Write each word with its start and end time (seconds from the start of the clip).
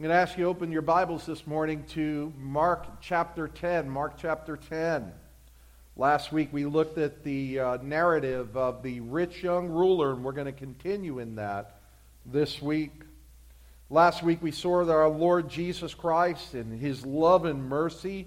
I'm 0.00 0.04
going 0.04 0.16
to 0.16 0.22
ask 0.22 0.38
you 0.38 0.44
to 0.44 0.50
open 0.50 0.72
your 0.72 0.80
Bibles 0.80 1.26
this 1.26 1.46
morning 1.46 1.84
to 1.88 2.32
Mark 2.38 3.02
chapter 3.02 3.48
10. 3.48 3.86
Mark 3.86 4.14
chapter 4.16 4.56
10. 4.56 5.12
Last 5.94 6.32
week 6.32 6.48
we 6.52 6.64
looked 6.64 6.96
at 6.96 7.22
the 7.22 7.60
uh, 7.60 7.76
narrative 7.82 8.56
of 8.56 8.82
the 8.82 9.00
rich 9.00 9.42
young 9.42 9.68
ruler, 9.68 10.14
and 10.14 10.24
we're 10.24 10.32
going 10.32 10.46
to 10.46 10.52
continue 10.52 11.18
in 11.18 11.34
that 11.34 11.82
this 12.24 12.62
week. 12.62 12.92
Last 13.90 14.22
week 14.22 14.42
we 14.42 14.52
saw 14.52 14.86
that 14.86 14.90
our 14.90 15.06
Lord 15.06 15.50
Jesus 15.50 15.92
Christ 15.92 16.54
and 16.54 16.80
his 16.80 17.04
love 17.04 17.44
and 17.44 17.68
mercy 17.68 18.26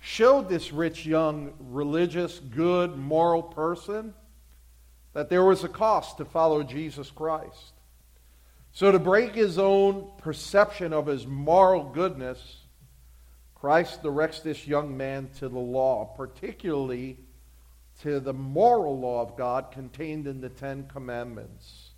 showed 0.00 0.48
this 0.48 0.72
rich 0.72 1.06
young 1.06 1.52
religious, 1.60 2.40
good, 2.40 2.96
moral 2.96 3.44
person 3.44 4.12
that 5.12 5.30
there 5.30 5.44
was 5.44 5.62
a 5.62 5.68
cost 5.68 6.16
to 6.16 6.24
follow 6.24 6.64
Jesus 6.64 7.12
Christ. 7.12 7.74
So, 8.76 8.92
to 8.92 8.98
break 8.98 9.34
his 9.34 9.56
own 9.56 10.06
perception 10.18 10.92
of 10.92 11.06
his 11.06 11.26
moral 11.26 11.82
goodness, 11.82 12.58
Christ 13.54 14.02
directs 14.02 14.40
this 14.40 14.66
young 14.66 14.98
man 14.98 15.30
to 15.38 15.48
the 15.48 15.58
law, 15.58 16.04
particularly 16.14 17.16
to 18.02 18.20
the 18.20 18.34
moral 18.34 19.00
law 19.00 19.22
of 19.22 19.34
God 19.34 19.70
contained 19.72 20.26
in 20.26 20.42
the 20.42 20.50
Ten 20.50 20.88
Commandments. 20.88 21.92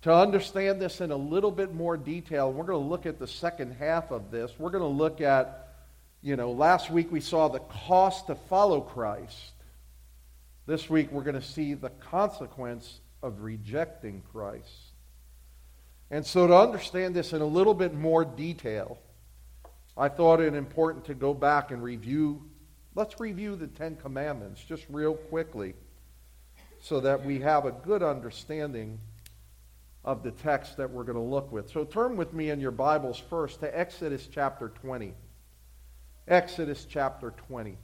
To 0.00 0.14
understand 0.14 0.80
this 0.80 1.02
in 1.02 1.10
a 1.10 1.16
little 1.16 1.50
bit 1.50 1.74
more 1.74 1.98
detail, 1.98 2.50
we're 2.50 2.64
going 2.64 2.82
to 2.82 2.88
look 2.88 3.04
at 3.04 3.18
the 3.18 3.26
second 3.26 3.72
half 3.72 4.10
of 4.10 4.30
this. 4.30 4.50
We're 4.58 4.70
going 4.70 4.80
to 4.80 4.88
look 4.88 5.20
at, 5.20 5.74
you 6.22 6.36
know, 6.36 6.50
last 6.50 6.90
week 6.90 7.12
we 7.12 7.20
saw 7.20 7.48
the 7.48 7.60
cost 7.86 8.28
to 8.28 8.36
follow 8.36 8.80
Christ. 8.80 9.52
This 10.64 10.88
week 10.88 11.12
we're 11.12 11.24
going 11.24 11.38
to 11.38 11.42
see 11.42 11.74
the 11.74 11.90
consequence 11.90 13.00
of 13.22 13.42
rejecting 13.42 14.22
Christ. 14.32 14.87
And 16.10 16.24
so, 16.24 16.46
to 16.46 16.56
understand 16.56 17.14
this 17.14 17.32
in 17.32 17.42
a 17.42 17.46
little 17.46 17.74
bit 17.74 17.92
more 17.92 18.24
detail, 18.24 18.98
I 19.96 20.08
thought 20.08 20.40
it 20.40 20.54
important 20.54 21.04
to 21.06 21.14
go 21.14 21.34
back 21.34 21.70
and 21.70 21.82
review. 21.82 22.48
Let's 22.94 23.20
review 23.20 23.56
the 23.56 23.66
Ten 23.66 23.96
Commandments 23.96 24.62
just 24.64 24.86
real 24.88 25.14
quickly 25.14 25.74
so 26.80 27.00
that 27.00 27.24
we 27.24 27.40
have 27.40 27.66
a 27.66 27.72
good 27.72 28.02
understanding 28.02 28.98
of 30.04 30.22
the 30.22 30.30
text 30.30 30.76
that 30.78 30.90
we're 30.90 31.04
going 31.04 31.16
to 31.16 31.22
look 31.22 31.52
with. 31.52 31.68
So, 31.68 31.84
turn 31.84 32.16
with 32.16 32.32
me 32.32 32.48
in 32.50 32.60
your 32.60 32.70
Bibles 32.70 33.18
first 33.18 33.60
to 33.60 33.78
Exodus 33.78 34.28
chapter 34.32 34.70
20. 34.70 35.12
Exodus 36.26 36.86
chapter 36.88 37.32
20. 37.48 37.76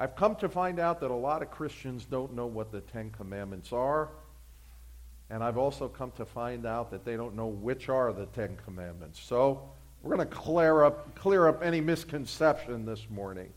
I've 0.00 0.16
come 0.16 0.34
to 0.36 0.48
find 0.48 0.80
out 0.80 0.98
that 1.00 1.10
a 1.10 1.14
lot 1.14 1.42
of 1.42 1.50
Christians 1.50 2.06
don't 2.06 2.34
know 2.34 2.46
what 2.46 2.72
the 2.72 2.80
Ten 2.80 3.10
Commandments 3.10 3.70
are. 3.70 4.08
And 5.28 5.44
I've 5.44 5.58
also 5.58 5.88
come 5.88 6.10
to 6.12 6.24
find 6.24 6.64
out 6.64 6.90
that 6.90 7.04
they 7.04 7.16
don't 7.16 7.36
know 7.36 7.48
which 7.48 7.90
are 7.90 8.10
the 8.14 8.24
Ten 8.26 8.56
Commandments. 8.64 9.20
So 9.20 9.70
we're 10.02 10.16
going 10.16 10.26
to 10.26 10.34
clear 10.34 10.84
up, 10.84 11.14
clear 11.14 11.46
up 11.46 11.62
any 11.62 11.82
misconception 11.82 12.86
this 12.86 13.10
morning. 13.10 13.52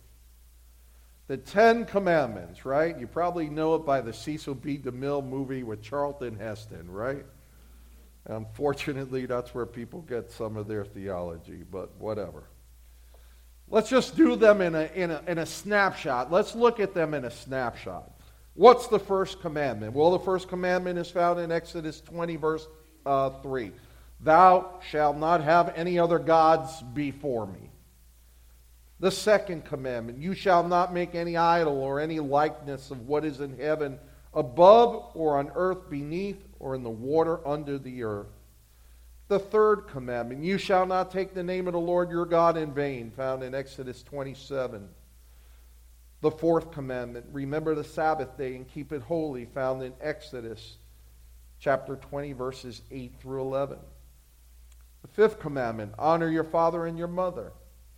The 1.27 1.37
Ten 1.37 1.85
Commandments, 1.85 2.65
right? 2.65 2.99
You 2.99 3.07
probably 3.07 3.49
know 3.49 3.75
it 3.75 3.85
by 3.85 4.01
the 4.01 4.11
Cecil 4.11 4.55
B. 4.55 4.77
DeMille 4.77 5.25
movie 5.25 5.63
with 5.63 5.81
Charlton 5.81 6.37
Heston, 6.37 6.91
right? 6.91 7.25
Unfortunately, 8.25 9.25
that's 9.25 9.55
where 9.55 9.65
people 9.65 10.01
get 10.01 10.29
some 10.29 10.57
of 10.57 10.67
their 10.67 10.83
theology, 10.83 11.63
but 11.71 11.95
whatever. 11.99 12.43
Let's 13.73 13.89
just 13.89 14.15
do 14.15 14.35
them 14.35 14.61
in 14.61 14.75
a, 14.75 14.87
in, 14.93 15.09
a, 15.09 15.23
in 15.27 15.39
a 15.39 15.47
snapshot. 15.47 16.31
Let's 16.31 16.53
look 16.53 16.79
at 16.79 16.93
them 16.93 17.15
in 17.15 17.25
a 17.25 17.31
snapshot. 17.31 18.07
What's 18.53 18.85
the 18.85 18.99
first 18.99 19.41
commandment? 19.41 19.93
Well, 19.93 20.11
the 20.11 20.19
first 20.19 20.47
commandment 20.47 20.99
is 20.99 21.09
found 21.09 21.39
in 21.39 21.51
Exodus 21.51 21.99
20, 22.01 22.35
verse 22.35 22.67
uh, 23.03 23.31
3. 23.41 23.71
Thou 24.19 24.79
shalt 24.91 25.17
not 25.17 25.41
have 25.41 25.73
any 25.75 25.97
other 25.97 26.19
gods 26.19 26.83
before 26.93 27.47
me. 27.47 27.71
The 28.99 29.09
second 29.09 29.65
commandment, 29.65 30.19
you 30.19 30.35
shall 30.35 30.67
not 30.67 30.93
make 30.93 31.15
any 31.15 31.35
idol 31.35 31.81
or 31.81 31.99
any 31.99 32.19
likeness 32.19 32.91
of 32.91 33.07
what 33.07 33.25
is 33.25 33.39
in 33.39 33.57
heaven 33.57 33.97
above 34.35 35.09
or 35.15 35.39
on 35.39 35.51
earth 35.55 35.89
beneath 35.89 36.45
or 36.59 36.75
in 36.75 36.83
the 36.83 36.91
water 36.91 37.39
under 37.47 37.79
the 37.79 38.03
earth. 38.03 38.27
The 39.33 39.39
third 39.39 39.87
commandment, 39.87 40.43
you 40.43 40.59
shall 40.59 40.85
not 40.85 41.09
take 41.09 41.33
the 41.33 41.41
name 41.41 41.65
of 41.65 41.73
the 41.73 41.79
Lord 41.79 42.11
your 42.11 42.27
God 42.27 42.55
in 42.55 42.71
vain, 42.71 43.09
found 43.09 43.41
in 43.41 43.55
Exodus 43.55 44.03
27. 44.03 44.87
The 46.21 46.29
fourth 46.29 46.71
commandment, 46.71 47.25
remember 47.31 47.73
the 47.73 47.83
Sabbath 47.83 48.37
day 48.37 48.55
and 48.55 48.67
keep 48.67 48.93
it 48.93 49.01
holy, 49.01 49.45
found 49.45 49.81
in 49.81 49.93
Exodus 49.99 50.77
chapter 51.59 51.95
20, 51.95 52.33
verses 52.33 52.83
8 52.91 53.15
through 53.19 53.41
11. 53.41 53.79
The 55.01 55.07
fifth 55.07 55.39
commandment, 55.39 55.95
honor 55.97 56.29
your 56.29 56.43
father 56.43 56.85
and 56.85 56.95
your 56.95 57.07
mother, 57.07 57.53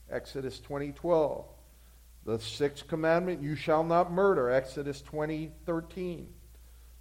Exodus 0.10 0.62
20, 0.62 0.94
12. 0.94 1.46
The 2.24 2.40
sixth 2.40 2.88
commandment, 2.88 3.42
you 3.42 3.58
shall 3.58 3.84
not 3.84 4.10
murder, 4.10 4.50
Exodus 4.50 5.02
20, 5.02 5.52
13. 5.66 6.30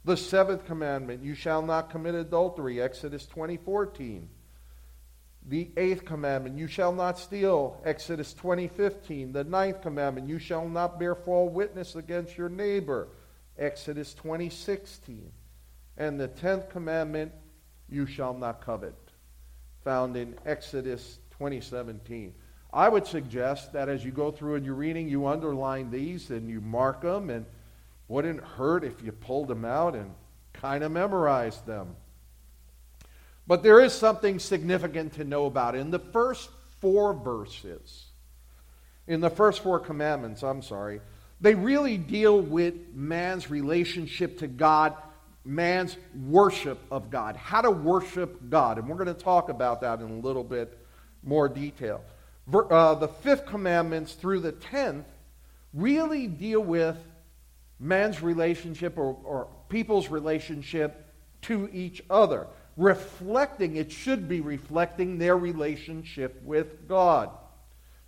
The 0.05 0.17
seventh 0.17 0.67
commandment, 0.67 1.23
you 1.23 1.35
shall 1.35 1.63
not 1.63 1.89
commit 1.89 2.15
adultery, 2.15 2.81
Exodus 2.81 3.27
20:14. 3.27 4.29
The 5.47 5.71
eighth 5.77 6.05
commandment, 6.05 6.59
you 6.59 6.67
shall 6.67 6.93
not 6.93 7.19
steal, 7.19 7.81
Exodus 7.85 8.35
20:15. 8.35 9.33
The 9.33 9.45
ninth 9.45 9.81
commandment, 9.81 10.29
you 10.29 10.39
shall 10.39 10.69
not 10.69 10.99
bear 10.99 11.15
false 11.15 11.53
witness 11.53 11.97
against 11.97 12.37
your 12.37 12.49
neighbor, 12.49 13.09
Exodus 13.59 14.15
20:16. 14.15 15.33
And 15.97 16.21
the 16.21 16.29
tenth 16.29 16.69
commandment, 16.69 17.33
you 17.89 18.05
shall 18.05 18.35
not 18.35 18.61
covet, 18.61 18.95
found 19.85 20.17
in 20.17 20.39
Exodus 20.45 21.19
20:17. 21.31 22.35
I 22.73 22.89
would 22.89 23.07
suggest 23.07 23.73
that 23.73 23.89
as 23.89 24.05
you 24.05 24.11
go 24.11 24.31
through 24.31 24.57
and 24.57 24.67
you're 24.67 24.75
reading, 24.75 25.09
you 25.09 25.27
underline 25.27 25.91
these 25.91 26.31
and 26.31 26.49
you 26.49 26.61
mark 26.61 27.03
them 27.03 27.31
and 27.31 27.47
wouldn't 28.15 28.45
hurt 28.45 28.85
if 28.85 29.03
you 29.03 29.11
pulled 29.11 29.49
them 29.49 29.65
out 29.65 29.97
and 29.97 30.15
kind 30.53 30.85
of 30.85 30.93
memorized 30.93 31.67
them. 31.67 31.97
But 33.45 33.65
there 33.65 33.81
is 33.81 33.93
something 33.93 34.39
significant 34.39 35.15
to 35.15 35.25
know 35.25 35.47
about. 35.47 35.75
In 35.75 35.91
the 35.91 35.99
first 35.99 36.49
four 36.81 37.13
verses, 37.13 38.05
in 39.09 39.21
the 39.21 39.31
first 39.31 39.65
four 39.65 39.81
commandments, 39.81 40.45
I'm 40.45 40.63
sorry, 40.63 41.01
they 41.41 41.57
really 41.57 41.97
deal 41.99 42.41
with 42.41 42.95
man's 42.95 43.51
relationship 43.51 44.39
to 44.39 44.47
God, 44.47 44.95
man's 45.45 45.97
worship 46.15 46.79
of 46.93 47.11
God, 47.11 47.35
how 47.35 47.63
to 47.63 47.71
worship 47.73 48.49
God. 48.49 48.79
And 48.79 48.89
we're 48.89 48.95
going 48.95 49.13
to 49.13 49.25
talk 49.25 49.49
about 49.49 49.81
that 49.81 49.99
in 49.99 50.09
a 50.09 50.21
little 50.21 50.45
bit 50.45 50.79
more 51.25 51.49
detail. 51.49 52.01
Uh, 52.53 52.95
the 52.95 53.09
fifth 53.09 53.45
commandments 53.45 54.13
through 54.13 54.39
the 54.39 54.53
tenth 54.53 55.09
really 55.73 56.29
deal 56.29 56.61
with 56.61 56.97
man's 57.85 58.23
relationship 58.23 58.97
or, 58.97 59.17
or 59.25 59.49
people's 59.69 60.09
relationship 60.09 61.07
to 61.43 61.69
each 61.73 62.03
other. 62.09 62.47
Reflecting, 62.77 63.77
it 63.77 63.93
should 63.93 64.29
be 64.29 64.41
reflecting 64.41 65.19
their 65.19 65.37
relationship 65.37 66.43
with 66.43 66.89
God. 66.89 67.31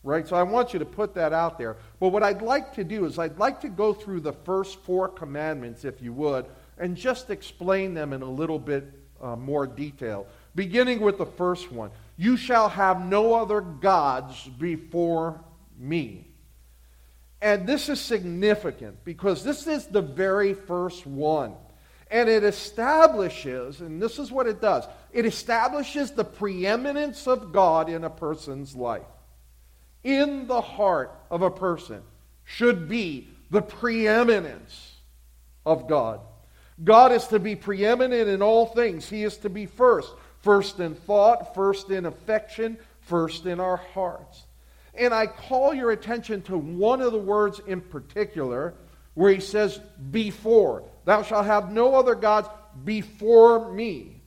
Right? 0.03 0.27
So 0.27 0.37
I 0.37 0.45
want 0.45 0.73
you 0.73 0.79
to 0.79 0.85
put 0.85 1.15
that 1.15 1.33
out 1.33 1.59
there. 1.59 1.77
But 2.01 2.09
what 2.09 2.23
I'd 2.23 2.43
like 2.43 2.75
to 2.75 2.85
do 2.85 3.05
is 3.05 3.19
I'd 3.19 3.39
like 3.39 3.61
to 3.61 3.69
go 3.69 3.93
through 3.93 4.21
the 4.21 4.33
first 4.33 4.81
four 4.81 5.09
commandments, 5.09 5.85
if 5.85 6.01
you 6.01 6.13
would, 6.15 6.47
and 6.79 6.97
just 6.97 7.31
explain 7.31 7.93
them 7.93 8.13
in 8.13 8.23
a 8.23 8.31
little 8.31 8.59
bit 8.59 8.93
uh, 9.21 9.37
more 9.37 9.67
detail. 9.67 10.27
Beginning 10.55 11.01
with 11.01 11.19
the 11.19 11.27
first 11.27 11.71
one 11.71 11.91
You 12.17 12.37
shall 12.37 12.69
have 12.69 13.05
no 13.05 13.35
other 13.35 13.61
gods 13.61 14.49
before 14.59 15.45
me. 15.79 16.26
And 17.41 17.67
this 17.67 17.89
is 17.89 18.01
significant 18.01 19.05
because 19.05 19.45
this 19.45 19.67
is 19.67 19.87
the 19.87 20.03
very 20.03 20.55
first 20.55 21.07
one. 21.07 21.55
And 22.11 22.29
it 22.29 22.45
establishes, 22.45 23.81
and 23.81 24.01
this 24.01 24.19
is 24.19 24.31
what 24.31 24.47
it 24.47 24.61
does 24.61 24.87
it 25.13 25.27
establishes 25.27 26.13
the 26.13 26.25
preeminence 26.25 27.27
of 27.27 27.53
God 27.53 27.89
in 27.89 28.05
a 28.05 28.11
person's 28.11 28.77
life. 28.77 29.07
In 30.05 30.47
the 30.47 30.61
heart 30.61 31.19
of 31.31 31.43
a 31.43 31.51
person 31.51 32.03
should 32.45 32.89
be 32.89 33.29
the 33.51 33.63
preeminence 33.63 34.93
of 35.65 35.89
God. 35.89 36.21
God 36.83 37.13
is 37.13 37.27
to 37.29 37.39
be 37.39 37.57
preeminent 37.57 38.29
in 38.29 38.43
all 38.43 38.67
things, 38.67 39.09
He 39.09 39.25
is 39.25 39.37
to 39.39 39.51
be 39.51 39.67
first. 39.67 40.13
First 40.41 40.79
in 40.79 40.95
thought, 40.95 41.55
first 41.55 41.91
in 41.91 42.07
affection, 42.07 42.79
first 43.01 43.47
in 43.47 43.59
our 43.59 43.79
hearts. 43.79 44.46
And 44.99 45.13
I 45.13 45.27
call 45.27 45.75
your 45.75 45.91
attention 45.91 46.43
to 46.43 46.57
one 46.57 47.01
of 47.01 47.13
the 47.13 47.19
words 47.19 47.61
in 47.67 47.81
particular 47.81 48.75
where 49.15 49.33
he 49.33 49.41
says, 49.41 49.81
before. 50.11 50.85
Thou 51.05 51.23
shalt 51.23 51.47
have 51.47 51.73
no 51.73 51.95
other 51.95 52.15
gods 52.15 52.49
before 52.85 53.73
me. 53.73 54.21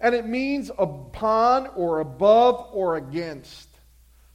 And 0.00 0.14
it 0.14 0.26
means 0.26 0.70
upon 0.78 1.66
or 1.68 2.00
above 2.00 2.70
or 2.72 2.96
against. 2.96 3.68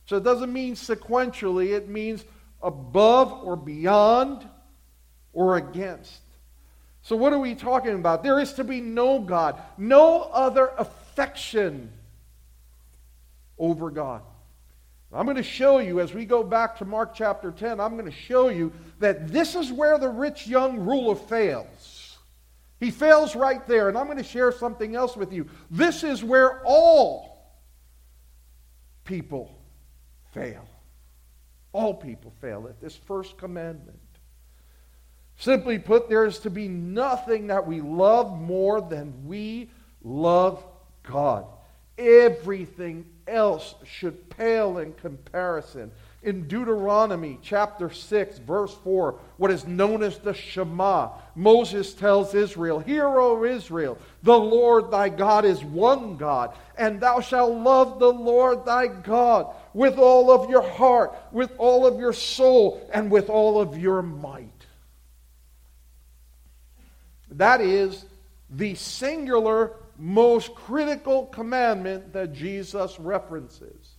So 0.06 0.18
it 0.18 0.24
doesn't 0.24 0.54
mean 0.54 0.76
sequentially, 0.76 1.76
it 1.76 1.90
means 1.90 2.24
above 2.62 3.32
or 3.44 3.56
beyond 3.56 4.48
or 5.34 5.58
against. 5.58 6.22
So, 7.02 7.16
what 7.16 7.34
are 7.34 7.40
we 7.40 7.54
talking 7.56 7.94
about? 7.94 8.24
There 8.24 8.40
is 8.40 8.54
to 8.54 8.64
be 8.64 8.82
no 8.82 9.20
God, 9.20 9.62
no 9.78 10.22
other 10.22 10.72
affection 10.78 11.92
over 13.58 13.92
God. 13.92 14.22
I'm 15.16 15.26
going 15.26 15.38
to 15.38 15.44
show 15.44 15.80
you 15.80 16.02
as 16.02 16.14
we 16.14 16.26
go 16.26 16.44
back 16.44 16.78
to 16.80 16.86
Mark 16.86 17.14
chapter 17.16 17.50
10, 17.52 17.80
I'm 17.80 17.94
going 17.94 18.12
to 18.12 18.12
show 18.12 18.50
you 18.50 18.74
that 19.00 19.30
this 19.30 19.56
is 19.56 19.72
where 19.72 19.98
the 19.98 20.10
rich 20.10 20.46
young 20.46 20.80
ruler 20.82 21.16
fails. 21.16 22.18
He 22.82 22.92
fails 22.92 23.34
right 23.34 23.66
there, 23.66 23.88
and 23.88 23.98
I'm 23.98 24.08
going 24.08 24.18
to 24.18 24.24
share 24.24 24.52
something 24.52 24.94
else 24.94 25.16
with 25.16 25.32
you. 25.32 25.48
This 25.72 26.04
is 26.04 26.22
where 26.22 26.62
all 26.66 27.56
people 29.06 29.58
fail. 30.34 30.68
All 31.72 31.94
people 31.94 32.34
fail 32.42 32.68
at 32.68 32.82
this 32.82 32.96
first 32.96 33.38
commandment. 33.38 34.00
Simply 35.38 35.80
put, 35.80 36.10
there 36.10 36.26
is 36.26 36.40
to 36.40 36.50
be 36.50 36.68
nothing 36.68 37.48
that 37.48 37.66
we 37.66 37.80
love 37.80 38.38
more 38.38 38.82
than 38.82 39.26
we 39.26 39.70
love 40.04 40.62
God. 41.04 41.46
Everything 41.98 43.06
else 43.28 43.76
should 43.86 44.30
pale 44.30 44.78
in 44.80 44.94
comparison. 44.94 45.92
In 46.24 46.48
Deuteronomy 46.48 47.38
chapter 47.42 47.92
6, 47.92 48.40
verse 48.40 48.76
4, 48.84 49.20
what 49.38 49.52
is 49.52 49.68
known 49.68 50.02
as 50.02 50.18
the 50.18 50.34
Shema, 50.34 51.12
Moses 51.36 51.94
tells 51.94 52.34
Israel, 52.34 52.80
Hear, 52.80 53.08
O 53.08 53.44
Israel, 53.44 53.98
the 54.24 54.38
Lord 54.38 54.90
thy 54.90 55.10
God 55.10 55.46
is 55.46 55.64
one 55.64 56.18
God, 56.18 56.56
and 56.78 57.00
thou 57.00 57.22
shalt 57.22 57.54
love 57.54 58.00
the 58.00 58.12
Lord 58.12 58.66
thy 58.66 58.88
God 58.88 59.56
with 59.74 60.00
all 60.00 60.32
of 60.32 60.50
your 60.50 60.68
heart, 60.68 61.16
with 61.32 61.52
all 61.60 61.86
of 61.86 62.00
your 62.00 62.14
soul, 62.14 62.90
and 62.92 63.12
with 63.12 63.30
all 63.30 63.62
of 63.62 63.78
your 63.78 64.02
might. 64.02 64.50
That 67.32 67.62
is 67.62 68.06
the 68.50 68.76
singular, 68.76 69.74
most 69.98 70.56
critical 70.56 71.28
commandment 71.28 72.14
that 72.14 72.34
Jesus 72.34 73.00
references. 73.00 73.96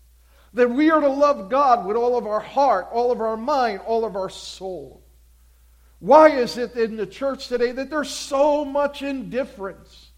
That 0.54 0.70
we 0.70 0.90
are 0.90 1.00
to 1.00 1.08
love 1.08 1.50
God 1.50 1.86
with 1.86 1.96
all 1.96 2.16
of 2.16 2.26
our 2.26 2.40
heart, 2.40 2.88
all 2.92 3.12
of 3.12 3.20
our 3.20 3.36
mind, 3.36 3.80
all 3.86 4.04
of 4.04 4.16
our 4.16 4.30
soul. 4.30 5.02
Why 5.98 6.30
is 6.30 6.58
it 6.58 6.74
in 6.74 6.96
the 6.96 7.06
church 7.06 7.48
today 7.48 7.72
that 7.72 7.90
there's 7.90 8.10
so 8.10 8.64
much 8.64 9.02
indifference? 9.02 10.12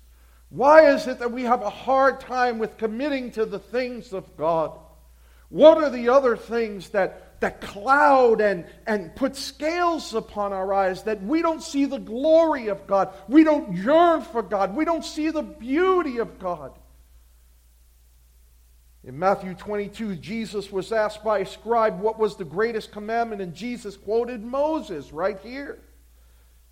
Why 0.50 0.90
is 0.92 1.06
it 1.06 1.19
that 1.19 1.32
we 1.32 1.42
have 1.42 1.62
a 1.62 1.70
hard 1.70 2.20
time 2.20 2.58
with 2.58 2.78
committing 2.78 3.30
to 3.32 3.44
the 3.44 3.58
things 3.58 4.12
of 4.12 4.36
God? 4.36 4.78
What 5.50 5.78
are 5.78 5.90
the 5.90 6.08
other 6.08 6.36
things 6.36 6.90
that 6.90 7.27
that 7.40 7.61
cloud 7.61 8.40
and, 8.40 8.64
and 8.87 9.14
put 9.14 9.37
scales 9.37 10.14
upon 10.14 10.52
our 10.52 10.73
eyes 10.73 11.05
that 11.05 11.23
we 11.23 11.43
don't 11.43 11.62
see 11.62 11.85
the 11.85 11.99
glory 11.99 12.69
of 12.69 12.87
God. 12.87 13.12
We 13.29 13.44
don't 13.44 13.76
yearn 13.76 14.23
for 14.23 14.43
God. 14.43 14.75
We 14.75 14.85
don't 14.85 15.05
see 15.05 15.31
the 15.31 15.43
beauty 15.43 16.19
of 16.19 16.38
God. 16.38 16.73
In 19.05 19.19
Matthew 19.19 19.55
22, 19.55 20.17
Jesus 20.17 20.73
was 20.73 20.93
asked 20.93 21.23
by 21.23 21.38
a 21.38 21.46
scribe 21.46 22.00
what 22.00 22.19
was 22.19 22.37
the 22.37 22.44
greatest 22.44 22.90
commandment, 22.90 23.40
and 23.40 23.55
Jesus 23.55 23.96
quoted 23.96 24.44
Moses 24.44 25.12
right 25.12 25.38
here. 25.40 25.79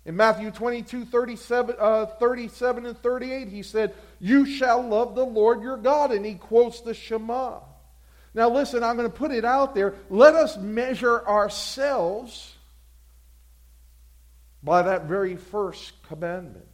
In 0.07 0.15
Matthew 0.15 0.51
22, 0.51 1.03
37, 1.05 1.75
uh, 1.77 2.05
37 2.05 2.85
and 2.85 2.97
38, 2.97 3.49
he 3.49 3.61
said, 3.61 3.93
You 4.21 4.45
shall 4.45 4.81
love 4.81 5.15
the 5.15 5.25
Lord 5.25 5.61
your 5.61 5.75
God. 5.75 6.13
And 6.13 6.25
he 6.25 6.35
quotes 6.35 6.79
the 6.79 6.93
Shema. 6.93 7.59
Now, 8.37 8.51
listen, 8.51 8.83
I'm 8.83 8.97
going 8.97 9.09
to 9.09 9.17
put 9.17 9.31
it 9.31 9.43
out 9.43 9.73
there. 9.73 9.95
Let 10.11 10.35
us 10.35 10.57
measure 10.57 11.27
ourselves 11.27 12.53
by 14.61 14.83
that 14.83 15.05
very 15.05 15.35
first 15.35 15.91
commandment. 16.03 16.67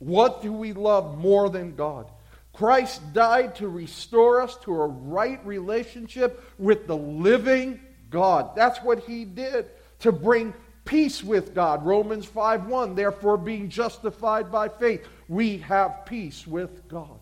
What 0.00 0.42
do 0.42 0.52
we 0.52 0.72
love 0.72 1.16
more 1.16 1.48
than 1.50 1.76
God? 1.76 2.10
Christ 2.52 3.12
died 3.12 3.54
to 3.56 3.68
restore 3.68 4.40
us 4.40 4.56
to 4.62 4.72
a 4.72 4.88
right 4.88 5.38
relationship 5.46 6.42
with 6.58 6.88
the 6.88 6.96
living 6.96 7.78
God. 8.10 8.56
That's 8.56 8.82
what 8.82 9.04
he 9.04 9.24
did 9.24 9.66
to 10.00 10.10
bring 10.10 10.52
peace 10.84 11.22
with 11.22 11.54
God. 11.54 11.86
Romans 11.86 12.26
5:1. 12.26 12.96
Therefore 12.96 13.36
being 13.36 13.68
justified 13.68 14.50
by 14.50 14.68
faith, 14.68 15.06
we 15.28 15.58
have 15.58 16.06
peace 16.06 16.44
with 16.44 16.88
God. 16.88 17.20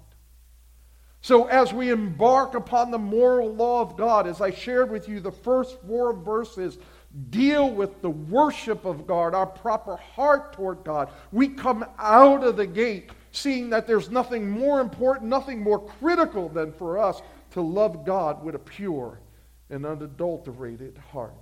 So, 1.22 1.46
as 1.46 1.72
we 1.72 1.90
embark 1.90 2.54
upon 2.54 2.90
the 2.90 2.98
moral 2.98 3.54
law 3.54 3.80
of 3.80 3.96
God, 3.96 4.26
as 4.26 4.40
I 4.40 4.50
shared 4.50 4.90
with 4.90 5.08
you, 5.08 5.20
the 5.20 5.30
first 5.30 5.80
four 5.86 6.12
verses 6.12 6.78
deal 7.30 7.70
with 7.70 8.02
the 8.02 8.10
worship 8.10 8.84
of 8.84 9.06
God, 9.06 9.32
our 9.32 9.46
proper 9.46 9.96
heart 9.96 10.52
toward 10.54 10.82
God. 10.82 11.10
We 11.30 11.48
come 11.48 11.84
out 11.96 12.42
of 12.42 12.56
the 12.56 12.66
gate 12.66 13.10
seeing 13.30 13.70
that 13.70 13.86
there's 13.86 14.10
nothing 14.10 14.50
more 14.50 14.80
important, 14.80 15.28
nothing 15.28 15.62
more 15.62 15.78
critical 15.78 16.48
than 16.48 16.72
for 16.72 16.98
us 16.98 17.22
to 17.52 17.60
love 17.60 18.04
God 18.04 18.42
with 18.42 18.56
a 18.56 18.58
pure 18.58 19.20
and 19.70 19.86
unadulterated 19.86 20.98
heart. 21.12 21.34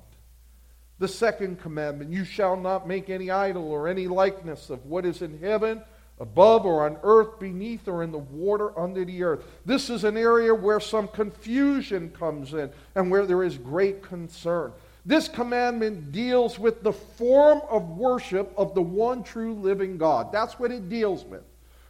The 0.98 1.08
second 1.08 1.60
commandment 1.60 2.12
you 2.12 2.24
shall 2.24 2.56
not 2.56 2.86
make 2.86 3.08
any 3.08 3.30
idol 3.30 3.70
or 3.70 3.88
any 3.88 4.08
likeness 4.08 4.68
of 4.68 4.84
what 4.84 5.06
is 5.06 5.22
in 5.22 5.38
heaven 5.38 5.82
above 6.20 6.66
or 6.66 6.84
on 6.84 6.98
earth 7.02 7.40
beneath 7.40 7.88
or 7.88 8.02
in 8.02 8.12
the 8.12 8.18
water 8.18 8.78
under 8.78 9.04
the 9.04 9.22
earth. 9.22 9.44
This 9.64 9.88
is 9.88 10.04
an 10.04 10.16
area 10.16 10.54
where 10.54 10.78
some 10.78 11.08
confusion 11.08 12.10
comes 12.10 12.52
in 12.52 12.70
and 12.94 13.10
where 13.10 13.26
there 13.26 13.42
is 13.42 13.56
great 13.56 14.02
concern. 14.02 14.72
This 15.06 15.28
commandment 15.28 16.12
deals 16.12 16.58
with 16.58 16.82
the 16.82 16.92
form 16.92 17.62
of 17.70 17.96
worship 17.96 18.52
of 18.56 18.74
the 18.74 18.82
one 18.82 19.22
true 19.22 19.54
living 19.54 19.96
God. 19.96 20.30
That's 20.30 20.58
what 20.58 20.70
it 20.70 20.90
deals 20.90 21.24
with. 21.24 21.42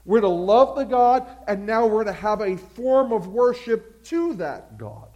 We're 0.05 0.21
to 0.21 0.29
love 0.29 0.77
the 0.77 0.85
God, 0.85 1.27
and 1.47 1.67
now 1.67 1.87
we're 1.87 2.05
to 2.05 2.13
have 2.13 2.41
a 2.41 2.57
form 2.57 3.13
of 3.13 3.27
worship 3.27 4.05
to 4.05 4.35
that 4.35 4.79
God. 4.79 5.09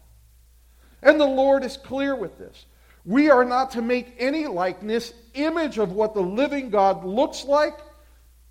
And 1.03 1.21
the 1.21 1.27
Lord 1.27 1.65
is 1.65 1.77
clear 1.77 2.17
with 2.17 2.37
this. 2.39 2.67
We 3.05 3.31
are 3.31 3.45
not 3.45 3.73
to 3.73 3.83
make 3.83 4.15
any 4.19 4.47
likeness, 4.47 5.13
image 5.35 5.79
of 5.79 5.93
what 5.93 6.15
the 6.15 6.23
living 6.23 6.71
God 6.71 7.05
looks 7.05 7.45
like 7.45 7.79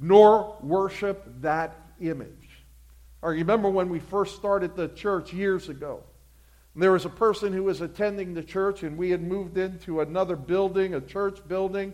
nor 0.03 0.57
worship 0.61 1.23
that 1.39 1.79
image. 2.01 2.49
I 3.23 3.29
remember 3.29 3.69
when 3.69 3.87
we 3.87 3.99
first 3.99 4.35
started 4.35 4.75
the 4.75 4.89
church 4.89 5.31
years 5.31 5.69
ago. 5.69 6.03
There 6.75 6.91
was 6.91 7.05
a 7.05 7.09
person 7.09 7.53
who 7.53 7.63
was 7.63 7.79
attending 7.79 8.33
the 8.33 8.43
church, 8.43 8.83
and 8.83 8.97
we 8.97 9.11
had 9.11 9.23
moved 9.23 9.57
into 9.57 10.01
another 10.01 10.35
building, 10.35 10.95
a 10.95 10.99
church 10.99 11.39
building. 11.47 11.93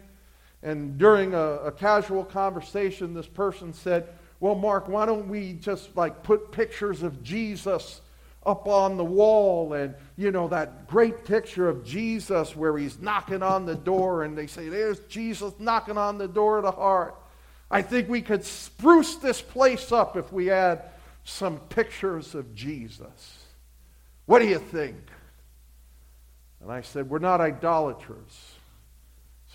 And 0.63 0.97
during 0.97 1.35
a, 1.35 1.57
a, 1.65 1.71
casual 1.71 2.25
conversation, 2.25 3.13
this 3.13 3.27
person 3.27 3.73
said, 3.73 4.07
Well, 4.39 4.55
Mark, 4.55 4.87
why 4.87 5.05
don't 5.05 5.29
we 5.29 5.53
just 5.53 5.95
like 5.95 6.23
put 6.23 6.51
pictures 6.51 7.03
of 7.03 7.21
Jesus 7.21 8.01
up 8.43 8.67
on 8.67 8.97
the 8.97 9.05
wall 9.05 9.73
and, 9.73 9.93
you 10.17 10.31
know, 10.31 10.47
that 10.47 10.87
great 10.87 11.25
picture 11.25 11.69
of 11.69 11.85
Jesus 11.85 12.55
where 12.55 12.75
he's 12.75 12.99
knocking 12.99 13.43
on 13.43 13.67
the 13.67 13.75
door, 13.75 14.23
and 14.23 14.35
they 14.35 14.47
say, 14.47 14.67
There's 14.67 14.99
Jesus 15.01 15.53
knocking 15.59 15.97
on 15.97 16.17
the 16.17 16.27
door 16.27 16.57
of 16.57 16.63
the 16.63 16.71
heart. 16.71 17.18
I 17.71 17.81
think 17.81 18.09
we 18.09 18.21
could 18.21 18.43
spruce 18.43 19.15
this 19.15 19.41
place 19.41 19.91
up 19.91 20.17
if 20.17 20.31
we 20.33 20.47
had 20.47 20.83
some 21.23 21.59
pictures 21.59 22.33
of 22.33 22.55
Jesus. 22.55 23.45
What 24.25 24.39
do 24.39 24.47
you 24.47 24.59
think? 24.59 24.97
And 26.61 26.71
I 26.71 26.81
said, 26.81 27.09
We're 27.09 27.19
not 27.19 27.41
idolaters. 27.41 28.55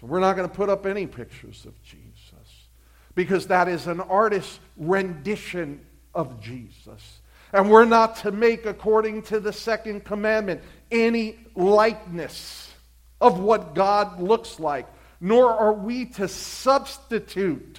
So 0.01 0.07
we're 0.07 0.21
not 0.21 0.35
going 0.37 0.49
to 0.49 0.55
put 0.55 0.69
up 0.69 0.87
any 0.87 1.07
pictures 1.07 1.65
of 1.67 1.81
Jesus 1.83 2.67
because 3.15 3.47
that 3.47 3.69
is 3.69 3.87
an 3.87 4.01
artist's 4.01 4.59
rendition 4.77 5.81
of 6.15 6.41
Jesus. 6.41 7.21
And 7.53 7.71
we're 7.71 7.85
not 7.85 8.17
to 8.17 8.33
make, 8.33 8.67
according 8.67 9.23
to 9.23 9.39
the 9.39 9.53
second 9.53 10.05
commandment, 10.05 10.61
any 10.91 11.39
likeness 11.55 12.73
of 13.21 13.39
what 13.39 13.77
God 13.77 14.21
looks 14.21 14.59
like, 14.59 14.89
nor 15.21 15.51
are 15.51 15.73
we 15.73 16.07
to 16.07 16.27
substitute 16.27 17.79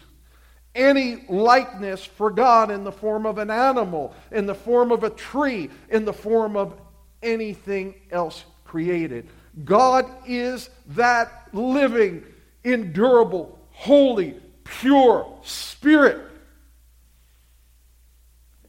any 0.75 1.23
likeness 1.29 2.03
for 2.03 2.29
God 2.29 2.69
in 2.69 2.83
the 2.83 2.91
form 2.91 3.25
of 3.25 3.37
an 3.37 3.49
animal, 3.49 4.13
in 4.31 4.45
the 4.45 4.53
form 4.53 4.91
of 4.91 5.03
a 5.03 5.09
tree, 5.09 5.69
in 5.89 6.05
the 6.05 6.13
form 6.13 6.55
of 6.55 6.77
anything 7.23 7.95
else 8.11 8.43
created. 8.65 9.27
God 9.63 10.05
is 10.27 10.69
that 10.89 11.47
living, 11.53 12.23
endurable, 12.63 13.57
holy, 13.71 14.35
pure 14.63 15.39
spirit. 15.43 16.21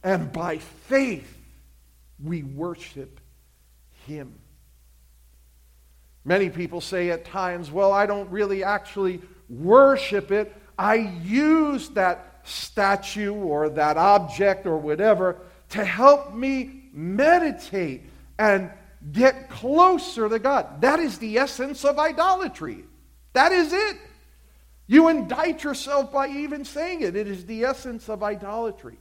And 0.03 0.31
by 0.31 0.59
faith, 0.59 1.37
we 2.23 2.43
worship 2.43 3.19
him. 4.05 4.39
Many 6.23 6.49
people 6.49 6.81
say 6.81 7.09
at 7.09 7.25
times, 7.25 7.71
well, 7.71 7.91
I 7.91 8.05
don't 8.05 8.29
really 8.29 8.63
actually 8.63 9.21
worship 9.49 10.31
it. 10.31 10.53
I 10.77 10.95
use 11.23 11.89
that 11.89 12.41
statue 12.43 13.33
or 13.33 13.69
that 13.69 13.97
object 13.97 14.65
or 14.65 14.77
whatever 14.77 15.37
to 15.69 15.83
help 15.83 16.33
me 16.33 16.83
meditate 16.93 18.03
and 18.39 18.71
get 19.11 19.49
closer 19.49 20.29
to 20.29 20.39
God. 20.39 20.81
That 20.81 20.99
is 20.99 21.17
the 21.17 21.37
essence 21.37 21.83
of 21.83 21.99
idolatry. 21.99 22.85
That 23.33 23.51
is 23.51 23.73
it. 23.73 23.97
You 24.87 25.09
indict 25.09 25.63
yourself 25.63 26.11
by 26.11 26.29
even 26.29 26.63
saying 26.63 27.01
it. 27.01 27.15
It 27.15 27.27
is 27.27 27.45
the 27.45 27.65
essence 27.65 28.09
of 28.09 28.23
idolatry. 28.23 28.97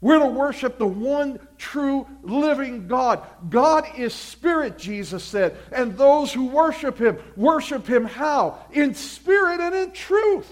We're 0.00 0.20
to 0.20 0.26
worship 0.26 0.78
the 0.78 0.86
one 0.86 1.40
true 1.58 2.06
living 2.22 2.86
God. 2.86 3.26
God 3.50 3.84
is 3.96 4.14
spirit, 4.14 4.78
Jesus 4.78 5.24
said, 5.24 5.56
and 5.72 5.98
those 5.98 6.32
who 6.32 6.46
worship 6.46 6.98
him 6.98 7.18
worship 7.36 7.86
him 7.86 8.04
how? 8.04 8.58
In 8.72 8.94
spirit 8.94 9.60
and 9.60 9.74
in 9.74 9.90
truth. 9.90 10.50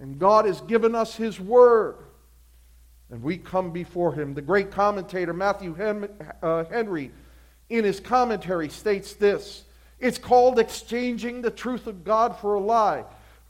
And 0.00 0.18
God 0.18 0.44
has 0.44 0.60
given 0.62 0.94
us 0.94 1.16
his 1.16 1.40
word. 1.40 1.96
And 3.10 3.22
we 3.22 3.38
come 3.38 3.72
before 3.72 4.12
him. 4.12 4.34
The 4.34 4.42
great 4.42 4.70
commentator 4.70 5.32
Matthew 5.32 5.76
uh, 6.42 6.64
Henry, 6.64 7.10
in 7.68 7.84
his 7.84 8.00
commentary, 8.00 8.68
states 8.68 9.14
this 9.14 9.64
It's 9.98 10.18
called 10.18 10.58
exchanging 10.58 11.42
the 11.42 11.50
truth 11.50 11.86
of 11.86 12.04
God 12.04 12.38
for 12.38 12.54
a 12.54 12.60
lie. 12.60 13.04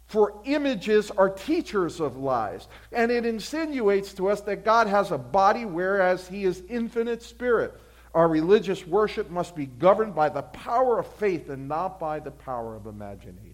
For 0.07 0.41
images 0.47 1.11
are 1.11 1.29
teachers 1.29 2.01
of 2.01 2.17
lies. 2.17 2.67
And 2.93 3.11
it 3.11 3.27
insinuates 3.27 4.15
to 4.15 4.29
us 4.29 4.41
that 4.43 4.65
God 4.65 4.87
has 4.87 5.11
a 5.11 5.19
body, 5.19 5.67
whereas 5.67 6.27
he 6.27 6.45
is 6.45 6.63
infinite 6.71 7.23
spirit. 7.23 7.79
Our 8.15 8.27
religious 8.27 8.87
worship 8.87 9.29
must 9.31 9.55
be 9.55 9.67
governed 9.67 10.15
by 10.15 10.31
the 10.31 10.43
power 10.43 10.99
of 10.99 11.07
faith 11.07 11.51
and 11.51 11.69
not 11.69 12.01
by 12.01 12.21
the 12.21 12.31
power 12.31 12.75
of 12.75 12.87
imagination. 12.87 13.48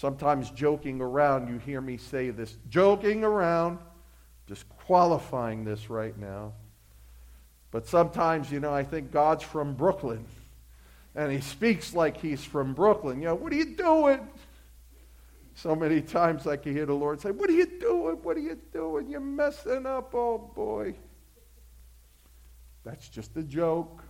Sometimes 0.00 0.50
joking 0.52 1.02
around, 1.02 1.48
you 1.48 1.58
hear 1.58 1.82
me 1.82 1.98
say 1.98 2.30
this. 2.30 2.56
Joking 2.70 3.22
around, 3.22 3.80
just 4.46 4.66
qualifying 4.70 5.62
this 5.62 5.90
right 5.90 6.16
now. 6.16 6.54
But 7.70 7.86
sometimes, 7.86 8.50
you 8.50 8.60
know, 8.60 8.72
I 8.72 8.82
think 8.82 9.12
God's 9.12 9.44
from 9.44 9.74
Brooklyn. 9.74 10.24
And 11.14 11.30
he 11.30 11.42
speaks 11.42 11.92
like 11.92 12.16
he's 12.16 12.42
from 12.42 12.72
Brooklyn. 12.72 13.18
You 13.18 13.26
know, 13.26 13.34
what 13.34 13.52
are 13.52 13.56
you 13.56 13.76
doing? 13.76 14.26
So 15.54 15.76
many 15.76 16.00
times 16.00 16.46
I 16.46 16.56
can 16.56 16.72
hear 16.72 16.86
the 16.86 16.94
Lord 16.94 17.20
say, 17.20 17.30
What 17.32 17.50
are 17.50 17.52
you 17.52 17.66
doing? 17.66 18.22
What 18.22 18.38
are 18.38 18.40
you 18.40 18.58
doing? 18.72 19.10
You're 19.10 19.20
messing 19.20 19.84
up, 19.84 20.14
oh 20.14 20.38
boy. 20.38 20.94
That's 22.84 23.06
just 23.10 23.36
a 23.36 23.42
joke. 23.42 24.02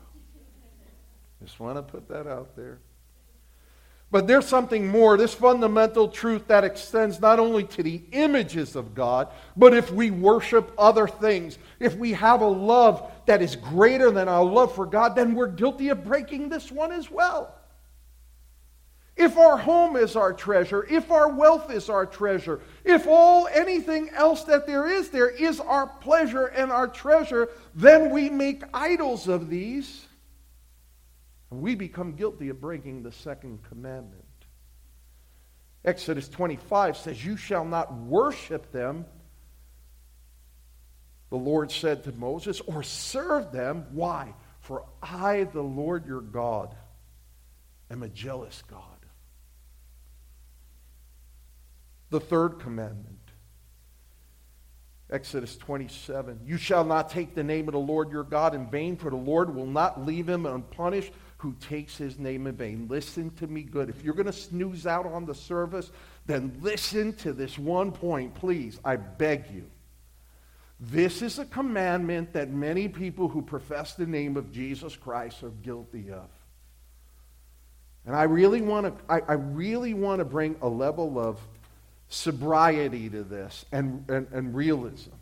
Just 1.43 1.59
want 1.59 1.79
to 1.79 1.83
put 1.83 2.07
that 2.11 2.29
out 2.29 2.55
there. 2.55 2.79
But 4.11 4.27
there's 4.27 4.47
something 4.47 4.89
more, 4.89 5.17
this 5.17 5.35
fundamental 5.35 6.09
truth 6.09 6.49
that 6.49 6.65
extends 6.65 7.21
not 7.21 7.39
only 7.39 7.63
to 7.65 7.83
the 7.83 8.03
images 8.11 8.75
of 8.75 8.93
God, 8.93 9.29
but 9.57 9.73
if 9.73 9.93
we 9.93 10.11
worship 10.11 10.73
other 10.77 11.07
things, 11.07 11.59
if 11.79 11.97
we 11.97 12.13
have 12.15 12.41
a 12.41 12.47
love 12.47 13.09
that 13.27 13.41
is 13.41 13.55
greater 13.55 14.11
than 14.11 14.29
our 14.29 14.45
love 14.45 14.75
for 14.75 14.85
God, 14.85 15.15
then 15.15 15.35
we're 15.35 15.47
guilty 15.47 15.91
of 15.91 16.05
breaking 16.05 16.49
this 16.49 16.73
one 16.73 16.91
as 16.91 17.09
well. 17.09 17.55
If 19.17 19.37
our 19.37 19.57
home 19.57 19.97
is 19.97 20.17
our 20.17 20.33
treasure, 20.33 20.85
if 20.91 21.13
our 21.13 21.29
wealth 21.29 21.71
is 21.71 21.89
our 21.89 22.07
treasure, 22.07 22.61
if 22.85 23.07
all 23.07 23.47
anything 23.53 24.09
else 24.11 24.43
that 24.45 24.67
there 24.67 24.89
is 24.89 25.11
there 25.11 25.29
is 25.29 25.61
our 25.61 25.87
pleasure 25.87 26.47
and 26.47 26.73
our 26.73 26.89
treasure, 26.89 27.49
then 27.77 28.11
we 28.11 28.29
make 28.29 28.63
idols 28.75 29.29
of 29.29 29.51
these 29.51 30.07
we 31.51 31.75
become 31.75 32.13
guilty 32.13 32.49
of 32.49 32.61
breaking 32.61 33.03
the 33.03 33.13
second 33.13 33.61
commandment. 33.69 34.25
Exodus 35.85 36.29
25 36.29 36.97
says, 36.97 37.25
You 37.25 37.37
shall 37.37 37.65
not 37.65 37.93
worship 37.95 38.71
them, 38.71 39.07
the 41.31 41.37
Lord 41.37 41.71
said 41.71 42.05
to 42.05 42.13
Moses, 42.13 42.61
or 42.61 42.83
serve 42.83 43.53
them. 43.53 43.87
Why? 43.93 44.35
For 44.61 44.85
I, 45.03 45.45
the 45.45 45.63
Lord 45.63 46.07
your 46.07 46.21
God, 46.21 46.75
am 47.91 48.03
a 48.03 48.09
jealous 48.09 48.63
God. 48.69 48.83
The 52.11 52.21
third 52.21 52.59
commandment 52.59 53.21
Exodus 55.11 55.57
27. 55.57 56.41
You 56.45 56.57
shall 56.57 56.85
not 56.85 57.11
take 57.11 57.35
the 57.35 57.43
name 57.43 57.69
of 57.69 57.73
the 57.73 57.81
Lord 57.81 58.13
your 58.13 58.23
God 58.23 58.55
in 58.55 58.71
vain, 58.71 58.97
for 58.97 59.11
the 59.11 59.17
Lord 59.17 59.55
will 59.55 59.67
not 59.67 60.07
leave 60.07 60.29
him 60.29 60.47
unpunished 60.47 61.13
who 61.41 61.55
takes 61.55 61.97
his 61.97 62.19
name 62.19 62.47
in 62.47 62.55
vain. 62.55 62.87
Listen 62.91 63.31
to 63.37 63.47
me 63.47 63.63
good. 63.63 63.89
If 63.89 64.05
you're 64.05 64.13
going 64.15 64.27
to 64.27 64.33
snooze 64.33 64.87
out 64.87 65.07
on 65.07 65.25
the 65.25 65.35
service, 65.35 65.91
then 66.27 66.55
listen 66.61 67.15
to 67.15 67.33
this 67.33 67.59
one 67.59 67.93
point, 67.93 68.35
please. 68.35 68.79
I 68.85 68.97
beg 68.97 69.51
you. 69.51 69.65
This 70.79 71.23
is 71.23 71.39
a 71.39 71.47
commandment 71.47 72.35
that 72.35 72.51
many 72.51 72.89
people 72.89 73.27
who 73.27 73.41
profess 73.41 73.95
the 73.95 74.05
name 74.05 74.37
of 74.37 74.53
Jesus 74.53 74.97
Christ 74.97 75.43
are 75.43 75.49
guilty 75.63 76.11
of. 76.11 76.29
And 78.05 78.15
I 78.15 78.25
really 78.25 78.61
want 78.61 78.87
to 78.87 79.13
I, 79.13 79.21
I 79.21 79.33
really 79.35 79.95
want 79.95 80.19
to 80.19 80.27
bring 80.27 80.57
a 80.61 80.69
level 80.69 81.19
of 81.19 81.39
sobriety 82.11 83.09
to 83.09 83.23
this 83.23 83.65
and, 83.73 84.05
and, 84.11 84.27
and 84.31 84.55
realism. 84.55 85.13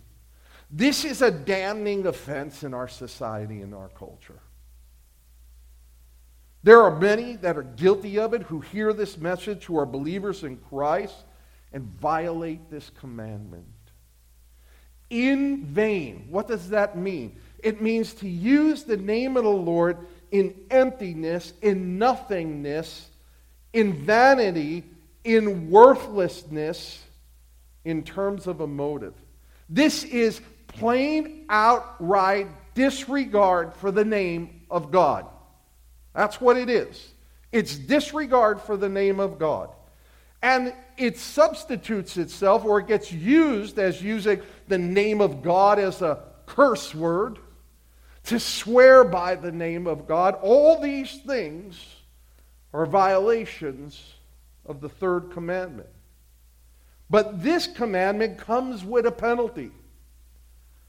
This 0.69 1.05
is 1.05 1.23
a 1.23 1.31
damning 1.31 2.07
offense 2.07 2.65
in 2.65 2.75
our 2.75 2.89
society 2.89 3.63
and 3.63 3.73
our 3.73 3.89
culture. 3.91 4.41
There 6.63 6.83
are 6.83 6.99
many 6.99 7.37
that 7.37 7.57
are 7.57 7.63
guilty 7.63 8.19
of 8.19 8.35
it 8.35 8.43
who 8.43 8.61
hear 8.61 8.93
this 8.93 9.17
message, 9.17 9.65
who 9.65 9.79
are 9.79 9.87
believers 9.87 10.43
in 10.43 10.57
Christ, 10.57 11.15
and 11.73 11.85
violate 11.85 12.71
this 12.71 12.91
commandment. 12.99 13.67
In 15.11 15.65
vain. 15.67 16.27
What 16.31 16.49
does 16.49 16.71
that 16.71 16.97
mean? 16.97 17.37
It 17.61 17.81
means 17.81 18.15
to 18.15 18.29
use 18.29 18.85
the 18.85 18.97
name 18.97 19.37
of 19.37 19.45
the 19.45 19.51
Lord 19.51 19.99
in 20.31 20.55
emptiness, 20.71 21.53
in 21.63 21.99
nothingness, 21.99 23.09
in 23.73 24.05
vanity, 24.05 24.85
in 25.25 25.71
worthlessness, 25.71 27.03
in 27.85 28.03
terms 28.03 28.47
of 28.47 28.61
a 28.61 28.67
motive. 28.67 29.15
This 29.69 30.05
is 30.05 30.41
plain 30.67 31.47
outright 31.49 32.49
disregard 32.75 33.75
for 33.75 33.91
the 33.91 34.05
name 34.05 34.63
of 34.71 34.91
God. 34.91 35.27
That's 36.15 36.41
what 36.41 36.57
it 36.57 36.69
is. 36.69 37.13
It's 37.53 37.77
disregard 37.77 38.61
for 38.61 38.77
the 38.77 38.89
name 38.89 39.21
of 39.21 39.39
God. 39.39 39.71
And 40.43 40.73
it 40.97 41.19
substitutes 41.19 42.17
itself, 42.17 42.65
or 42.65 42.81
it 42.81 42.87
gets 42.87 43.13
used 43.13 43.79
as 43.79 44.03
using 44.03 44.41
the 44.69 44.79
name 44.79 45.21
of 45.21 45.43
God 45.43 45.79
as 45.79 46.03
a 46.03 46.25
curse 46.47 46.95
word, 46.95 47.39
to 48.25 48.39
swear 48.39 49.05
by 49.05 49.35
the 49.35 49.53
name 49.53 49.87
of 49.87 50.07
God. 50.07 50.37
All 50.43 50.81
these 50.81 51.17
things 51.27 51.83
are 52.73 52.87
violations 52.87 54.15
of 54.67 54.81
the 54.81 54.89
third 54.89 55.31
commandment. 55.31 55.89
But 57.11 57.43
this 57.43 57.67
commandment 57.67 58.39
comes 58.39 58.85
with 58.85 59.07
a 59.07 59.13
penalty. 59.13 59.71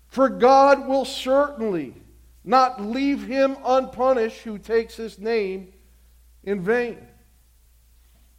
For 0.08 0.28
God 0.28 0.88
will 0.88 1.06
certainly 1.06 1.96
not 2.44 2.82
leave 2.82 3.26
him 3.26 3.58
unpunished 3.66 4.42
who 4.42 4.58
takes 4.58 4.96
his 4.96 5.20
name 5.20 5.74
in 6.44 6.62
vain. 6.62 6.98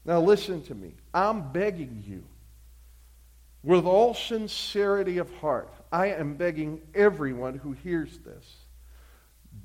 Now, 0.05 0.21
listen 0.21 0.63
to 0.65 0.75
me. 0.75 0.95
I'm 1.13 1.53
begging 1.53 2.03
you, 2.07 2.25
with 3.63 3.85
all 3.85 4.15
sincerity 4.15 5.19
of 5.19 5.33
heart, 5.35 5.73
I 5.93 6.07
am 6.07 6.35
begging 6.35 6.81
everyone 6.95 7.59
who 7.59 7.73
hears 7.73 8.19
this 8.19 8.57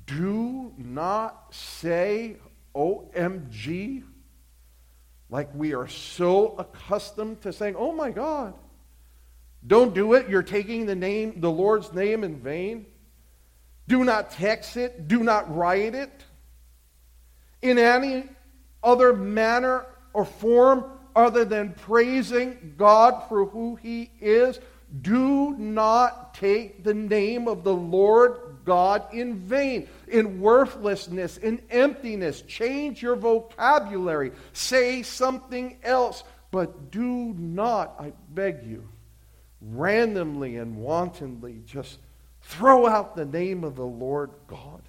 do 0.06 0.72
not 0.76 1.54
say 1.54 2.36
OMG 2.74 4.04
like 5.28 5.48
we 5.54 5.74
are 5.74 5.88
so 5.88 6.56
accustomed 6.58 7.40
to 7.42 7.52
saying, 7.52 7.74
oh 7.76 7.92
my 7.92 8.10
God. 8.10 8.54
Don't 9.66 9.94
do 9.94 10.12
it. 10.12 10.28
You're 10.28 10.44
taking 10.44 10.86
the 10.86 10.94
name, 10.94 11.40
the 11.40 11.50
Lord's 11.50 11.92
name 11.92 12.22
in 12.22 12.36
vain. 12.36 12.86
Do 13.88 14.04
not 14.04 14.30
text 14.30 14.76
it. 14.76 15.08
Do 15.08 15.22
not 15.22 15.54
write 15.54 15.94
it. 15.94 16.24
In 17.62 17.78
any 17.78 18.24
other 18.82 19.12
manner 19.12 19.86
or 20.12 20.24
form 20.24 20.84
other 21.14 21.44
than 21.44 21.72
praising 21.72 22.74
God 22.76 23.28
for 23.28 23.46
who 23.46 23.76
He 23.76 24.10
is, 24.20 24.60
do 25.02 25.56
not 25.56 26.34
take 26.34 26.84
the 26.84 26.94
name 26.94 27.48
of 27.48 27.64
the 27.64 27.74
Lord 27.74 28.58
God 28.64 29.12
in 29.12 29.36
vain, 29.36 29.88
in 30.08 30.40
worthlessness, 30.40 31.38
in 31.38 31.60
emptiness. 31.70 32.42
Change 32.42 33.02
your 33.02 33.16
vocabulary. 33.16 34.32
Say 34.52 35.02
something 35.02 35.78
else. 35.82 36.22
But 36.50 36.90
do 36.90 37.34
not, 37.36 37.96
I 37.98 38.12
beg 38.30 38.64
you, 38.64 38.88
randomly 39.60 40.56
and 40.56 40.76
wantonly 40.76 41.62
just 41.64 41.98
Throw 42.46 42.86
out 42.86 43.16
the 43.16 43.24
name 43.24 43.64
of 43.64 43.74
the 43.74 43.84
Lord 43.84 44.30
God. 44.46 44.82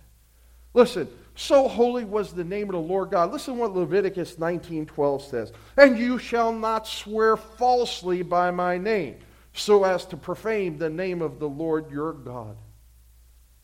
Listen, 0.76 1.10
so 1.34 1.68
holy 1.68 2.06
was 2.06 2.32
the 2.32 2.44
name 2.44 2.70
of 2.70 2.74
the 2.74 2.80
Lord 2.80 3.10
God. 3.10 3.32
Listen 3.32 3.58
what 3.58 3.74
Leviticus 3.74 4.38
19:12 4.38 5.24
says. 5.24 5.52
And 5.76 5.98
you 5.98 6.20
shall 6.20 6.54
not 6.54 6.86
swear 6.86 7.36
falsely 7.36 8.22
by 8.22 8.52
my 8.52 8.78
name, 8.78 9.18
so 9.54 9.84
as 9.86 10.06
to 10.06 10.18
profane 10.18 10.78
the 10.78 10.90
name 10.90 11.24
of 11.24 11.40
the 11.40 11.50
Lord 11.50 11.90
your 11.90 12.14
God. 12.14 12.58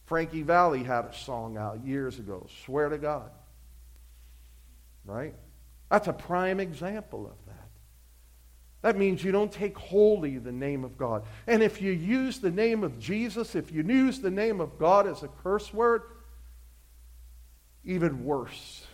Frankie 0.05 0.41
Valli 0.41 0.81
had 0.81 1.05
a 1.05 1.13
song 1.13 1.55
out 1.57 1.85
years 1.85 2.17
ago, 2.17 2.47
Swear 2.65 2.89
to 2.89 2.97
God. 2.97 3.29
Right? 5.05 5.35
That's 5.91 6.07
a 6.07 6.13
prime 6.13 6.59
example 6.59 7.27
of 7.27 7.42
that. 7.42 7.42
That 8.83 8.97
means 8.97 9.23
you 9.23 9.31
don't 9.31 9.51
take 9.51 9.77
holy 9.77 10.37
the 10.37 10.51
name 10.51 10.83
of 10.83 10.97
God. 10.97 11.23
And 11.47 11.63
if 11.63 11.81
you 11.81 11.91
use 11.91 12.39
the 12.39 12.51
name 12.51 12.83
of 12.83 12.99
Jesus, 12.99 13.55
if 13.55 13.71
you 13.71 13.81
use 13.81 14.19
the 14.19 14.29
name 14.29 14.59
of 14.59 14.77
God 14.77 15.07
as 15.07 15.23
a 15.23 15.29
curse 15.29 15.73
word, 15.73 16.03
even 17.85 18.25
worse. 18.25 18.85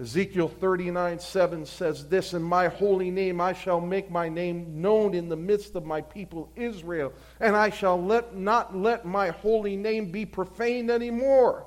Ezekiel 0.00 0.48
39 0.48 1.18
7 1.18 1.66
says 1.66 2.08
this 2.08 2.32
In 2.32 2.42
my 2.42 2.68
holy 2.68 3.10
name 3.10 3.40
I 3.40 3.52
shall 3.52 3.80
make 3.80 4.08
my 4.08 4.28
name 4.28 4.80
known 4.80 5.14
in 5.14 5.28
the 5.28 5.36
midst 5.36 5.74
of 5.74 5.84
my 5.84 6.00
people 6.00 6.48
Israel, 6.54 7.12
and 7.40 7.56
I 7.56 7.70
shall 7.70 8.00
let, 8.00 8.36
not 8.36 8.76
let 8.76 9.04
my 9.04 9.30
holy 9.30 9.76
name 9.76 10.12
be 10.12 10.26
profaned 10.26 10.92
anymore. 10.92 11.66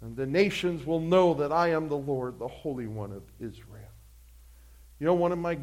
And 0.00 0.16
the 0.16 0.26
nations 0.26 0.86
will 0.86 1.00
know 1.00 1.34
that 1.34 1.52
I 1.52 1.68
am 1.68 1.88
the 1.88 1.96
Lord, 1.96 2.38
the 2.38 2.48
Holy 2.48 2.86
One 2.86 3.12
of 3.12 3.22
Israel. 3.38 3.85
You 4.98 5.06
know, 5.06 5.14
one 5.14 5.32
of 5.32 5.38
my 5.38 5.58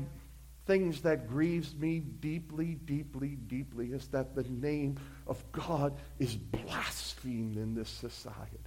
things 0.65 1.01
that 1.01 1.27
grieves 1.27 1.75
me 1.75 1.99
deeply, 1.99 2.75
deeply, 2.85 3.29
deeply 3.47 3.87
is 3.87 4.07
that 4.09 4.35
the 4.35 4.43
name 4.43 4.97
of 5.27 5.43
God 5.51 5.97
is 6.19 6.35
blasphemed 6.35 7.57
in 7.57 7.75
this 7.75 7.89
society. 7.89 8.59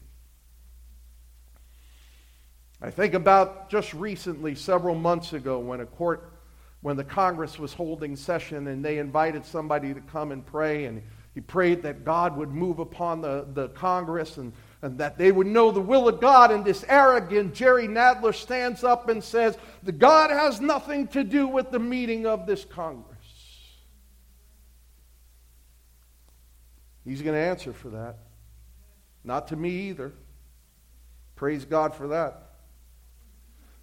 I 2.83 2.91
think 2.91 3.15
about 3.15 3.71
just 3.71 3.95
recently, 3.95 4.55
several 4.55 4.95
months 4.95 5.33
ago, 5.33 5.59
when 5.59 5.81
a 5.81 5.87
court, 5.87 6.33
when 6.83 6.97
the 6.97 7.05
Congress 7.05 7.59
was 7.59 7.73
holding 7.73 8.17
session 8.17 8.67
and 8.67 8.85
they 8.85 8.99
invited 8.99 9.47
somebody 9.47 9.95
to 9.95 10.01
come 10.03 10.33
and 10.33 10.45
pray, 10.45 10.85
and 10.85 11.03
he 11.35 11.41
prayed 11.41 11.83
that 11.85 12.05
God 12.05 12.37
would 12.37 12.51
move 12.51 12.79
upon 12.79 13.23
the, 13.23 13.47
the 13.55 13.69
Congress 13.71 14.37
and, 14.37 14.53
and 14.83 14.99
that 14.99 15.19
they 15.19 15.33
would 15.33 15.47
know 15.47 15.71
the 15.71 15.81
will 15.81 16.09
of 16.09 16.21
God. 16.21 16.51
And 16.51 16.65
this 16.65 16.85
arrogant 16.89 17.55
Jerry 17.55 17.89
Nadler 17.89 18.35
stands 18.35 18.85
up 18.85 19.09
and 19.09 19.23
says, 19.23 19.57
The 19.83 19.93
God 19.93 20.31
has 20.31 20.61
nothing 20.61 21.09
to 21.09 21.25
do 21.25 21.49
with 21.49 21.71
the 21.71 21.79
meeting 21.79 22.27
of 22.27 22.47
this 22.47 22.65
Congress. 22.65 23.17
He's 27.05 27.23
going 27.23 27.35
to 27.35 27.41
answer 27.41 27.73
for 27.73 27.91
that. 27.91 28.19
Not 29.25 29.49
to 29.49 29.57
me 29.57 29.89
either. 29.89 30.13
Praise 31.37 31.65
God 31.65 31.95
for 31.95 32.09
that. 32.09 32.43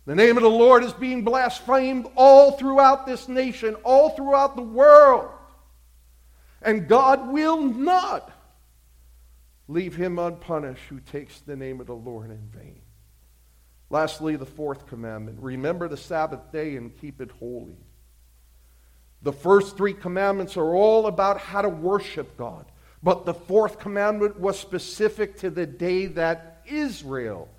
The 0.05 0.15
name 0.15 0.35
of 0.35 0.43
the 0.43 0.49
Lord 0.49 0.83
is 0.83 0.91
being 0.91 1.23
blasphemed 1.23 2.07
all 2.15 2.51
throughout 2.51 3.05
this 3.05 3.29
nation, 3.29 3.75
all 3.83 4.09
throughout 4.09 4.55
the 4.55 4.61
world. 4.61 5.29
And 6.61 6.87
God 6.87 7.29
will 7.29 7.61
not 7.61 8.32
leave 9.73 9.95
him 9.95 10.19
unpunished 10.19 10.83
who 10.89 10.99
takes 10.99 11.39
the 11.41 11.55
name 11.55 11.81
of 11.81 11.87
the 11.87 11.95
Lord 11.95 12.29
in 12.29 12.49
vain. 12.55 12.81
Lastly, 13.89 14.35
the 14.35 14.45
fourth 14.45 14.87
commandment 14.87 15.39
remember 15.41 15.87
the 15.87 15.97
Sabbath 15.97 16.51
day 16.51 16.75
and 16.77 16.97
keep 16.99 17.21
it 17.21 17.31
holy. 17.31 17.77
The 19.21 19.33
first 19.33 19.77
three 19.77 19.93
commandments 19.93 20.57
are 20.57 20.73
all 20.73 21.07
about 21.07 21.39
how 21.39 21.61
to 21.61 21.69
worship 21.69 22.37
God, 22.37 22.65
but 23.01 23.25
the 23.25 23.33
fourth 23.33 23.79
commandment 23.79 24.39
was 24.39 24.59
specific 24.59 25.37
to 25.39 25.49
the 25.49 25.65
day 25.65 26.07
that 26.07 26.61
Israel 26.65 27.49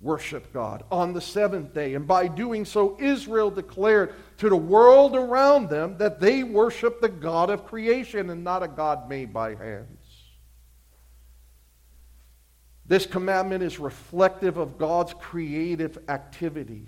worship 0.00 0.52
God 0.52 0.84
on 0.90 1.12
the 1.12 1.20
seventh 1.20 1.72
day. 1.72 1.94
And 1.94 2.06
by 2.06 2.28
doing 2.28 2.64
so, 2.64 2.96
Israel 3.00 3.50
declared 3.50 4.14
to 4.38 4.48
the 4.48 4.56
world 4.56 5.16
around 5.16 5.70
them 5.70 5.96
that 5.98 6.20
they 6.20 6.42
worship 6.42 7.00
the 7.00 7.08
God 7.08 7.50
of 7.50 7.66
creation 7.66 8.30
and 8.30 8.44
not 8.44 8.62
a 8.62 8.68
God 8.68 9.08
made 9.08 9.32
by 9.32 9.54
hands. 9.54 9.95
This 12.88 13.06
commandment 13.06 13.62
is 13.62 13.78
reflective 13.78 14.56
of 14.56 14.78
God's 14.78 15.14
creative 15.14 15.98
activity 16.08 16.86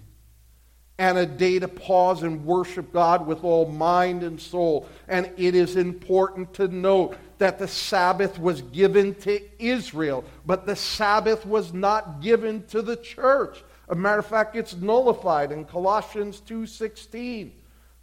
and 0.98 1.16
a 1.16 1.26
day 1.26 1.58
to 1.60 1.68
pause 1.68 2.22
and 2.22 2.44
worship 2.44 2.92
God 2.92 3.26
with 3.26 3.44
all 3.44 3.66
mind 3.70 4.22
and 4.22 4.40
soul. 4.40 4.88
And 5.06 5.30
it 5.36 5.54
is 5.54 5.76
important 5.76 6.54
to 6.54 6.68
note 6.68 7.16
that 7.38 7.58
the 7.58 7.68
Sabbath 7.68 8.38
was 8.38 8.62
given 8.62 9.14
to 9.16 9.40
Israel, 9.60 10.24
but 10.44 10.66
the 10.66 10.74
Sabbath 10.74 11.46
was 11.46 11.72
not 11.72 12.20
given 12.20 12.66
to 12.66 12.82
the 12.82 12.96
church. 12.96 13.62
A 13.88 13.94
matter 13.94 14.18
of 14.18 14.26
fact, 14.26 14.56
it's 14.56 14.76
nullified 14.76 15.52
in 15.52 15.64
Colossians 15.64 16.40
2:16. 16.40 17.52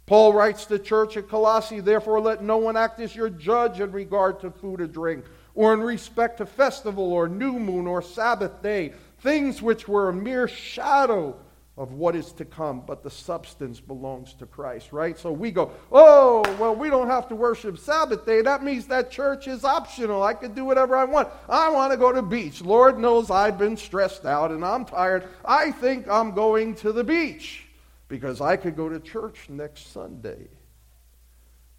Paul 0.06 0.32
writes 0.32 0.64
to 0.64 0.78
the 0.78 0.84
church 0.84 1.16
at 1.16 1.28
Colossae, 1.28 1.80
therefore 1.80 2.20
let 2.20 2.42
no 2.42 2.56
one 2.56 2.76
act 2.76 3.00
as 3.00 3.14
your 3.14 3.28
judge 3.28 3.80
in 3.80 3.90
regard 3.92 4.40
to 4.40 4.50
food 4.50 4.80
or 4.80 4.86
drink, 4.86 5.24
or 5.56 5.74
in 5.74 5.80
respect 5.80 6.38
to 6.38 6.46
festival 6.46 7.12
or 7.12 7.28
new 7.28 7.58
moon 7.58 7.88
or 7.88 8.00
Sabbath 8.00 8.62
day, 8.62 8.92
things 9.20 9.60
which 9.60 9.88
were 9.88 10.10
a 10.10 10.12
mere 10.12 10.46
shadow 10.46 11.36
of 11.78 11.92
what 11.92 12.16
is 12.16 12.32
to 12.32 12.44
come, 12.44 12.82
but 12.86 13.02
the 13.02 13.10
substance 13.10 13.80
belongs 13.80 14.32
to 14.34 14.46
Christ, 14.46 14.92
right? 14.92 15.18
So 15.18 15.30
we 15.30 15.50
go, 15.50 15.72
oh, 15.92 16.42
well, 16.58 16.74
we 16.74 16.88
don't 16.88 17.08
have 17.08 17.28
to 17.28 17.36
worship 17.36 17.78
Sabbath 17.78 18.24
day. 18.24 18.40
That 18.40 18.62
means 18.62 18.86
that 18.86 19.10
church 19.10 19.46
is 19.46 19.62
optional. 19.62 20.22
I 20.22 20.32
can 20.32 20.54
do 20.54 20.64
whatever 20.64 20.96
I 20.96 21.04
want. 21.04 21.28
I 21.48 21.68
want 21.70 21.92
to 21.92 21.98
go 21.98 22.12
to 22.12 22.22
beach. 22.22 22.62
Lord 22.62 22.98
knows 22.98 23.30
I've 23.30 23.58
been 23.58 23.76
stressed 23.76 24.24
out 24.24 24.52
and 24.52 24.64
I'm 24.64 24.86
tired. 24.86 25.28
I 25.44 25.70
think 25.70 26.08
I'm 26.08 26.32
going 26.32 26.76
to 26.76 26.92
the 26.92 27.04
beach 27.04 27.66
because 28.08 28.40
I 28.40 28.56
could 28.56 28.76
go 28.76 28.88
to 28.88 28.98
church 28.98 29.48
next 29.50 29.92
Sunday. 29.92 30.48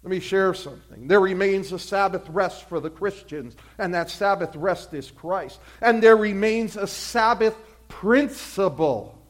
Let 0.08 0.14
me 0.14 0.20
share 0.20 0.54
something. 0.54 1.06
There 1.06 1.20
remains 1.20 1.70
a 1.70 1.78
Sabbath 1.78 2.26
rest 2.30 2.66
for 2.66 2.80
the 2.80 2.88
Christians, 2.88 3.54
and 3.76 3.92
that 3.92 4.08
Sabbath 4.08 4.56
rest 4.56 4.94
is 4.94 5.10
Christ. 5.10 5.60
And 5.82 6.02
there 6.02 6.16
remains 6.16 6.78
a 6.78 6.86
Sabbath 6.86 7.54
principle 7.88 9.22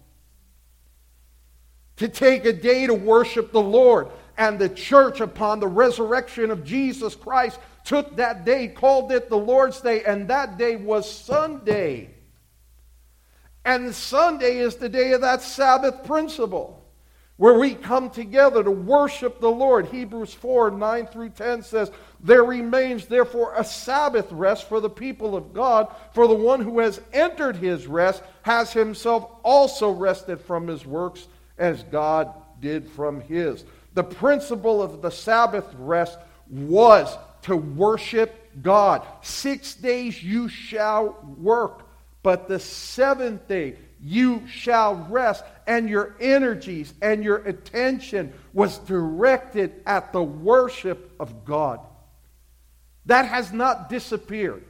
to 1.96 2.06
take 2.06 2.44
a 2.44 2.52
day 2.52 2.86
to 2.86 2.94
worship 2.94 3.50
the 3.50 3.60
Lord. 3.60 4.06
And 4.36 4.56
the 4.56 4.68
church, 4.68 5.18
upon 5.18 5.58
the 5.58 5.66
resurrection 5.66 6.52
of 6.52 6.62
Jesus 6.62 7.16
Christ, 7.16 7.58
took 7.84 8.14
that 8.14 8.44
day, 8.44 8.68
called 8.68 9.10
it 9.10 9.28
the 9.28 9.36
Lord's 9.36 9.80
Day, 9.80 10.04
and 10.04 10.28
that 10.28 10.58
day 10.58 10.76
was 10.76 11.10
Sunday. 11.10 12.14
And 13.64 13.92
Sunday 13.92 14.58
is 14.58 14.76
the 14.76 14.88
day 14.88 15.10
of 15.10 15.22
that 15.22 15.42
Sabbath 15.42 16.04
principle 16.04 16.77
where 17.38 17.54
we 17.54 17.72
come 17.72 18.10
together 18.10 18.62
to 18.62 18.70
worship 18.70 19.40
the 19.40 19.50
Lord. 19.50 19.86
Hebrews 19.86 20.34
4 20.34 20.72
9 20.72 21.06
through 21.06 21.30
10 21.30 21.62
says, 21.62 21.90
There 22.20 22.44
remains 22.44 23.06
therefore 23.06 23.54
a 23.56 23.64
Sabbath 23.64 24.30
rest 24.30 24.68
for 24.68 24.80
the 24.80 24.90
people 24.90 25.34
of 25.34 25.54
God, 25.54 25.94
for 26.12 26.28
the 26.28 26.34
one 26.34 26.60
who 26.60 26.80
has 26.80 27.00
entered 27.12 27.56
his 27.56 27.86
rest 27.86 28.22
has 28.42 28.72
himself 28.72 29.30
also 29.42 29.90
rested 29.90 30.40
from 30.40 30.66
his 30.66 30.84
works 30.84 31.28
as 31.56 31.84
God 31.84 32.34
did 32.60 32.90
from 32.90 33.20
his. 33.20 33.64
The 33.94 34.04
principle 34.04 34.82
of 34.82 35.00
the 35.00 35.10
Sabbath 35.10 35.66
rest 35.78 36.18
was 36.50 37.16
to 37.42 37.56
worship 37.56 38.62
God. 38.62 39.06
Six 39.22 39.74
days 39.74 40.22
you 40.22 40.48
shall 40.48 41.16
work, 41.38 41.86
but 42.24 42.48
the 42.48 42.58
seventh 42.58 43.46
day 43.46 43.76
you 44.02 44.46
shall 44.48 44.94
rest. 45.10 45.44
And 45.66 45.88
your 45.88 46.14
energies 46.20 46.94
and 47.02 47.22
your 47.22 47.38
attention 47.38 48.32
was 48.52 48.78
directed 48.78 49.82
at 49.86 50.12
the 50.12 50.22
worship 50.22 51.12
of 51.20 51.44
God. 51.44 51.80
That 53.06 53.26
has 53.26 53.52
not 53.52 53.88
disappeared. 53.88 54.64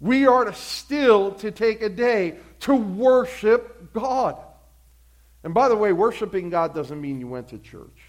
We 0.00 0.26
are 0.26 0.44
to 0.44 0.52
still 0.52 1.32
to 1.36 1.50
take 1.50 1.82
a 1.82 1.88
day 1.88 2.36
to 2.60 2.74
worship 2.74 3.92
God. 3.92 4.36
And 5.42 5.54
by 5.54 5.68
the 5.68 5.76
way, 5.76 5.92
worshiping 5.92 6.50
God 6.50 6.74
doesn't 6.74 7.00
mean 7.00 7.20
you 7.20 7.28
went 7.28 7.48
to 7.48 7.58
church. 7.58 8.02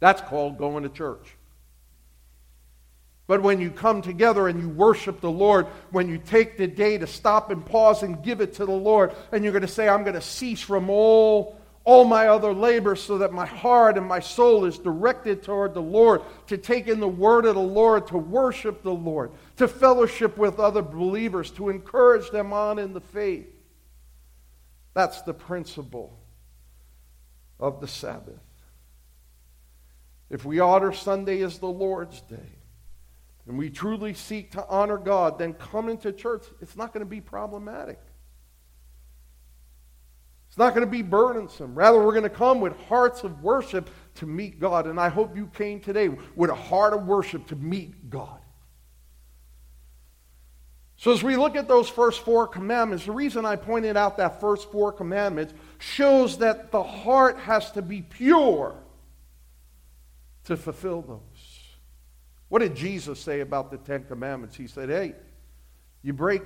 That's 0.00 0.20
called 0.22 0.58
going 0.58 0.82
to 0.82 0.88
church. 0.88 1.36
But 3.30 3.44
when 3.44 3.60
you 3.60 3.70
come 3.70 4.02
together 4.02 4.48
and 4.48 4.60
you 4.60 4.68
worship 4.68 5.20
the 5.20 5.30
Lord, 5.30 5.68
when 5.92 6.08
you 6.08 6.18
take 6.18 6.58
the 6.58 6.66
day 6.66 6.98
to 6.98 7.06
stop 7.06 7.52
and 7.52 7.64
pause 7.64 8.02
and 8.02 8.24
give 8.24 8.40
it 8.40 8.54
to 8.54 8.66
the 8.66 8.72
Lord, 8.72 9.14
and 9.30 9.44
you're 9.44 9.52
going 9.52 9.62
to 9.62 9.68
say, 9.68 9.88
I'm 9.88 10.02
going 10.02 10.14
to 10.14 10.20
cease 10.20 10.60
from 10.60 10.90
all, 10.90 11.56
all 11.84 12.04
my 12.04 12.26
other 12.26 12.52
labor 12.52 12.96
so 12.96 13.18
that 13.18 13.32
my 13.32 13.46
heart 13.46 13.96
and 13.96 14.04
my 14.04 14.18
soul 14.18 14.64
is 14.64 14.78
directed 14.78 15.44
toward 15.44 15.74
the 15.74 15.80
Lord, 15.80 16.22
to 16.48 16.58
take 16.58 16.88
in 16.88 16.98
the 16.98 17.06
word 17.06 17.46
of 17.46 17.54
the 17.54 17.60
Lord, 17.60 18.08
to 18.08 18.18
worship 18.18 18.82
the 18.82 18.90
Lord, 18.90 19.30
to 19.58 19.68
fellowship 19.68 20.36
with 20.36 20.58
other 20.58 20.82
believers, 20.82 21.52
to 21.52 21.68
encourage 21.68 22.30
them 22.30 22.52
on 22.52 22.80
in 22.80 22.94
the 22.94 23.00
faith. 23.00 23.46
That's 24.92 25.22
the 25.22 25.34
principle 25.34 26.18
of 27.60 27.80
the 27.80 27.86
Sabbath. 27.86 28.40
If 30.28 30.44
we 30.44 30.58
honor 30.58 30.92
Sunday 30.92 31.42
as 31.42 31.60
the 31.60 31.68
Lord's 31.68 32.22
day, 32.22 32.56
and 33.46 33.58
we 33.58 33.70
truly 33.70 34.14
seek 34.14 34.52
to 34.52 34.66
honor 34.68 34.98
God, 34.98 35.38
then 35.38 35.54
coming 35.54 35.98
to 35.98 36.12
church, 36.12 36.44
it's 36.60 36.76
not 36.76 36.92
going 36.92 37.04
to 37.04 37.10
be 37.10 37.20
problematic. 37.20 37.98
It's 40.48 40.58
not 40.58 40.74
going 40.74 40.84
to 40.84 40.90
be 40.90 41.02
burdensome. 41.02 41.76
Rather, 41.76 41.98
we're 41.98 42.12
going 42.12 42.24
to 42.24 42.28
come 42.28 42.60
with 42.60 42.76
hearts 42.86 43.22
of 43.22 43.42
worship 43.42 43.88
to 44.16 44.26
meet 44.26 44.58
God. 44.58 44.86
And 44.86 44.98
I 44.98 45.08
hope 45.08 45.36
you 45.36 45.46
came 45.46 45.78
today 45.78 46.08
with 46.34 46.50
a 46.50 46.54
heart 46.54 46.92
of 46.92 47.06
worship 47.06 47.46
to 47.48 47.56
meet 47.56 48.10
God. 48.10 48.40
So, 50.96 51.12
as 51.12 51.22
we 51.22 51.36
look 51.36 51.56
at 51.56 51.66
those 51.66 51.88
first 51.88 52.24
four 52.24 52.46
commandments, 52.46 53.06
the 53.06 53.12
reason 53.12 53.46
I 53.46 53.56
pointed 53.56 53.96
out 53.96 54.18
that 54.18 54.40
first 54.40 54.70
four 54.70 54.92
commandments 54.92 55.54
shows 55.78 56.38
that 56.38 56.72
the 56.72 56.82
heart 56.82 57.38
has 57.38 57.70
to 57.72 57.80
be 57.80 58.02
pure 58.02 58.74
to 60.44 60.56
fulfill 60.56 61.00
those. 61.02 61.20
What 62.50 62.58
did 62.58 62.74
Jesus 62.74 63.20
say 63.20 63.40
about 63.40 63.70
the 63.70 63.78
Ten 63.78 64.04
Commandments? 64.04 64.56
He 64.56 64.66
said, 64.66 64.90
Hey, 64.90 65.14
you 66.02 66.12
break 66.12 66.42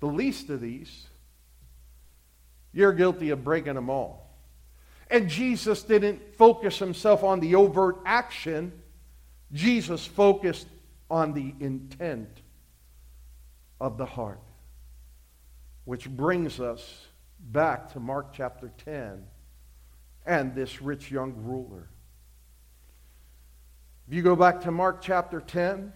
the 0.00 0.06
least 0.06 0.50
of 0.50 0.60
these, 0.60 1.06
you're 2.72 2.92
guilty 2.92 3.30
of 3.30 3.44
breaking 3.44 3.74
them 3.74 3.88
all. 3.88 4.36
And 5.08 5.28
Jesus 5.28 5.84
didn't 5.84 6.34
focus 6.34 6.78
himself 6.78 7.22
on 7.22 7.38
the 7.38 7.54
overt 7.54 7.98
action, 8.04 8.72
Jesus 9.52 10.04
focused 10.04 10.66
on 11.08 11.32
the 11.32 11.54
intent 11.64 12.28
of 13.80 13.96
the 13.96 14.06
heart. 14.06 14.40
Which 15.84 16.08
brings 16.08 16.58
us 16.58 17.06
back 17.38 17.92
to 17.92 18.00
Mark 18.00 18.32
chapter 18.32 18.72
10 18.84 19.24
and 20.26 20.54
this 20.54 20.82
rich 20.82 21.12
young 21.12 21.34
ruler. 21.36 21.88
If 24.06 24.12
you 24.12 24.22
go 24.22 24.36
back 24.36 24.60
to 24.62 24.70
Mark 24.70 25.00
chapter 25.00 25.40
10, 25.40 25.90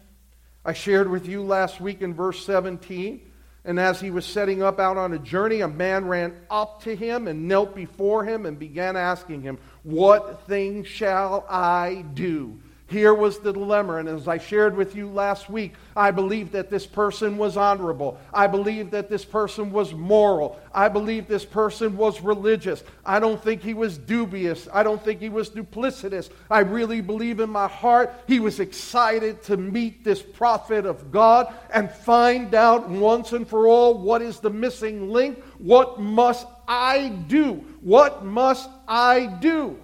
I 0.64 0.72
shared 0.72 1.10
with 1.10 1.28
you 1.28 1.42
last 1.42 1.78
week 1.78 2.00
in 2.00 2.14
verse 2.14 2.42
17. 2.46 3.20
And 3.66 3.78
as 3.78 4.00
he 4.00 4.10
was 4.10 4.24
setting 4.24 4.62
up 4.62 4.80
out 4.80 4.96
on 4.96 5.12
a 5.12 5.18
journey, 5.18 5.60
a 5.60 5.68
man 5.68 6.06
ran 6.06 6.34
up 6.50 6.82
to 6.84 6.96
him 6.96 7.28
and 7.28 7.46
knelt 7.46 7.74
before 7.74 8.24
him 8.24 8.46
and 8.46 8.58
began 8.58 8.96
asking 8.96 9.42
him, 9.42 9.58
What 9.82 10.46
thing 10.46 10.84
shall 10.84 11.44
I 11.50 12.06
do? 12.14 12.58
Here 12.88 13.12
was 13.12 13.38
the 13.38 13.52
dilemma, 13.52 13.96
and 13.96 14.08
as 14.08 14.26
I 14.26 14.38
shared 14.38 14.74
with 14.74 14.96
you 14.96 15.10
last 15.10 15.50
week, 15.50 15.74
I 15.94 16.10
believe 16.10 16.52
that 16.52 16.70
this 16.70 16.86
person 16.86 17.36
was 17.36 17.58
honorable. 17.58 18.18
I 18.32 18.46
believe 18.46 18.90
that 18.92 19.10
this 19.10 19.26
person 19.26 19.70
was 19.70 19.92
moral. 19.92 20.58
I 20.72 20.88
believe 20.88 21.28
this 21.28 21.44
person 21.44 21.98
was 21.98 22.22
religious. 22.22 22.82
I 23.04 23.20
don't 23.20 23.44
think 23.44 23.62
he 23.62 23.74
was 23.74 23.98
dubious. 23.98 24.68
I 24.72 24.84
don't 24.84 25.04
think 25.04 25.20
he 25.20 25.28
was 25.28 25.50
duplicitous. 25.50 26.30
I 26.50 26.60
really 26.60 27.02
believe 27.02 27.40
in 27.40 27.50
my 27.50 27.68
heart 27.68 28.10
he 28.26 28.40
was 28.40 28.58
excited 28.58 29.42
to 29.44 29.58
meet 29.58 30.02
this 30.02 30.22
prophet 30.22 30.86
of 30.86 31.12
God 31.12 31.52
and 31.74 31.90
find 31.90 32.54
out 32.54 32.88
once 32.88 33.34
and 33.34 33.46
for 33.46 33.68
all 33.68 33.98
what 33.98 34.22
is 34.22 34.40
the 34.40 34.50
missing 34.50 35.10
link. 35.10 35.42
What 35.58 36.00
must 36.00 36.46
I 36.66 37.08
do? 37.08 37.64
What 37.82 38.24
must 38.24 38.70
I 38.86 39.26
do 39.26 39.78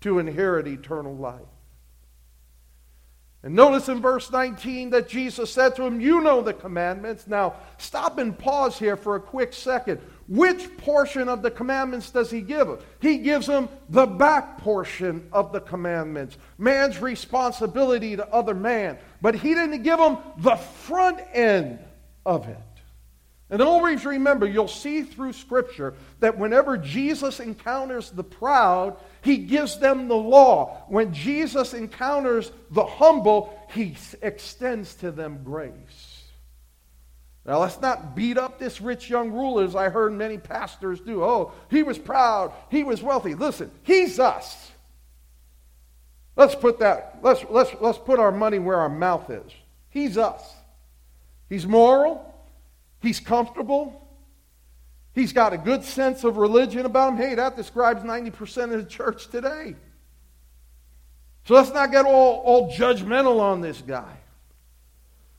to 0.00 0.18
inherit 0.18 0.66
eternal 0.66 1.14
life? 1.14 1.47
And 3.44 3.54
notice 3.54 3.88
in 3.88 4.00
verse 4.00 4.32
19 4.32 4.90
that 4.90 5.08
Jesus 5.08 5.52
said 5.52 5.76
to 5.76 5.84
him, 5.84 6.00
You 6.00 6.20
know 6.20 6.42
the 6.42 6.52
commandments. 6.52 7.28
Now, 7.28 7.54
stop 7.76 8.18
and 8.18 8.36
pause 8.36 8.78
here 8.78 8.96
for 8.96 9.14
a 9.14 9.20
quick 9.20 9.52
second. 9.52 10.00
Which 10.26 10.76
portion 10.76 11.28
of 11.28 11.42
the 11.42 11.50
commandments 11.50 12.10
does 12.10 12.30
he 12.30 12.40
give 12.40 12.68
him? 12.68 12.78
He 13.00 13.18
gives 13.18 13.46
him 13.46 13.68
the 13.88 14.06
back 14.06 14.58
portion 14.58 15.28
of 15.32 15.52
the 15.52 15.60
commandments, 15.60 16.36
man's 16.58 17.00
responsibility 17.00 18.16
to 18.16 18.28
other 18.28 18.54
man. 18.54 18.98
But 19.22 19.36
he 19.36 19.54
didn't 19.54 19.84
give 19.84 20.00
him 20.00 20.18
the 20.38 20.56
front 20.56 21.20
end 21.32 21.78
of 22.26 22.48
it. 22.48 22.58
And 23.50 23.62
always 23.62 24.04
remember, 24.04 24.46
you'll 24.46 24.68
see 24.68 25.02
through 25.02 25.32
Scripture 25.32 25.94
that 26.20 26.36
whenever 26.36 26.76
Jesus 26.76 27.40
encounters 27.40 28.10
the 28.10 28.24
proud, 28.24 28.98
he 29.22 29.38
gives 29.38 29.78
them 29.78 30.06
the 30.06 30.16
law. 30.16 30.82
When 30.88 31.14
Jesus 31.14 31.72
encounters 31.72 32.52
the 32.70 32.84
humble, 32.84 33.58
he 33.72 33.96
extends 34.20 34.94
to 34.96 35.10
them 35.10 35.40
grace. 35.44 36.24
Now, 37.46 37.60
let's 37.60 37.80
not 37.80 38.14
beat 38.14 38.36
up 38.36 38.58
this 38.58 38.82
rich 38.82 39.08
young 39.08 39.32
ruler 39.32 39.64
as 39.64 39.74
I 39.74 39.88
heard 39.88 40.12
many 40.12 40.36
pastors 40.36 41.00
do. 41.00 41.24
Oh, 41.24 41.52
he 41.70 41.82
was 41.82 41.98
proud, 41.98 42.52
he 42.70 42.84
was 42.84 43.02
wealthy. 43.02 43.34
Listen, 43.34 43.70
he's 43.82 44.18
us. 44.18 44.70
Let's 46.36 46.54
put 46.54 46.80
that, 46.80 47.20
let's, 47.22 47.42
let's, 47.48 47.70
let's 47.80 47.96
put 47.96 48.20
our 48.20 48.30
money 48.30 48.58
where 48.58 48.78
our 48.78 48.90
mouth 48.90 49.30
is. 49.30 49.50
He's 49.88 50.18
us. 50.18 50.54
He's 51.48 51.66
moral, 51.66 52.27
he's 53.00 53.20
comfortable, 53.20 54.08
He's 55.18 55.32
got 55.32 55.52
a 55.52 55.58
good 55.58 55.82
sense 55.82 56.22
of 56.22 56.36
religion 56.36 56.86
about 56.86 57.14
him. 57.14 57.16
Hey, 57.16 57.34
that 57.34 57.56
describes 57.56 58.04
90% 58.04 58.64
of 58.64 58.70
the 58.70 58.84
church 58.84 59.26
today. 59.26 59.74
So 61.44 61.54
let's 61.54 61.72
not 61.72 61.90
get 61.90 62.04
all, 62.04 62.36
all 62.36 62.70
judgmental 62.70 63.40
on 63.40 63.60
this 63.60 63.80
guy. 63.80 64.16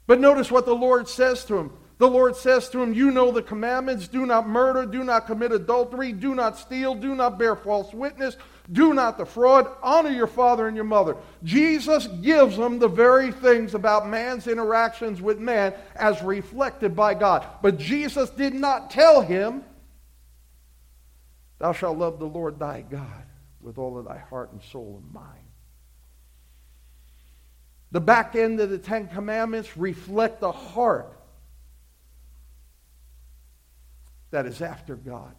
But 0.05 0.19
notice 0.19 0.51
what 0.51 0.65
the 0.65 0.75
Lord 0.75 1.07
says 1.07 1.45
to 1.45 1.57
him. 1.57 1.71
The 1.97 2.09
Lord 2.09 2.35
says 2.35 2.67
to 2.71 2.83
him, 2.83 2.93
You 2.93 3.11
know 3.11 3.31
the 3.31 3.41
commandments 3.41 4.09
do 4.09 4.25
not 4.25 4.49
murder, 4.49 4.85
do 4.85 5.05
not 5.05 5.27
commit 5.27 5.53
adultery, 5.53 6.11
do 6.11 6.35
not 6.35 6.57
steal, 6.57 6.93
do 6.93 7.15
not 7.15 7.39
bear 7.39 7.55
false 7.55 7.93
witness, 7.93 8.35
do 8.71 8.93
not 8.93 9.17
defraud, 9.17 9.67
honor 9.81 10.11
your 10.11 10.27
father 10.27 10.67
and 10.67 10.75
your 10.75 10.85
mother. 10.85 11.17
Jesus 11.43 12.07
gives 12.21 12.55
them 12.55 12.79
the 12.79 12.87
very 12.87 13.31
things 13.31 13.73
about 13.73 14.07
man's 14.07 14.47
interactions 14.47 15.21
with 15.21 15.39
man 15.39 15.73
as 15.95 16.21
reflected 16.21 16.95
by 16.95 17.13
God. 17.13 17.45
But 17.61 17.77
Jesus 17.77 18.29
did 18.29 18.53
not 18.53 18.91
tell 18.91 19.21
him 19.21 19.63
Thou 21.59 21.73
shalt 21.73 21.97
love 21.97 22.19
the 22.19 22.25
Lord 22.25 22.57
thy 22.57 22.81
God 22.81 23.25
with 23.61 23.77
all 23.77 23.97
of 23.97 24.05
thy 24.05 24.17
heart 24.17 24.51
and 24.53 24.63
soul 24.63 25.01
and 25.03 25.13
mind. 25.13 25.43
The 27.91 27.99
back 27.99 28.35
end 28.35 28.59
of 28.59 28.69
the 28.69 28.77
Ten 28.77 29.07
Commandments 29.07 29.75
reflect 29.75 30.39
the 30.39 30.51
heart 30.51 31.19
that 34.31 34.45
is 34.45 34.61
after 34.61 34.95
God. 34.95 35.35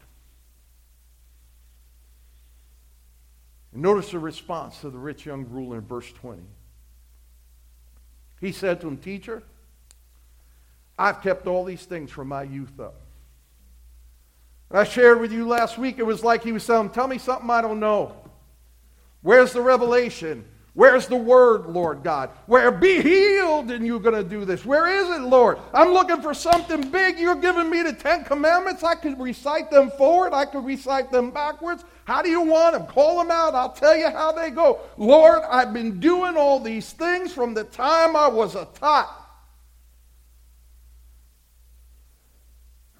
And 3.72 3.82
notice 3.82 4.10
the 4.10 4.18
response 4.18 4.80
to 4.80 4.90
the 4.90 4.98
rich 4.98 5.26
young 5.26 5.46
ruler 5.48 5.78
in 5.78 5.86
verse 5.86 6.10
20. 6.12 6.42
He 8.40 8.52
said 8.52 8.80
to 8.80 8.88
him, 8.88 8.96
Teacher, 8.96 9.42
I've 10.98 11.22
kept 11.22 11.46
all 11.46 11.64
these 11.64 11.84
things 11.84 12.10
from 12.10 12.28
my 12.28 12.42
youth 12.42 12.78
up. 12.80 12.94
And 14.70 14.78
I 14.78 14.84
shared 14.84 15.20
with 15.20 15.32
you 15.32 15.46
last 15.46 15.78
week, 15.78 15.98
it 15.98 16.06
was 16.06 16.22
like 16.22 16.42
he 16.42 16.52
was 16.52 16.64
saying, 16.64 16.90
Tell 16.90 17.08
me 17.08 17.18
something 17.18 17.50
I 17.50 17.60
don't 17.60 17.80
know. 17.80 18.14
Where's 19.22 19.52
the 19.52 19.60
revelation? 19.60 20.44
Where's 20.80 21.06
the 21.06 21.16
word, 21.16 21.66
Lord 21.66 22.02
God? 22.02 22.30
Where 22.46 22.70
be 22.70 23.02
healed 23.02 23.70
and 23.70 23.86
you're 23.86 24.00
going 24.00 24.14
to 24.14 24.24
do 24.26 24.46
this. 24.46 24.64
Where 24.64 24.86
is 24.86 25.10
it, 25.10 25.20
Lord? 25.20 25.58
I'm 25.74 25.92
looking 25.92 26.22
for 26.22 26.32
something 26.32 26.90
big. 26.90 27.18
You're 27.18 27.34
giving 27.34 27.68
me 27.68 27.82
the 27.82 27.92
Ten 27.92 28.24
Commandments. 28.24 28.82
I 28.82 28.94
could 28.94 29.20
recite 29.20 29.70
them 29.70 29.90
forward. 29.90 30.32
I 30.32 30.46
could 30.46 30.64
recite 30.64 31.12
them 31.12 31.32
backwards. 31.32 31.84
How 32.04 32.22
do 32.22 32.30
you 32.30 32.40
want 32.40 32.72
them? 32.72 32.86
Call 32.86 33.18
them 33.18 33.30
out. 33.30 33.54
I'll 33.54 33.72
tell 33.72 33.94
you 33.94 34.08
how 34.08 34.32
they 34.32 34.48
go. 34.48 34.80
Lord, 34.96 35.42
I've 35.50 35.74
been 35.74 36.00
doing 36.00 36.38
all 36.38 36.58
these 36.58 36.90
things 36.92 37.32
from 37.32 37.52
the 37.52 37.64
time 37.64 38.16
I 38.16 38.28
was 38.28 38.54
a 38.54 38.66
tot. 38.74 39.16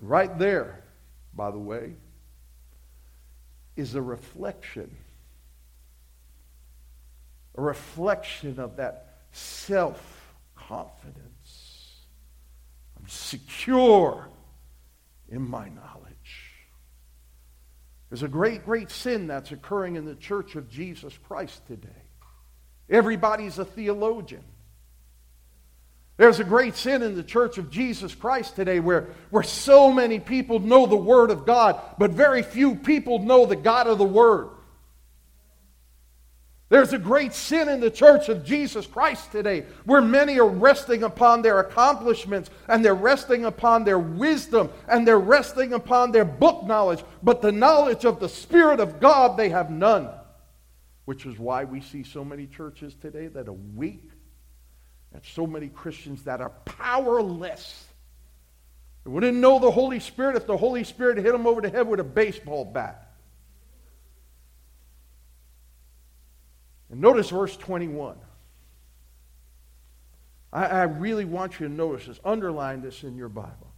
Right 0.03 0.39
there 0.39 0.81
by 1.35 1.51
the 1.51 1.59
way, 1.59 1.95
is 3.77 3.95
a 3.95 4.03
reflection. 4.03 4.95
A 7.57 7.63
reflection 7.63 8.61
of 8.61 8.77
that 8.77 9.19
self 9.33 10.35
confidence. 10.55 11.97
I'm 12.99 13.09
secure 13.09 14.29
in 15.29 15.49
my 15.49 15.69
knowledge. 15.69 16.11
There's 18.09 18.23
a 18.25 18.29
great, 18.29 18.65
great 18.65 18.91
sin 18.91 19.29
that's 19.29 19.53
occurring 19.53 19.97
in 19.97 20.05
the 20.05 20.17
church 20.17 20.57
of 20.57 20.69
Jesus 20.69 21.17
Christ 21.29 21.65
today. 21.67 21.89
Everybody's 22.89 23.59
a 23.59 23.65
theologian. 23.65 24.43
There's 26.17 26.41
a 26.41 26.45
great 26.45 26.77
sin 26.77 27.03
in 27.03 27.15
the 27.15 27.23
church 27.23 27.57
of 27.57 27.71
Jesus 27.71 28.15
Christ 28.15 28.57
today 28.57 28.79
where, 28.79 29.09
where 29.31 29.43
so 29.43 29.91
many 29.91 30.19
people 30.19 30.59
know 30.59 30.85
the 30.87 30.97
Word 30.97 31.31
of 31.31 31.47
God, 31.47 31.81
but 31.99 32.11
very 32.11 32.43
few 32.43 32.75
people 32.75 33.21
know 33.21 33.47
the 33.47 33.57
God 33.57 33.87
of 33.87 33.97
the 33.97 34.05
Word. 34.05 34.51
There's 36.71 36.93
a 36.93 36.99
great 36.99 37.35
sin 37.35 37.69
in 37.69 37.81
the 37.81 37.91
church 37.91 38.29
of 38.29 38.45
Jesus 38.45 38.87
Christ 38.87 39.33
today 39.33 39.67
where 39.85 40.01
many 40.01 40.39
are 40.39 40.49
resting 40.49 41.03
upon 41.03 41.43
their 41.43 41.59
accomplishments 41.59 42.49
and 42.69 42.85
they're 42.85 42.95
resting 42.95 43.45
upon 43.45 43.83
their 43.83 43.99
wisdom 43.99 44.71
and 44.87 45.07
they're 45.07 45.19
resting 45.19 45.73
upon 45.73 46.13
their 46.13 46.25
book 46.25 46.65
knowledge, 46.65 47.03
but 47.25 47.43
the 47.43 47.51
knowledge 47.51 48.05
of 48.05 48.21
the 48.21 48.29
Spirit 48.29 48.79
of 48.79 49.01
God 49.01 49.37
they 49.37 49.49
have 49.49 49.69
none. 49.69 50.11
Which 51.07 51.27
is 51.27 51.37
why 51.41 51.65
we 51.65 51.81
see 51.81 52.05
so 52.05 52.25
many 52.25 52.47
churches 52.47 52.95
today 52.95 53.27
that 53.27 53.49
are 53.49 53.53
weak 53.53 54.09
and 55.13 55.23
so 55.25 55.49
many 55.49 55.67
Christians 55.67 56.23
that 56.23 56.41
are 56.41 56.53
powerless. 56.67 57.85
They 59.05 59.11
wouldn't 59.11 59.39
know 59.39 59.59
the 59.59 59.73
Holy 59.73 59.99
Spirit 59.99 60.37
if 60.37 60.47
the 60.47 60.57
Holy 60.57 60.85
Spirit 60.85 61.19
hit 61.19 61.33
them 61.33 61.49
over 61.49 61.61
the 61.61 61.71
head 61.71 61.89
with 61.89 61.99
a 61.99 62.05
baseball 62.05 62.65
bat. 62.65 63.10
And 66.91 67.01
notice 67.01 67.31
verse 67.31 67.57
21. 67.57 68.17
I, 70.53 70.67
I 70.67 70.83
really 70.83 71.25
want 71.25 71.61
you 71.61 71.69
to 71.69 71.73
notice 71.73 72.07
this, 72.07 72.21
underline 72.25 72.83
this 72.83 73.05
in 73.05 73.17
your 73.17 73.29
Bible. 73.29 73.73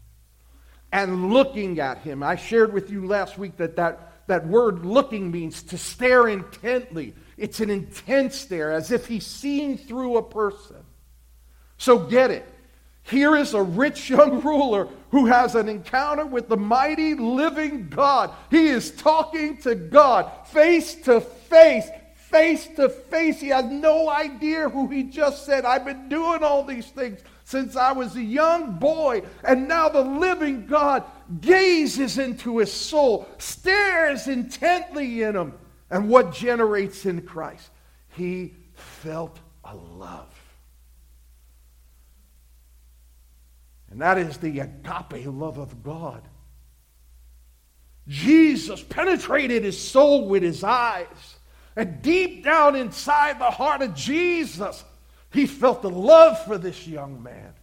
And 0.90 1.32
looking 1.32 1.80
at 1.80 1.98
him. 1.98 2.22
I 2.22 2.36
shared 2.36 2.72
with 2.72 2.90
you 2.90 3.06
last 3.06 3.38
week 3.38 3.56
that 3.56 3.76
that, 3.76 4.26
that 4.26 4.46
word 4.46 4.84
looking 4.84 5.30
means 5.30 5.62
to 5.64 5.78
stare 5.78 6.28
intently. 6.28 7.14
It's 7.36 7.60
an 7.60 7.70
intense 7.70 8.36
stare, 8.36 8.72
as 8.72 8.90
if 8.90 9.06
he's 9.06 9.26
seeing 9.26 9.78
through 9.78 10.18
a 10.18 10.22
person. 10.22 10.76
So 11.78 11.98
get 11.98 12.30
it. 12.30 12.46
Here 13.04 13.36
is 13.36 13.54
a 13.54 13.62
rich 13.62 14.10
young 14.10 14.40
ruler 14.42 14.88
who 15.10 15.26
has 15.26 15.54
an 15.54 15.68
encounter 15.68 16.24
with 16.24 16.48
the 16.48 16.56
mighty 16.56 17.14
living 17.14 17.88
God. 17.88 18.30
He 18.50 18.68
is 18.68 18.92
talking 18.92 19.56
to 19.62 19.74
God 19.74 20.30
face 20.46 20.94
to 21.02 21.20
face, 21.20 21.88
face 22.32 22.66
to 22.76 22.88
face. 22.88 23.40
He 23.40 23.48
has 23.48 23.66
no 23.66 24.10
idea 24.10 24.68
who 24.68 24.88
he 24.88 25.04
just 25.04 25.46
said. 25.46 25.64
I've 25.64 25.84
been 25.84 26.08
doing 26.08 26.42
all 26.42 26.64
these 26.64 26.88
things 26.88 27.20
since 27.44 27.76
I 27.76 27.92
was 27.92 28.16
a 28.16 28.22
young 28.22 28.78
boy, 28.78 29.22
and 29.44 29.68
now 29.68 29.88
the 29.88 30.00
living 30.00 30.66
God 30.66 31.04
gazes 31.40 32.18
into 32.18 32.58
his 32.58 32.72
soul, 32.72 33.28
stares 33.38 34.26
intently 34.26 35.22
in 35.22 35.36
him, 35.36 35.52
and 35.90 36.08
what 36.08 36.32
generates 36.32 37.04
in 37.04 37.22
Christ? 37.22 37.70
He 38.16 38.54
felt 38.74 39.38
a 39.64 39.76
love. 39.76 40.28
And 43.90 44.00
that 44.00 44.16
is 44.16 44.38
the 44.38 44.60
agape 44.60 45.26
love 45.26 45.58
of 45.58 45.82
God. 45.82 46.22
Jesus 48.08 48.82
penetrated 48.82 49.64
his 49.64 49.78
soul 49.78 50.28
with 50.28 50.42
his 50.42 50.64
eyes. 50.64 51.36
And 51.76 52.02
deep 52.02 52.44
down 52.44 52.76
inside 52.76 53.38
the 53.38 53.50
heart 53.50 53.82
of 53.82 53.94
Jesus, 53.94 54.84
he 55.32 55.46
felt 55.46 55.82
the 55.82 55.90
love 55.90 56.44
for 56.44 56.58
this 56.58 56.86
young 56.86 57.22
man. 57.22 57.54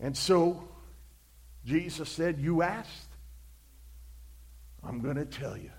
And 0.00 0.16
so 0.16 0.68
Jesus 1.64 2.08
said, 2.08 2.38
You 2.38 2.62
asked, 2.62 3.08
I'm 4.82 5.00
going 5.00 5.16
to 5.16 5.24
tell 5.24 5.56
you. 5.56 5.70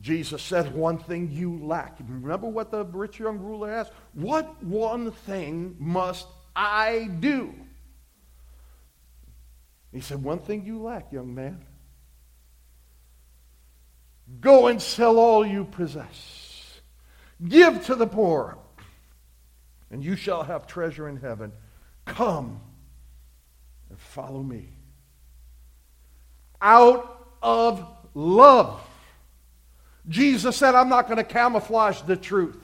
Jesus 0.00 0.42
said, 0.42 0.74
One 0.74 0.98
thing 0.98 1.30
you 1.30 1.64
lack. 1.64 1.98
Remember 2.06 2.48
what 2.48 2.70
the 2.70 2.84
rich 2.84 3.20
young 3.20 3.38
ruler 3.38 3.70
asked? 3.70 3.92
What 4.14 4.62
one 4.62 5.12
thing 5.12 5.76
must 5.78 6.26
I 6.56 7.08
do? 7.20 7.54
He 9.92 10.00
said, 10.00 10.22
One 10.22 10.40
thing 10.40 10.64
you 10.64 10.82
lack, 10.82 11.12
young 11.12 11.34
man. 11.34 11.64
Go 14.40 14.68
and 14.68 14.80
sell 14.80 15.18
all 15.18 15.44
you 15.46 15.64
possess, 15.64 16.80
give 17.46 17.84
to 17.86 17.94
the 17.94 18.06
poor, 18.06 18.58
and 19.90 20.02
you 20.04 20.16
shall 20.16 20.42
have 20.42 20.66
treasure 20.66 21.08
in 21.08 21.16
heaven. 21.16 21.52
Come 22.06 22.60
and 23.90 23.98
follow 23.98 24.42
me. 24.42 24.70
Out 26.60 27.28
of 27.42 27.86
love 28.14 28.80
Jesus 30.08 30.56
said, 30.56 30.74
I'm 30.74 30.88
not 30.88 31.06
going 31.06 31.18
to 31.18 31.24
camouflage 31.24 32.02
the 32.02 32.16
truth. 32.16 32.58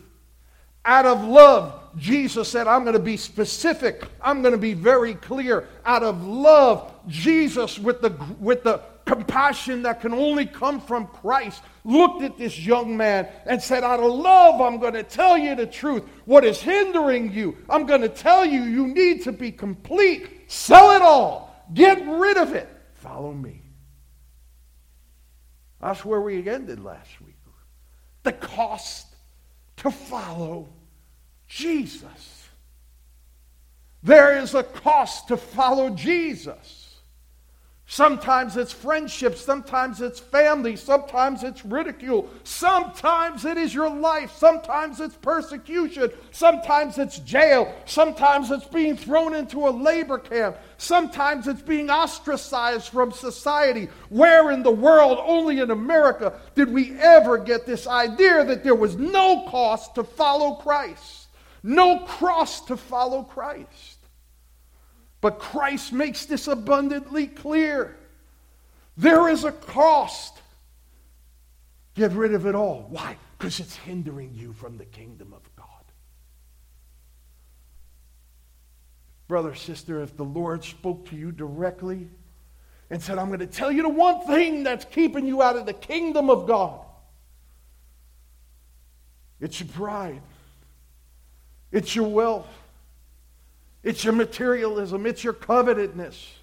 Out 0.84 1.06
of 1.06 1.24
love, 1.24 1.80
Jesus 1.96 2.48
said, 2.48 2.66
I'm 2.66 2.82
going 2.82 2.94
to 2.94 3.02
be 3.02 3.16
specific. 3.16 4.04
I'm 4.20 4.42
going 4.42 4.52
to 4.52 4.58
be 4.58 4.74
very 4.74 5.14
clear. 5.14 5.68
Out 5.84 6.02
of 6.02 6.24
love, 6.24 6.92
Jesus, 7.06 7.78
with 7.78 8.00
the, 8.00 8.10
with 8.40 8.64
the 8.64 8.80
compassion 9.08 9.82
that 9.82 10.00
can 10.02 10.12
only 10.12 10.44
come 10.44 10.80
from 10.80 11.06
Christ, 11.06 11.62
looked 11.82 12.22
at 12.22 12.36
this 12.36 12.58
young 12.58 12.96
man 12.96 13.26
and 13.46 13.60
said, 13.60 13.82
Out 13.82 14.00
of 14.00 14.12
love, 14.12 14.60
I'm 14.60 14.78
going 14.78 14.92
to 14.92 15.02
tell 15.02 15.36
you 15.36 15.54
the 15.56 15.66
truth. 15.66 16.04
What 16.26 16.44
is 16.44 16.60
hindering 16.60 17.32
you? 17.32 17.56
I'm 17.70 17.86
going 17.86 18.02
to 18.02 18.10
tell 18.10 18.44
you, 18.44 18.62
you 18.62 18.86
need 18.86 19.24
to 19.24 19.32
be 19.32 19.50
complete. 19.50 20.50
Sell 20.50 20.92
it 20.92 21.02
all. 21.02 21.66
Get 21.72 22.06
rid 22.06 22.36
of 22.36 22.54
it. 22.54 22.68
Follow 22.94 23.32
me. 23.32 23.62
That's 25.80 26.04
where 26.04 26.20
we 26.20 26.46
ended 26.48 26.84
last 26.84 27.20
week. 27.20 27.34
The 28.24 28.32
cost 28.32 29.06
to 29.78 29.90
follow 29.90 30.68
Jesus. 31.46 32.48
There 34.02 34.36
is 34.36 34.54
a 34.54 34.62
cost 34.62 35.28
to 35.28 35.36
follow 35.38 35.90
Jesus. 35.90 36.77
Sometimes 37.90 38.58
it's 38.58 38.70
friendship, 38.70 39.34
sometimes 39.34 40.02
it's 40.02 40.20
family, 40.20 40.76
sometimes 40.76 41.42
it's 41.42 41.64
ridicule, 41.64 42.28
sometimes 42.44 43.46
it 43.46 43.56
is 43.56 43.72
your 43.72 43.88
life, 43.88 44.30
sometimes 44.36 45.00
it's 45.00 45.16
persecution, 45.16 46.10
sometimes 46.30 46.98
it's 46.98 47.18
jail, 47.20 47.74
sometimes 47.86 48.50
it's 48.50 48.66
being 48.66 48.94
thrown 48.94 49.34
into 49.34 49.66
a 49.66 49.70
labor 49.70 50.18
camp, 50.18 50.58
sometimes 50.76 51.48
it's 51.48 51.62
being 51.62 51.88
ostracized 51.88 52.90
from 52.90 53.10
society. 53.10 53.88
Where 54.10 54.50
in 54.50 54.62
the 54.62 54.70
world, 54.70 55.18
only 55.22 55.60
in 55.60 55.70
America, 55.70 56.38
did 56.54 56.70
we 56.70 56.92
ever 57.00 57.38
get 57.38 57.64
this 57.64 57.86
idea 57.86 58.44
that 58.44 58.64
there 58.64 58.74
was 58.74 58.96
no 58.96 59.46
cost 59.48 59.94
to 59.94 60.04
follow 60.04 60.56
Christ, 60.56 61.28
no 61.62 62.00
cross 62.00 62.60
to 62.66 62.76
follow 62.76 63.22
Christ? 63.22 63.97
But 65.20 65.38
Christ 65.38 65.92
makes 65.92 66.26
this 66.26 66.46
abundantly 66.46 67.26
clear. 67.26 67.96
There 68.96 69.28
is 69.28 69.44
a 69.44 69.52
cost. 69.52 70.40
Get 71.94 72.12
rid 72.12 72.34
of 72.34 72.46
it 72.46 72.54
all. 72.54 72.86
Why? 72.88 73.16
Because 73.36 73.60
it's 73.60 73.76
hindering 73.76 74.32
you 74.34 74.52
from 74.52 74.78
the 74.78 74.84
kingdom 74.84 75.32
of 75.32 75.42
God. 75.56 75.66
Brother, 79.26 79.54
sister, 79.54 80.02
if 80.02 80.16
the 80.16 80.24
Lord 80.24 80.64
spoke 80.64 81.08
to 81.10 81.16
you 81.16 81.32
directly 81.32 82.08
and 82.88 83.02
said, 83.02 83.18
I'm 83.18 83.26
going 83.26 83.40
to 83.40 83.46
tell 83.46 83.70
you 83.70 83.82
the 83.82 83.88
one 83.88 84.26
thing 84.26 84.62
that's 84.62 84.84
keeping 84.86 85.26
you 85.26 85.42
out 85.42 85.56
of 85.56 85.66
the 85.66 85.74
kingdom 85.74 86.30
of 86.30 86.46
God, 86.46 86.80
it's 89.40 89.60
your 89.60 89.68
pride, 89.68 90.22
it's 91.70 91.94
your 91.94 92.08
wealth. 92.08 92.48
It's 93.82 94.04
your 94.04 94.14
materialism. 94.14 95.06
It's 95.06 95.22
your 95.22 95.32
covetousness. 95.32 96.34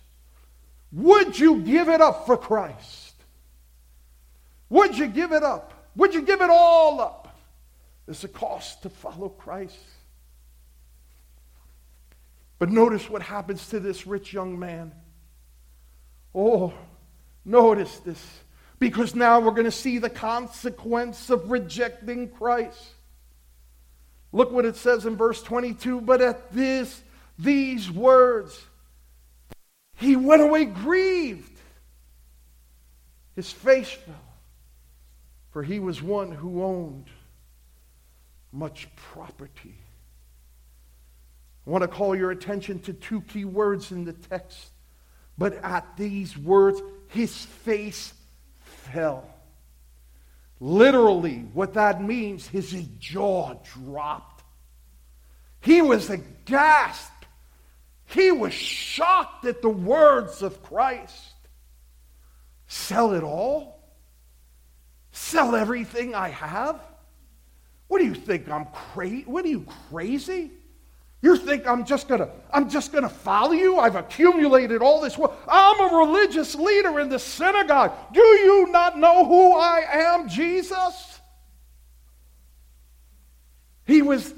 Would 0.91 1.38
you 1.38 1.62
give 1.62 1.89
it 1.89 2.02
up 2.02 2.26
for 2.26 2.38
Christ? 2.38 3.13
Would 4.69 4.98
you 4.98 5.08
give 5.08 5.32
it 5.32 5.43
up? 5.43 5.74
Would 5.95 6.13
you 6.13 6.21
give 6.21 6.41
it 6.41 6.50
all 6.50 7.02
up? 7.02 7.38
There's 8.06 8.24
a 8.24 8.30
cost 8.30 8.84
to 8.84 8.89
follow 8.89 9.30
Christ. 9.30 9.78
But 12.60 12.69
notice 12.69 13.10
what 13.10 13.21
happens 13.21 13.67
to 13.69 13.80
this 13.80 14.08
rich 14.08 14.32
young 14.32 14.58
man. 14.58 14.93
Oh, 16.34 16.74
notice 17.43 17.98
this. 18.00 18.24
Because 18.80 19.15
now 19.15 19.39
we're 19.39 19.52
going 19.52 19.65
to 19.65 19.71
see 19.71 19.98
the 19.98 20.10
consequence 20.10 21.30
of 21.30 21.50
rejecting 21.50 22.30
Christ. 22.30 22.91
Look 24.32 24.52
what 24.52 24.65
it 24.65 24.76
says 24.76 25.06
in 25.06 25.15
verse 25.15 25.41
22. 25.41 26.02
But 26.02 26.21
at 26.21 26.52
this 26.54 27.02
these 27.38 27.91
words, 27.91 28.62
he 29.95 30.15
went 30.15 30.41
away 30.41 30.65
grieved. 30.65 31.52
His 33.36 33.52
face 33.52 33.89
fell, 33.89 34.15
for 35.52 35.63
he 35.63 35.80
was 35.80 36.02
one 36.02 36.32
who 36.32 36.63
owned 36.63 37.08
much 38.52 38.88
property. 38.95 39.76
I 41.67 41.69
want 41.69 41.82
to 41.82 41.88
call 41.88 42.15
your 42.15 42.32
attention 42.32 42.80
to 42.82 42.93
two 42.93 43.21
key 43.21 43.43
words 43.43 43.91
in 43.91 44.06
the 44.06 44.13
text. 44.13 44.69
But 45.38 45.56
at 45.63 45.98
these 45.98 46.38
words, 46.38 46.82
his 47.10 47.36
face 47.36 48.13
fell. 48.60 49.28
Literally, 50.60 51.39
what 51.54 51.74
that 51.74 52.02
means 52.02 52.50
is 52.54 52.71
his 52.71 52.88
jaw 53.00 53.56
dropped. 53.74 54.43
He 55.60 55.82
was 55.82 56.10
aghast 56.10 57.12
he 58.15 58.32
was 58.32 58.54
shocked 58.54 59.45
at 59.45 59.62
the 59.62 59.69
words 59.69 60.41
of 60.41 60.63
Christ. 60.63 61.34
Sell 62.67 63.13
it 63.13 63.23
all? 63.23 63.84
Sell 65.12 65.56
everything 65.56 66.15
I 66.15 66.30
have? 66.30 66.80
What 67.88 67.99
do 67.99 68.06
you 68.06 68.15
think 68.15 68.49
I'm 68.49 68.65
crazy? 68.93 69.23
What 69.25 69.45
are 69.45 69.49
you 69.49 69.65
crazy? 69.89 70.51
You 71.21 71.38
think 71.38 71.67
I'm 71.67 71.86
just 71.86 72.08
gonna 72.08 72.30
I'm 72.51 72.69
just 72.69 72.91
gonna 72.93 73.10
follow 73.10 73.54
you? 73.54 73.80
I've 73.80 73.95
accumulated 73.95 74.82
all 74.82 75.01
this 75.01 75.17
wealth. 75.17 75.36
I'm 75.47 75.80
a 75.80 75.97
religious 75.97 76.56
leader 76.56 76.99
in 76.99 77.10
the 77.10 77.19
synagogue. 77.19 77.93
Do 78.13 78.21
you 78.21 78.67
not 78.71 78.97
know 78.97 79.25
who 79.25 79.58
I 79.58 79.86
am, 79.91 80.30
Jesus? 80.30 81.19
He 83.86 84.01
was 84.01 84.34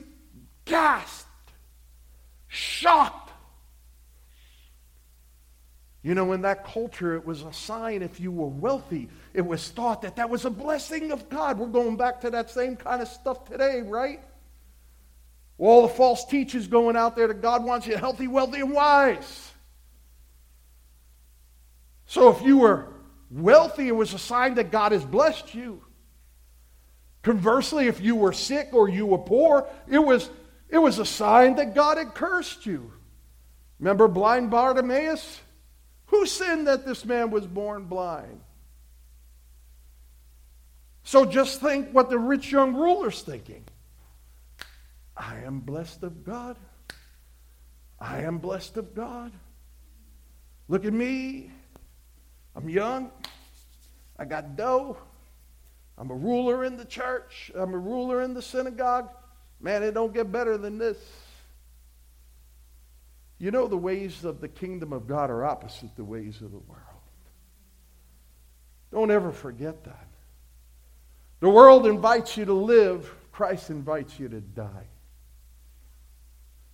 gasped, 0.65 1.51
shocked 2.47 3.26
you 6.07 6.15
know, 6.15 6.31
in 6.31 6.43
that 6.43 6.63
culture, 6.63 7.15
it 7.15 7.25
was 7.25 7.41
a 7.41 7.51
sign 7.51 8.01
if 8.01 8.21
you 8.21 8.31
were 8.31 8.47
wealthy. 8.47 9.09
It 9.33 9.45
was 9.45 9.67
thought 9.67 10.03
that 10.03 10.15
that 10.15 10.29
was 10.29 10.45
a 10.45 10.49
blessing 10.49 11.11
of 11.11 11.27
God. 11.27 11.59
We're 11.59 11.67
going 11.67 11.97
back 11.97 12.21
to 12.21 12.29
that 12.29 12.49
same 12.49 12.77
kind 12.77 13.01
of 13.01 13.09
stuff 13.09 13.43
today, 13.43 13.81
right? 13.81 14.21
All 15.57 15.81
the 15.81 15.89
false 15.89 16.23
teachers 16.23 16.65
going 16.67 16.95
out 16.95 17.17
there 17.17 17.27
that 17.27 17.41
God 17.41 17.65
wants 17.65 17.87
you 17.87 17.97
healthy, 17.97 18.25
wealthy, 18.25 18.61
and 18.61 18.71
wise. 18.71 19.51
So 22.05 22.29
if 22.29 22.41
you 22.41 22.59
were 22.59 22.87
wealthy, 23.29 23.89
it 23.89 23.95
was 23.95 24.13
a 24.13 24.19
sign 24.19 24.53
that 24.53 24.71
God 24.71 24.93
has 24.93 25.03
blessed 25.03 25.53
you. 25.53 25.83
Conversely, 27.21 27.87
if 27.87 27.99
you 27.99 28.15
were 28.15 28.31
sick 28.31 28.69
or 28.71 28.87
you 28.87 29.05
were 29.05 29.17
poor, 29.17 29.67
it 29.89 29.99
was, 29.99 30.29
it 30.69 30.77
was 30.77 30.99
a 30.99 31.05
sign 31.05 31.55
that 31.55 31.75
God 31.75 31.97
had 31.97 32.15
cursed 32.15 32.65
you. 32.65 32.93
Remember 33.77 34.07
blind 34.07 34.49
Bartimaeus? 34.51 35.41
Who 36.07 36.25
sinned 36.25 36.67
that 36.67 36.85
this 36.85 37.05
man 37.05 37.31
was 37.31 37.45
born 37.45 37.85
blind? 37.85 38.41
So 41.03 41.25
just 41.25 41.61
think 41.61 41.91
what 41.91 42.09
the 42.09 42.19
rich 42.19 42.51
young 42.51 42.73
ruler's 42.73 43.21
thinking. 43.21 43.63
I 45.15 45.39
am 45.45 45.59
blessed 45.59 46.03
of 46.03 46.25
God. 46.25 46.57
I 47.99 48.21
am 48.23 48.37
blessed 48.37 48.77
of 48.77 48.93
God. 48.93 49.31
Look 50.67 50.85
at 50.85 50.93
me. 50.93 51.51
I'm 52.55 52.69
young. 52.69 53.11
I 54.19 54.25
got 54.25 54.55
dough. 54.55 54.97
I'm 55.97 56.11
a 56.11 56.15
ruler 56.15 56.63
in 56.63 56.77
the 56.77 56.85
church. 56.85 57.51
I'm 57.55 57.73
a 57.73 57.77
ruler 57.77 58.21
in 58.21 58.33
the 58.33 58.41
synagogue. 58.41 59.09
Man, 59.59 59.83
it 59.83 59.93
don't 59.93 60.13
get 60.13 60.31
better 60.31 60.57
than 60.57 60.77
this. 60.77 60.97
You 63.39 63.51
know, 63.51 63.67
the 63.67 63.77
ways 63.77 64.25
of 64.25 64.41
the 64.41 64.47
kingdom 64.47 64.93
of 64.93 65.07
God 65.07 65.29
are 65.29 65.45
opposite 65.45 65.95
the 65.95 66.03
ways 66.03 66.41
of 66.41 66.51
the 66.51 66.57
world. 66.57 66.81
Don't 68.91 69.11
ever 69.11 69.31
forget 69.31 69.83
that. 69.83 70.07
The 71.39 71.49
world 71.49 71.85
invites 71.85 72.35
you 72.35 72.45
to 72.45 72.53
live, 72.53 73.13
Christ 73.31 73.69
invites 73.69 74.19
you 74.19 74.27
to 74.29 74.41
die. 74.41 74.87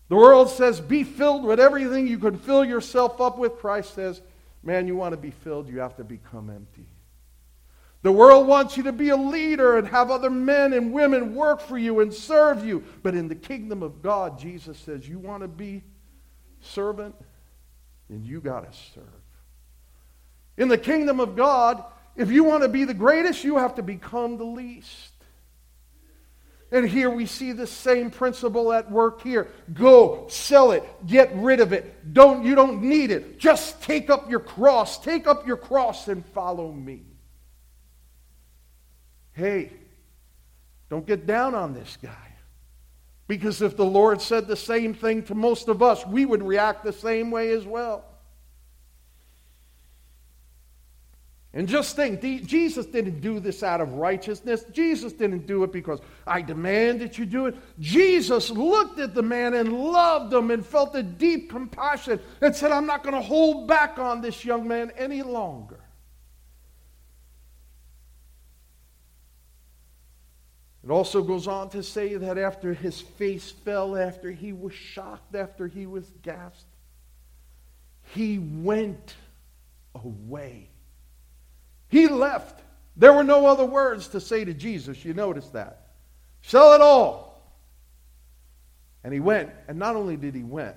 The 0.08 0.16
world 0.16 0.50
says, 0.50 0.80
be 0.80 1.04
filled 1.04 1.44
with 1.44 1.60
everything 1.60 2.08
you 2.08 2.20
can 2.20 2.38
fill 2.38 2.64
yourself 2.64 3.20
up 3.20 3.38
with. 3.38 3.58
Christ 3.58 3.94
says, 3.94 4.22
man, 4.62 4.88
you 4.88 4.96
want 4.96 5.14
to 5.14 5.18
be 5.18 5.32
filled, 5.32 5.68
you 5.68 5.80
have 5.80 5.98
to 5.98 6.04
become 6.04 6.50
empty. 6.50 6.86
The 8.04 8.12
world 8.12 8.48
wants 8.48 8.78
you 8.78 8.84
to 8.84 8.92
be 8.92 9.10
a 9.10 9.18
leader 9.18 9.78
and 9.78 9.88
have 9.88 10.12
other 10.12 10.30
men 10.30 10.74
and 10.74 10.94
women 10.94 11.36
work 11.36 11.62
for 11.62 11.78
you 11.78 12.02
and 12.02 12.14
serve 12.14 12.66
you. 12.66 12.84
But 13.02 13.16
in 13.16 13.28
the 13.28 13.36
kingdom 13.36 13.82
of 13.82 14.02
God, 14.02 14.38
Jesus 14.38 14.78
says, 14.78 15.08
you 15.08 15.20
want 15.20 15.42
to 15.42 15.48
be 15.48 15.84
servant, 16.64 17.16
then 18.10 18.24
you 18.24 18.42
got 18.42 18.72
to 18.72 18.78
serve. 18.94 19.04
In 20.58 20.68
the 20.68 20.78
kingdom 20.78 21.20
of 21.20 21.36
God, 21.36 21.84
if 22.16 22.32
you 22.32 22.44
want 22.44 22.64
to 22.64 22.70
be 22.70 22.86
the 22.86 22.94
greatest, 22.94 23.44
you 23.44 23.58
have 23.58 23.76
to 23.76 23.84
become 23.84 24.38
the 24.38 24.44
least. 24.44 25.12
And 26.72 26.90
here 26.90 27.10
we 27.10 27.28
see 27.28 27.52
the 27.52 27.68
same 27.68 28.10
principle 28.10 28.74
at 28.74 28.90
work 28.90 29.22
here. 29.22 29.48
Go, 29.74 30.26
sell 30.28 30.72
it, 30.72 30.84
get 31.06 31.32
rid 31.36 31.60
of 31.60 31.72
it. 31.72 32.14
Don't 32.14 32.44
you 32.44 32.56
don't 32.56 32.82
need 32.82 33.12
it. 33.12 33.38
Just 33.38 33.84
take 33.84 34.10
up 34.10 34.30
your 34.30 34.40
cross. 34.40 34.98
Take 34.98 35.28
up 35.28 35.46
your 35.46 35.58
cross 35.58 36.08
and 36.08 36.26
follow 36.26 36.72
me. 36.72 37.04
Hey, 39.34 39.72
don't 40.90 41.06
get 41.06 41.28
down 41.28 41.54
on 41.54 41.76
this 41.76 41.98
guy. 42.02 42.33
Because 43.34 43.64
if 43.64 43.76
the 43.76 43.84
Lord 43.84 44.22
said 44.22 44.46
the 44.46 44.56
same 44.56 44.94
thing 44.94 45.24
to 45.24 45.34
most 45.34 45.68
of 45.68 45.82
us, 45.82 46.06
we 46.06 46.24
would 46.24 46.44
react 46.44 46.84
the 46.84 46.94
same 46.94 47.32
way 47.32 47.50
as 47.50 47.66
well. 47.66 48.06
And 51.52 51.68
just 51.68 51.96
think, 51.96 52.22
Jesus 52.22 52.86
didn't 52.86 53.22
do 53.22 53.40
this 53.40 53.64
out 53.64 53.82
of 53.82 53.94
righteousness. 53.94 54.66
Jesus 54.72 55.14
didn't 55.14 55.48
do 55.48 55.64
it 55.64 55.72
because 55.72 56.00
I 56.28 56.44
demand 56.44 57.02
that 57.02 57.18
you 57.18 57.26
do 57.26 57.48
it. 57.48 57.56
Jesus 57.80 58.52
looked 58.52 59.00
at 59.00 59.16
the 59.16 59.24
man 59.24 59.56
and 59.56 59.74
loved 59.74 60.32
him 60.32 60.52
and 60.52 60.64
felt 60.64 60.94
a 60.94 61.02
deep 61.02 61.50
compassion 61.50 62.20
and 62.40 62.56
said, 62.56 62.72
I'm 62.72 62.86
not 62.86 63.02
going 63.02 63.16
to 63.16 63.22
hold 63.22 63.68
back 63.68 63.98
on 63.98 64.22
this 64.22 64.46
young 64.46 64.68
man 64.68 64.92
any 64.96 65.24
longer. 65.24 65.80
It 70.84 70.92
also 70.92 71.22
goes 71.22 71.48
on 71.48 71.70
to 71.70 71.82
say 71.82 72.16
that 72.16 72.38
after 72.38 72.74
his 72.74 73.00
face 73.00 73.52
fell, 73.52 73.96
after 73.96 74.32
he 74.32 74.52
was 74.52 74.74
shocked, 74.74 75.34
after 75.34 75.68
he 75.68 75.86
was 75.86 76.12
gasped, 76.22 76.66
he 78.14 78.38
went 78.38 79.16
away. 79.96 80.68
He 81.88 82.08
left. 82.08 82.60
There 82.98 83.14
were 83.14 83.24
no 83.24 83.46
other 83.46 83.66
words 83.66 84.10
to 84.10 84.20
say 84.20 84.44
to 84.44 84.54
Jesus. 84.54 85.06
You 85.06 85.14
notice 85.14 85.48
that. 85.50 85.88
Sell 86.42 86.74
it 86.74 86.82
all. 86.82 87.42
And 89.06 89.14
he 89.14 89.22
went. 89.22 89.52
And 89.70 89.80
not 89.80 89.96
only 89.96 90.18
did 90.18 90.36
he 90.36 90.44
went, 90.44 90.76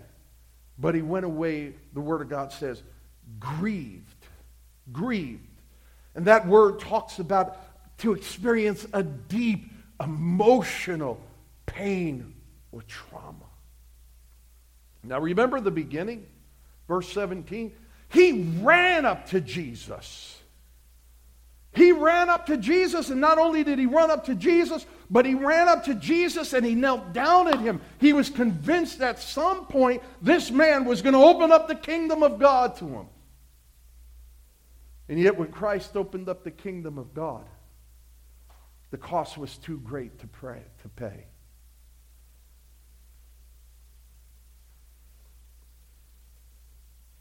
but 0.78 0.94
he 0.94 1.02
went 1.02 1.24
away, 1.24 1.72
the 1.94 2.00
Word 2.00 2.22
of 2.22 2.28
God 2.28 2.52
says, 2.52 2.82
grieved. 3.40 4.26
Grieved. 4.92 5.42
And 6.14 6.26
that 6.26 6.46
word 6.46 6.78
talks 6.80 7.18
about 7.18 7.58
to 7.98 8.12
experience 8.12 8.86
a 8.92 9.02
deep 9.02 9.70
emotional 10.00 11.20
pain 11.66 12.34
or 12.72 12.82
trauma. 12.82 13.46
Now 15.02 15.20
remember 15.20 15.60
the 15.60 15.70
beginning, 15.70 16.26
verse 16.88 17.08
17? 17.12 17.72
He 18.08 18.60
ran 18.60 19.04
up 19.04 19.28
to 19.30 19.40
Jesus. 19.40 20.38
He 21.72 21.92
ran 21.92 22.30
up 22.30 22.46
to 22.46 22.56
Jesus, 22.56 23.10
and 23.10 23.20
not 23.20 23.38
only 23.38 23.62
did 23.62 23.78
he 23.78 23.84
run 23.84 24.10
up 24.10 24.24
to 24.26 24.34
Jesus, 24.34 24.86
but 25.10 25.26
he 25.26 25.34
ran 25.34 25.68
up 25.68 25.84
to 25.84 25.94
Jesus 25.94 26.52
and 26.52 26.64
he 26.64 26.74
knelt 26.74 27.12
down 27.12 27.48
at 27.48 27.60
him. 27.60 27.80
He 27.98 28.12
was 28.12 28.30
convinced 28.30 29.00
at 29.00 29.20
some 29.20 29.66
point 29.66 30.02
this 30.22 30.50
man 30.50 30.84
was 30.84 31.02
going 31.02 31.12
to 31.12 31.20
open 31.20 31.52
up 31.52 31.68
the 31.68 31.74
kingdom 31.74 32.22
of 32.22 32.38
God 32.38 32.76
to 32.76 32.86
him. 32.86 33.06
And 35.08 35.20
yet, 35.20 35.36
when 35.36 35.52
Christ 35.52 35.96
opened 35.96 36.28
up 36.28 36.42
the 36.42 36.50
kingdom 36.50 36.98
of 36.98 37.14
God, 37.14 37.44
the 38.96 39.02
cost 39.02 39.36
was 39.36 39.58
too 39.58 39.76
great 39.84 40.20
to, 40.20 40.26
pray, 40.26 40.62
to 40.80 40.88
pay. 40.88 41.26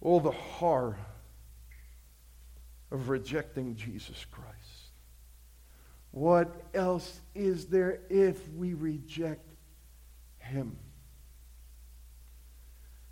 Oh, 0.02 0.22
the 0.22 0.32
horror 0.32 0.98
of 2.92 3.10
rejecting 3.10 3.76
Jesus 3.76 4.26
Christ. 4.32 4.56
What 6.12 6.64
else 6.74 7.20
is 7.34 7.66
there 7.66 8.00
if 8.10 8.48
we 8.54 8.74
reject 8.74 9.46
him? 10.38 10.78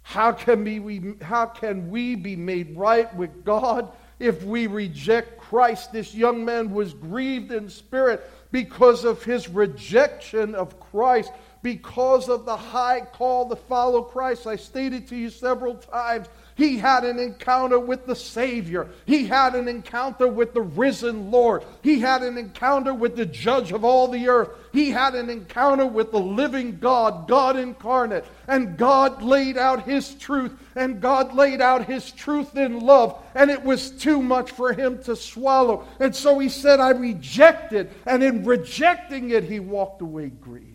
How 0.03 0.31
can, 0.31 0.63
we, 0.63 1.15
how 1.21 1.47
can 1.47 1.89
we 1.89 2.15
be 2.15 2.37
made 2.37 2.77
right 2.77 3.13
with 3.13 3.43
God 3.43 3.91
if 4.19 4.41
we 4.45 4.67
reject 4.67 5.37
Christ? 5.37 5.91
This 5.91 6.15
young 6.15 6.45
man 6.45 6.71
was 6.71 6.93
grieved 6.93 7.51
in 7.51 7.67
spirit 7.67 8.25
because 8.53 9.03
of 9.03 9.23
his 9.23 9.49
rejection 9.49 10.53
of 10.53 10.79
Christ, 10.79 11.31
because 11.63 12.29
of 12.29 12.45
the 12.45 12.55
high 12.55 13.01
call 13.01 13.49
to 13.49 13.55
follow 13.55 14.03
Christ. 14.03 14.45
I 14.45 14.55
stated 14.57 15.07
to 15.07 15.15
you 15.15 15.31
several 15.31 15.73
times 15.73 16.27
he 16.55 16.77
had 16.77 17.03
an 17.03 17.19
encounter 17.19 17.79
with 17.79 18.05
the 18.05 18.15
Savior. 18.15 18.89
He 19.05 19.25
had 19.25 19.55
an 19.55 19.67
encounter 19.67 20.27
with 20.27 20.53
the 20.53 20.61
risen 20.61 21.31
Lord. 21.31 21.63
He 21.81 21.99
had 21.99 22.21
an 22.21 22.37
encounter 22.37 22.93
with 22.93 23.15
the 23.15 23.25
judge 23.25 23.71
of 23.71 23.83
all 23.83 24.07
the 24.07 24.27
earth. 24.27 24.49
He 24.71 24.91
had 24.91 25.15
an 25.15 25.29
encounter 25.29 25.85
with 25.85 26.11
the 26.11 26.19
living 26.19 26.77
God, 26.79 27.27
God 27.27 27.57
incarnate. 27.57 28.25
And 28.47 28.77
God 28.77 29.23
laid 29.23 29.57
out 29.57 29.83
His 29.83 30.13
truth, 30.15 30.51
and 30.75 31.01
God 31.01 31.33
laid 31.33 31.61
out 31.61 31.85
His 31.85 32.11
truth 32.11 32.55
in 32.55 32.79
love, 32.79 33.17
and 33.35 33.49
it 33.49 33.63
was 33.63 33.91
too 33.91 34.21
much 34.21 34.51
for 34.51 34.73
him 34.73 35.01
to 35.03 35.15
swallow. 35.15 35.87
And 35.99 36.15
so 36.15 36.39
he 36.39 36.49
said, 36.49 36.79
I 36.79 36.89
reject 36.89 37.73
it. 37.73 37.91
And 38.05 38.23
in 38.23 38.43
rejecting 38.43 39.31
it, 39.31 39.43
he 39.43 39.59
walked 39.59 40.01
away 40.01 40.29
grieved. 40.29 40.72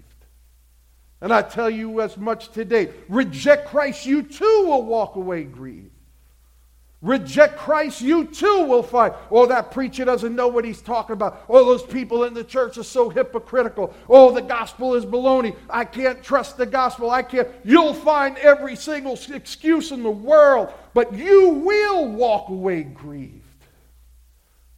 And 1.20 1.32
I 1.32 1.42
tell 1.42 1.68
you 1.68 2.00
as 2.00 2.16
much 2.16 2.50
today 2.50 2.90
reject 3.08 3.68
Christ, 3.68 4.06
you 4.06 4.22
too 4.22 4.64
will 4.66 4.84
walk 4.84 5.16
away 5.16 5.44
grieved. 5.44 5.90
Reject 7.00 7.56
Christ, 7.56 8.00
you 8.00 8.24
too 8.24 8.64
will 8.64 8.82
find. 8.82 9.14
Oh, 9.30 9.46
that 9.46 9.70
preacher 9.70 10.04
doesn't 10.04 10.34
know 10.34 10.48
what 10.48 10.64
he's 10.64 10.82
talking 10.82 11.12
about. 11.12 11.44
Oh, 11.48 11.64
those 11.64 11.84
people 11.84 12.24
in 12.24 12.34
the 12.34 12.42
church 12.42 12.76
are 12.76 12.82
so 12.82 13.08
hypocritical. 13.08 13.94
Oh, 14.08 14.32
the 14.32 14.42
gospel 14.42 14.96
is 14.96 15.06
baloney. 15.06 15.54
I 15.70 15.84
can't 15.84 16.24
trust 16.24 16.56
the 16.56 16.66
gospel. 16.66 17.08
I 17.08 17.22
can't. 17.22 17.48
You'll 17.62 17.94
find 17.94 18.36
every 18.38 18.74
single 18.74 19.16
excuse 19.32 19.92
in 19.92 20.02
the 20.02 20.10
world, 20.10 20.72
but 20.92 21.14
you 21.14 21.50
will 21.50 22.08
walk 22.08 22.48
away 22.48 22.82
grieved. 22.82 23.44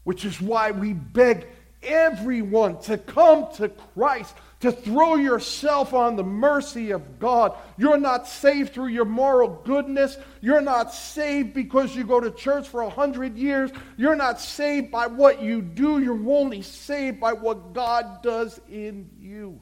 Which 0.05 0.27
is 0.27 0.43
why 0.43 0.73
we 0.73 0.93
beg 0.93 1.47
everyone 1.83 2.83
to 2.83 2.99
come 2.99 3.51
to 3.55 3.71
Christ, 3.71 4.35
to 4.61 4.71
throw 4.71 5.17
yourself 5.17 5.95
on 5.95 6.17
the 6.17 6.23
mercy 6.23 6.91
of 6.91 7.19
God. 7.19 7.57
You're 7.79 7.99
not 7.99 8.29
saved 8.29 8.75
through 8.75 8.89
your 8.89 9.07
moral 9.07 9.49
goodness. 9.65 10.19
You're 10.43 10.61
not 10.61 10.93
saved 10.93 11.55
because 11.55 11.97
you 11.97 12.05
go 12.05 12.21
to 12.21 12.31
church 12.31 12.69
for 12.69 12.83
a 12.83 12.91
hundred 12.91 13.37
years. 13.37 13.71
You're 13.97 14.17
not 14.17 14.39
saved 14.39 14.91
by 14.91 15.07
what 15.07 15.43
you 15.43 15.63
do. 15.63 15.99
You're 15.99 16.31
only 16.31 16.61
saved 16.61 17.21
by 17.21 17.33
what 17.33 17.73
God 17.73 18.23
does 18.23 18.61
in 18.69 19.09
you. 19.19 19.61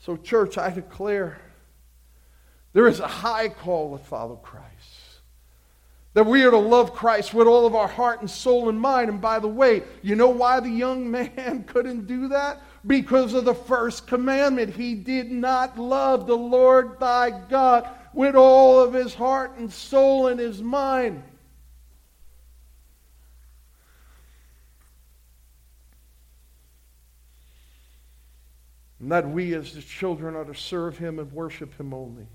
So, 0.00 0.16
church, 0.16 0.58
I 0.58 0.70
declare 0.70 1.40
there 2.72 2.88
is 2.88 3.00
a 3.00 3.08
high 3.08 3.48
call 3.48 3.96
to 3.96 4.04
follow 4.04 4.36
Christ. 4.36 4.75
That 6.16 6.24
we 6.24 6.44
are 6.44 6.50
to 6.50 6.56
love 6.56 6.94
Christ 6.94 7.34
with 7.34 7.46
all 7.46 7.66
of 7.66 7.74
our 7.74 7.86
heart 7.86 8.22
and 8.22 8.30
soul 8.30 8.70
and 8.70 8.80
mind. 8.80 9.10
And 9.10 9.20
by 9.20 9.38
the 9.38 9.48
way, 9.48 9.82
you 10.00 10.16
know 10.16 10.30
why 10.30 10.60
the 10.60 10.70
young 10.70 11.10
man 11.36 11.64
couldn't 11.66 12.06
do 12.06 12.28
that? 12.28 12.62
Because 12.86 13.34
of 13.34 13.44
the 13.44 13.54
first 13.54 14.06
commandment. 14.06 14.74
He 14.74 14.94
did 14.94 15.30
not 15.30 15.78
love 15.78 16.26
the 16.26 16.34
Lord 16.34 16.98
thy 16.98 17.38
God 17.50 17.86
with 18.14 18.34
all 18.34 18.80
of 18.80 18.94
his 18.94 19.14
heart 19.14 19.58
and 19.58 19.70
soul 19.70 20.28
and 20.28 20.40
his 20.40 20.62
mind. 20.62 21.22
And 29.00 29.12
that 29.12 29.28
we 29.28 29.54
as 29.54 29.74
the 29.74 29.82
children 29.82 30.34
are 30.34 30.46
to 30.46 30.54
serve 30.54 30.96
him 30.96 31.18
and 31.18 31.30
worship 31.30 31.78
him 31.78 31.92
only. 31.92 32.26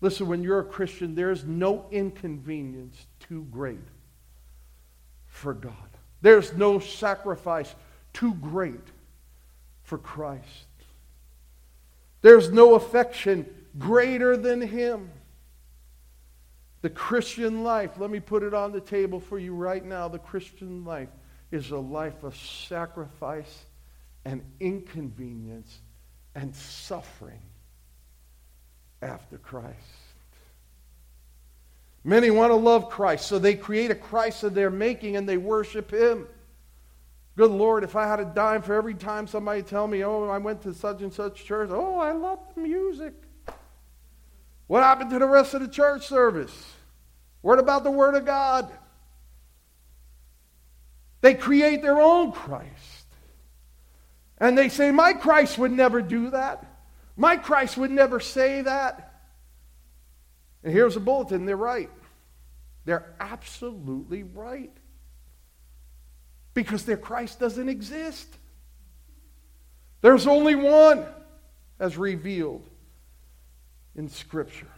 Listen, 0.00 0.28
when 0.28 0.42
you're 0.42 0.60
a 0.60 0.64
Christian, 0.64 1.14
there's 1.14 1.44
no 1.44 1.86
inconvenience 1.90 3.06
too 3.20 3.46
great 3.50 3.78
for 5.26 5.52
God. 5.52 5.74
There's 6.22 6.54
no 6.54 6.78
sacrifice 6.78 7.74
too 8.12 8.34
great 8.34 8.88
for 9.82 9.98
Christ. 9.98 10.46
There's 12.22 12.50
no 12.50 12.74
affection 12.74 13.46
greater 13.78 14.36
than 14.36 14.60
Him. 14.60 15.10
The 16.82 16.90
Christian 16.90 17.62
life, 17.62 17.98
let 17.98 18.10
me 18.10 18.20
put 18.20 18.42
it 18.42 18.54
on 18.54 18.72
the 18.72 18.80
table 18.80 19.20
for 19.20 19.38
you 19.38 19.54
right 19.54 19.84
now. 19.84 20.08
The 20.08 20.18
Christian 20.18 20.84
life 20.84 21.10
is 21.50 21.70
a 21.70 21.78
life 21.78 22.22
of 22.22 22.34
sacrifice 22.36 23.66
and 24.24 24.42
inconvenience 24.60 25.78
and 26.34 26.54
suffering 26.54 27.40
after 29.02 29.38
Christ. 29.38 29.76
Many 32.02 32.30
want 32.30 32.50
to 32.50 32.56
love 32.56 32.88
Christ, 32.88 33.26
so 33.26 33.38
they 33.38 33.54
create 33.54 33.90
a 33.90 33.94
Christ 33.94 34.42
of 34.42 34.54
their 34.54 34.70
making 34.70 35.16
and 35.16 35.28
they 35.28 35.36
worship 35.36 35.92
Him. 35.92 36.26
Good 37.36 37.50
Lord, 37.50 37.84
if 37.84 37.96
I 37.96 38.06
had 38.06 38.20
a 38.20 38.24
dime 38.24 38.62
for 38.62 38.74
every 38.74 38.94
time 38.94 39.26
somebody 39.26 39.62
tell 39.62 39.86
me, 39.86 40.04
oh, 40.04 40.28
I 40.28 40.38
went 40.38 40.62
to 40.62 40.74
such 40.74 41.02
and 41.02 41.12
such 41.12 41.44
church, 41.44 41.70
oh, 41.72 41.98
I 41.98 42.12
love 42.12 42.38
the 42.54 42.60
music. 42.62 43.14
What 44.66 44.82
happened 44.82 45.10
to 45.10 45.18
the 45.18 45.26
rest 45.26 45.54
of 45.54 45.60
the 45.60 45.68
church 45.68 46.06
service? 46.06 46.72
What 47.42 47.58
about 47.58 47.84
the 47.84 47.90
Word 47.90 48.14
of 48.14 48.24
God? 48.24 48.70
They 51.20 51.34
create 51.34 51.82
their 51.82 52.00
own 52.00 52.32
Christ. 52.32 53.06
And 54.38 54.56
they 54.56 54.68
say, 54.68 54.90
My 54.90 55.12
Christ 55.12 55.58
would 55.58 55.72
never 55.72 56.00
do 56.00 56.30
that. 56.30 56.64
My 57.20 57.36
Christ 57.36 57.76
would 57.76 57.90
never 57.90 58.18
say 58.18 58.62
that. 58.62 59.12
And 60.64 60.72
here's 60.72 60.96
a 60.96 61.00
bulletin 61.00 61.44
they're 61.44 61.54
right. 61.54 61.90
They're 62.86 63.14
absolutely 63.20 64.22
right. 64.22 64.72
Because 66.54 66.86
their 66.86 66.96
Christ 66.96 67.38
doesn't 67.38 67.68
exist. 67.68 68.26
There's 70.00 70.26
only 70.26 70.54
one 70.54 71.04
as 71.78 71.98
revealed 71.98 72.66
in 73.94 74.08
Scripture. 74.08 74.72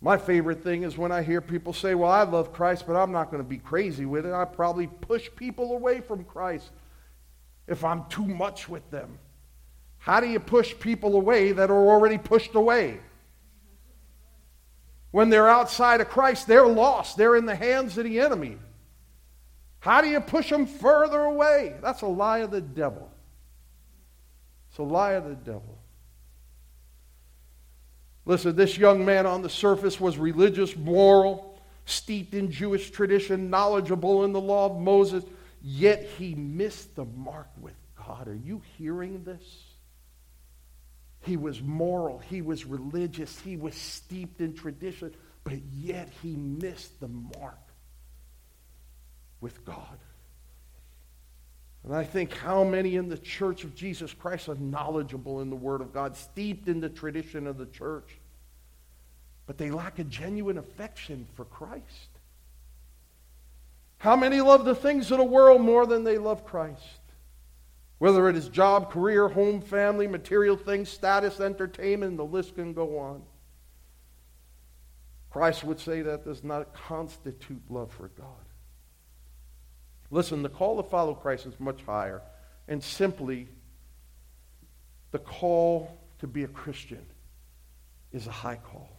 My 0.00 0.16
favorite 0.16 0.64
thing 0.64 0.84
is 0.84 0.96
when 0.96 1.12
I 1.12 1.20
hear 1.20 1.42
people 1.42 1.74
say, 1.74 1.94
Well, 1.94 2.10
I 2.10 2.22
love 2.22 2.50
Christ, 2.50 2.86
but 2.86 2.96
I'm 2.96 3.12
not 3.12 3.30
going 3.30 3.42
to 3.42 3.48
be 3.48 3.58
crazy 3.58 4.06
with 4.06 4.24
it. 4.24 4.32
I 4.32 4.46
probably 4.46 4.86
push 4.86 5.28
people 5.36 5.72
away 5.72 6.00
from 6.00 6.24
Christ 6.24 6.70
if 7.66 7.84
I'm 7.84 8.06
too 8.08 8.24
much 8.24 8.70
with 8.70 8.90
them. 8.90 9.18
How 10.06 10.20
do 10.20 10.28
you 10.28 10.38
push 10.38 10.72
people 10.78 11.16
away 11.16 11.50
that 11.50 11.68
are 11.68 11.88
already 11.88 12.16
pushed 12.16 12.54
away? 12.54 13.00
When 15.10 15.30
they're 15.30 15.48
outside 15.48 16.00
of 16.00 16.08
Christ, 16.08 16.46
they're 16.46 16.64
lost. 16.64 17.16
They're 17.16 17.34
in 17.34 17.44
the 17.44 17.56
hands 17.56 17.98
of 17.98 18.04
the 18.04 18.20
enemy. 18.20 18.56
How 19.80 20.02
do 20.02 20.08
you 20.08 20.20
push 20.20 20.48
them 20.48 20.66
further 20.66 21.18
away? 21.18 21.74
That's 21.82 22.02
a 22.02 22.06
lie 22.06 22.38
of 22.38 22.52
the 22.52 22.60
devil. 22.60 23.10
It's 24.70 24.78
a 24.78 24.84
lie 24.84 25.14
of 25.14 25.24
the 25.24 25.34
devil. 25.34 25.76
Listen, 28.26 28.54
this 28.54 28.78
young 28.78 29.04
man 29.04 29.26
on 29.26 29.42
the 29.42 29.50
surface 29.50 30.00
was 30.00 30.18
religious, 30.18 30.76
moral, 30.76 31.60
steeped 31.84 32.32
in 32.32 32.52
Jewish 32.52 32.92
tradition, 32.92 33.50
knowledgeable 33.50 34.22
in 34.22 34.32
the 34.32 34.40
law 34.40 34.66
of 34.66 34.80
Moses, 34.80 35.24
yet 35.64 36.08
he 36.16 36.36
missed 36.36 36.94
the 36.94 37.06
mark 37.06 37.48
with 37.60 37.74
God. 37.96 38.28
Are 38.28 38.36
you 38.36 38.62
hearing 38.78 39.24
this? 39.24 39.65
He 41.26 41.36
was 41.36 41.60
moral, 41.60 42.20
he 42.20 42.40
was 42.40 42.64
religious, 42.64 43.40
he 43.40 43.56
was 43.56 43.74
steeped 43.74 44.40
in 44.40 44.54
tradition, 44.54 45.12
but 45.42 45.58
yet 45.74 46.08
he 46.22 46.36
missed 46.36 47.00
the 47.00 47.08
mark 47.08 47.58
with 49.40 49.64
God. 49.64 49.98
And 51.82 51.92
I 51.92 52.04
think 52.04 52.32
how 52.32 52.62
many 52.62 52.94
in 52.94 53.08
the 53.08 53.18
church 53.18 53.64
of 53.64 53.74
Jesus 53.74 54.14
Christ 54.14 54.48
are 54.48 54.54
knowledgeable 54.54 55.40
in 55.40 55.50
the 55.50 55.56
Word 55.56 55.80
of 55.80 55.92
God, 55.92 56.16
steeped 56.16 56.68
in 56.68 56.78
the 56.78 56.88
tradition 56.88 57.48
of 57.48 57.58
the 57.58 57.66
church, 57.66 58.18
but 59.46 59.58
they 59.58 59.72
lack 59.72 59.98
a 59.98 60.04
genuine 60.04 60.58
affection 60.58 61.26
for 61.34 61.44
Christ. 61.44 62.10
How 63.98 64.14
many 64.14 64.40
love 64.40 64.64
the 64.64 64.76
things 64.76 65.10
of 65.10 65.18
the 65.18 65.24
world 65.24 65.60
more 65.60 65.86
than 65.86 66.04
they 66.04 66.18
love 66.18 66.44
Christ? 66.44 67.00
Whether 67.98 68.28
it 68.28 68.36
is 68.36 68.48
job, 68.48 68.90
career, 68.90 69.28
home, 69.28 69.60
family, 69.60 70.06
material 70.06 70.56
things, 70.56 70.88
status, 70.88 71.40
entertainment, 71.40 72.16
the 72.16 72.24
list 72.24 72.54
can 72.54 72.74
go 72.74 72.98
on. 72.98 73.22
Christ 75.30 75.64
would 75.64 75.80
say 75.80 76.02
that 76.02 76.24
does 76.24 76.44
not 76.44 76.74
constitute 76.74 77.62
love 77.70 77.92
for 77.92 78.08
God. 78.08 78.26
Listen, 80.10 80.42
the 80.42 80.48
call 80.48 80.82
to 80.82 80.88
follow 80.88 81.14
Christ 81.14 81.46
is 81.46 81.58
much 81.58 81.82
higher. 81.82 82.22
And 82.68 82.82
simply, 82.82 83.48
the 85.10 85.18
call 85.18 85.98
to 86.18 86.26
be 86.26 86.44
a 86.44 86.48
Christian 86.48 87.04
is 88.12 88.26
a 88.26 88.32
high 88.32 88.56
call. 88.56 88.90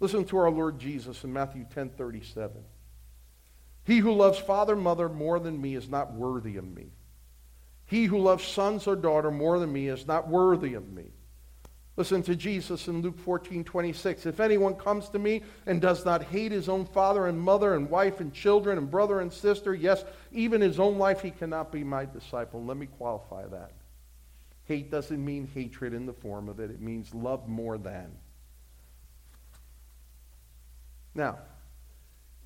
Listen 0.00 0.24
to 0.26 0.36
our 0.38 0.50
Lord 0.50 0.78
Jesus 0.78 1.24
in 1.24 1.32
Matthew 1.32 1.64
10 1.72 1.90
37. 1.90 2.62
He 3.84 3.98
who 3.98 4.12
loves 4.12 4.38
father, 4.38 4.74
mother 4.74 5.08
more 5.08 5.38
than 5.38 5.60
me 5.60 5.74
is 5.74 5.88
not 5.88 6.12
worthy 6.12 6.56
of 6.56 6.64
me. 6.64 6.90
He 7.86 8.06
who 8.06 8.18
loves 8.18 8.44
sons 8.44 8.86
or 8.86 8.96
daughter 8.96 9.30
more 9.30 9.58
than 9.58 9.72
me 9.72 9.88
is 9.88 10.06
not 10.06 10.28
worthy 10.28 10.74
of 10.74 10.92
me. 10.92 11.04
Listen 11.96 12.22
to 12.24 12.36
Jesus 12.36 12.88
in 12.88 13.00
Luke 13.00 13.18
14, 13.18 13.64
26. 13.64 14.26
If 14.26 14.38
anyone 14.38 14.74
comes 14.74 15.08
to 15.10 15.18
me 15.18 15.42
and 15.64 15.80
does 15.80 16.04
not 16.04 16.24
hate 16.24 16.52
his 16.52 16.68
own 16.68 16.84
father 16.84 17.26
and 17.26 17.40
mother 17.40 17.74
and 17.74 17.88
wife 17.88 18.20
and 18.20 18.34
children 18.34 18.76
and 18.76 18.90
brother 18.90 19.20
and 19.20 19.32
sister, 19.32 19.72
yes, 19.74 20.04
even 20.30 20.60
his 20.60 20.78
own 20.78 20.98
life, 20.98 21.22
he 21.22 21.30
cannot 21.30 21.72
be 21.72 21.84
my 21.84 22.04
disciple. 22.04 22.62
Let 22.62 22.76
me 22.76 22.86
qualify 22.86 23.46
that. 23.46 23.72
Hate 24.64 24.90
doesn't 24.90 25.24
mean 25.24 25.48
hatred 25.54 25.94
in 25.94 26.04
the 26.04 26.12
form 26.12 26.48
of 26.48 26.60
it, 26.60 26.70
it 26.70 26.80
means 26.80 27.14
love 27.14 27.48
more 27.48 27.78
than. 27.78 28.12
Now, 31.14 31.38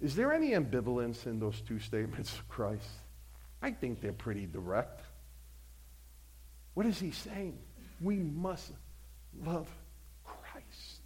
is 0.01 0.15
there 0.15 0.33
any 0.33 0.51
ambivalence 0.51 1.27
in 1.27 1.41
those 1.41 1.61
two 1.61 1.81
statements 1.81 2.33
of 2.35 2.49
Christ? 2.49 2.89
I 3.61 3.73
think 3.73 4.01
they're 4.01 4.13
pretty 4.13 4.47
direct. 4.47 5.03
What 6.75 6.87
is 6.87 6.99
he 6.99 7.11
saying? 7.11 7.59
We 8.01 8.17
must 8.17 8.73
love 9.45 9.69
Christ. 10.25 11.01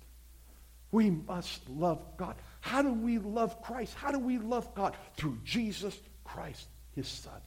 We 0.91 1.11
must 1.11 1.69
love 1.69 2.05
God. 2.17 2.37
How 2.61 2.83
do 2.83 2.93
we 2.93 3.19
love 3.19 3.61
Christ? 3.63 3.95
How 3.95 4.11
do 4.11 4.19
we 4.19 4.39
love 4.39 4.75
God? 4.75 4.97
Through 5.17 5.39
Jesus 5.45 5.99
Christ, 6.25 6.69
his 6.95 7.09
Son. 7.09 7.41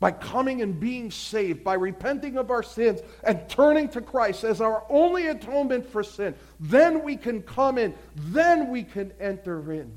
By 0.00 0.12
coming 0.12 0.62
and 0.62 0.78
being 0.78 1.10
saved, 1.10 1.64
by 1.64 1.74
repenting 1.74 2.36
of 2.36 2.50
our 2.50 2.62
sins 2.62 3.00
and 3.24 3.48
turning 3.48 3.88
to 3.90 4.00
Christ 4.00 4.44
as 4.44 4.60
our 4.60 4.84
only 4.88 5.26
atonement 5.26 5.90
for 5.90 6.04
sin, 6.04 6.34
then 6.60 7.02
we 7.02 7.16
can 7.16 7.42
come 7.42 7.78
in, 7.78 7.94
then 8.14 8.70
we 8.70 8.84
can 8.84 9.12
enter 9.18 9.72
in 9.72 9.96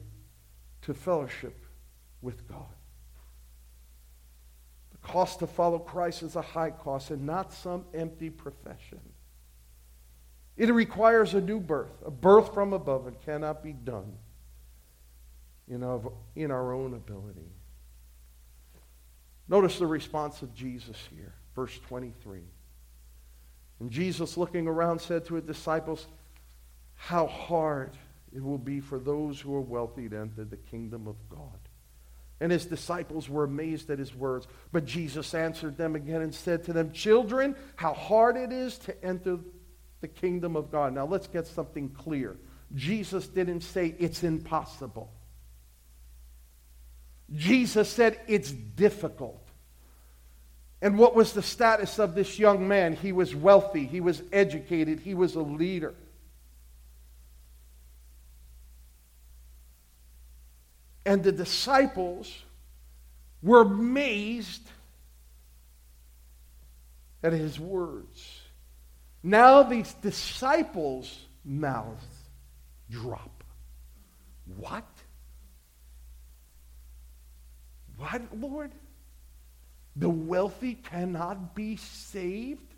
to 0.82 0.96
fellowship 0.96 1.66
with 2.22 2.48
God 2.48 2.74
cost 5.02 5.40
to 5.40 5.48
follow 5.48 5.80
Christ 5.80 6.24
is 6.24 6.36
a 6.36 6.42
high 6.42 6.72
cost 6.72 7.12
and 7.12 7.26
not 7.26 7.54
some 7.54 7.86
empty 7.94 8.30
profession. 8.30 9.00
It 10.58 10.72
requires 10.72 11.34
a 11.34 11.42
new 11.42 11.60
birth, 11.60 11.94
a 12.06 12.12
birth 12.12 12.54
from 12.54 12.74
above, 12.74 13.08
and 13.08 13.20
cannot 13.22 13.64
be 13.64 13.74
done 13.74 14.14
in 15.68 15.84
our, 15.84 16.12
in 16.36 16.52
our 16.52 16.74
own 16.74 16.94
ability. 16.94 17.50
Notice 19.48 19.80
the 19.80 19.88
response 19.88 20.42
of 20.42 20.54
Jesus 20.54 20.98
here, 21.10 21.34
verse 21.56 21.80
23. 21.88 22.42
And 23.80 23.90
Jesus, 23.90 24.38
looking 24.38 24.68
around, 24.68 25.02
said 25.02 25.26
to 25.26 25.36
his 25.36 25.44
disciples, 25.44 26.06
How 26.94 27.26
hard 27.26 27.98
it 28.34 28.44
will 28.44 28.60
be 28.60 28.80
for 28.80 29.00
those 29.00 29.40
who 29.40 29.56
are 29.56 29.62
wealthy 29.62 30.08
to 30.10 30.18
enter 30.18 30.46
the 30.46 30.58
kingdom 30.58 31.08
of 31.08 31.16
God. 31.30 31.60
And 32.42 32.52
his 32.52 32.66
disciples 32.66 33.30
were 33.30 33.46
amazed 33.46 33.90
at 33.90 34.00
his 34.00 34.14
words. 34.14 34.48
But 34.74 34.84
Jesus 34.84 35.34
answered 35.34 35.78
them 35.78 35.96
again 35.96 36.22
and 36.22 36.36
said 36.36 36.66
to 36.66 36.74
them, 36.74 36.92
Children, 36.92 37.56
how 37.76 37.94
hard 37.94 38.36
it 38.36 38.52
is 38.52 38.78
to 38.80 39.06
enter 39.06 39.38
the 40.02 40.08
kingdom 40.08 40.56
of 40.56 40.72
God. 40.72 40.94
Now 40.94 41.06
let's 41.06 41.28
get 41.28 41.48
something 41.48 41.90
clear. 41.90 42.36
Jesus 42.74 43.28
didn't 43.28 43.62
say 43.62 43.96
it's 44.00 44.24
impossible. 44.24 45.12
Jesus 47.34 47.90
said 47.90 48.20
it's 48.28 48.52
difficult. 48.52 49.48
And 50.82 50.98
what 50.98 51.16
was 51.16 51.34
the 51.34 51.44
status 51.44 52.00
of 52.00 52.16
this 52.16 52.40
young 52.40 52.68
man? 52.68 52.94
He 52.94 53.12
was 53.12 53.36
wealthy, 53.36 53.86
he 53.86 54.02
was 54.02 54.24
educated, 54.32 55.00
he 55.00 55.14
was 55.14 55.36
a 55.36 55.42
leader. 55.42 55.94
And 61.06 61.24
the 61.24 61.32
disciples 61.32 62.32
were 63.42 63.62
amazed 63.62 64.68
at 67.24 67.34
his 67.34 67.60
words. 67.60 68.42
Now 69.24 69.64
these 69.64 69.94
disciples' 69.96 71.28
mouths 71.44 72.06
drop. 72.90 73.44
What? 74.58 74.88
What, 77.98 78.22
Lord? 78.36 78.72
The 79.96 80.10
wealthy 80.10 80.76
cannot 80.76 81.54
be 81.54 81.78
saved? 81.78 82.74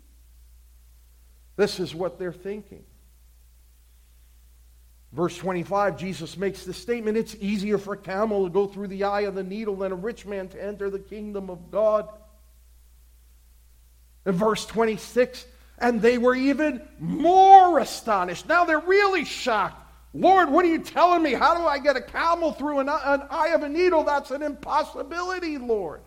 This 1.56 1.78
is 1.78 1.94
what 1.94 2.18
they're 2.18 2.32
thinking. 2.32 2.84
Verse 5.14 5.36
25, 5.36 5.96
Jesus 5.96 6.36
makes 6.36 6.64
the 6.64 6.74
statement 6.74 7.16
it's 7.16 7.36
easier 7.38 7.78
for 7.78 7.94
a 7.94 7.96
camel 7.96 8.44
to 8.44 8.50
go 8.50 8.66
through 8.66 8.88
the 8.88 9.04
eye 9.04 9.22
of 9.22 9.36
the 9.36 9.44
needle 9.44 9.76
than 9.76 9.92
a 9.92 9.94
rich 9.94 10.26
man 10.26 10.48
to 10.48 10.62
enter 10.62 10.90
the 10.90 10.98
kingdom 10.98 11.50
of 11.50 11.70
God. 11.70 12.08
In 14.26 14.32
verse 14.32 14.66
26, 14.66 15.46
and 15.78 16.02
they 16.02 16.18
were 16.18 16.34
even 16.34 16.82
more 16.98 17.78
astonished. 17.78 18.48
Now 18.48 18.64
they're 18.64 18.80
really 18.80 19.24
shocked. 19.24 19.80
Lord, 20.14 20.50
what 20.50 20.64
are 20.64 20.68
you 20.68 20.80
telling 20.80 21.22
me? 21.22 21.32
How 21.32 21.56
do 21.56 21.64
I 21.64 21.78
get 21.78 21.96
a 21.96 22.00
camel 22.00 22.50
through 22.50 22.80
an, 22.80 22.88
eye 22.88 23.52
of 23.54 23.62
a 23.62 23.68
needle? 23.68 24.02
That's 24.02 24.32
an 24.32 24.42
impossibility, 24.42 25.58
Lord. 25.58 26.00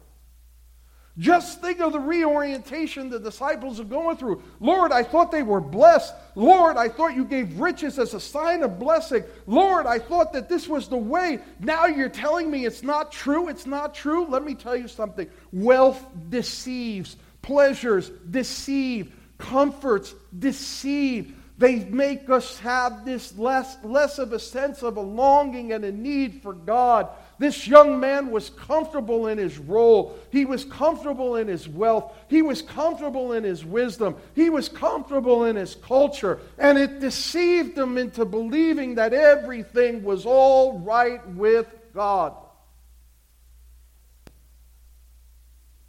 Just 1.17 1.61
think 1.61 1.79
of 1.79 1.93
the 1.93 1.99
reorientation 1.99 3.09
the 3.09 3.19
disciples 3.19 3.79
are 3.79 3.85
going 3.85 4.17
through. 4.17 4.43
Lord, 4.59 4.91
I 4.91 5.01
thought 5.01 5.31
they 5.31 5.41
were 5.41 5.59
blessed. 5.59 6.13
Lord, 6.35 6.77
I 6.77 6.89
thought 6.89 7.15
you 7.15 7.25
gave 7.25 7.59
riches 7.59 7.97
as 7.97 8.13
a 8.13 8.19
sign 8.19 8.61
of 8.61 8.77
blessing. 8.77 9.23
Lord, 9.47 9.87
I 9.87 9.97
thought 9.97 10.31
that 10.33 10.47
this 10.47 10.67
was 10.67 10.87
the 10.87 10.97
way. 10.97 11.39
Now 11.59 11.87
you're 11.87 12.07
telling 12.07 12.51
me 12.51 12.65
it's 12.65 12.83
not 12.83 13.11
true. 13.11 13.49
It's 13.49 13.65
not 13.65 13.95
true. 13.95 14.27
Let 14.27 14.43
me 14.43 14.53
tell 14.53 14.75
you 14.75 14.87
something. 14.87 15.27
Wealth 15.51 16.05
deceives, 16.29 17.17
pleasures 17.41 18.09
deceive, 18.29 19.15
comforts 19.39 20.13
deceive. 20.37 21.35
They 21.57 21.79
make 21.85 22.29
us 22.29 22.59
have 22.59 23.05
this 23.05 23.35
less, 23.35 23.77
less 23.83 24.19
of 24.19 24.33
a 24.33 24.39
sense 24.39 24.83
of 24.83 24.97
a 24.97 25.01
longing 25.01 25.73
and 25.73 25.83
a 25.83 25.91
need 25.91 26.43
for 26.43 26.53
God. 26.53 27.09
This 27.39 27.67
young 27.67 27.99
man 27.99 28.31
was 28.31 28.49
comfortable 28.49 29.27
in 29.27 29.37
his 29.37 29.59
role. 29.59 30.17
He 30.31 30.45
was 30.45 30.65
comfortable 30.65 31.35
in 31.35 31.47
his 31.47 31.67
wealth. 31.69 32.11
He 32.27 32.41
was 32.41 32.63
comfortable 32.63 33.33
in 33.33 33.43
his 33.43 33.63
wisdom. 33.63 34.15
He 34.33 34.49
was 34.49 34.67
comfortable 34.67 35.45
in 35.45 35.55
his 35.55 35.75
culture. 35.75 36.39
And 36.57 36.79
it 36.79 36.99
deceived 36.99 37.77
him 37.77 37.97
into 37.97 38.25
believing 38.25 38.95
that 38.95 39.13
everything 39.13 40.03
was 40.03 40.25
all 40.25 40.79
right 40.79 41.27
with 41.29 41.67
God. 41.93 42.33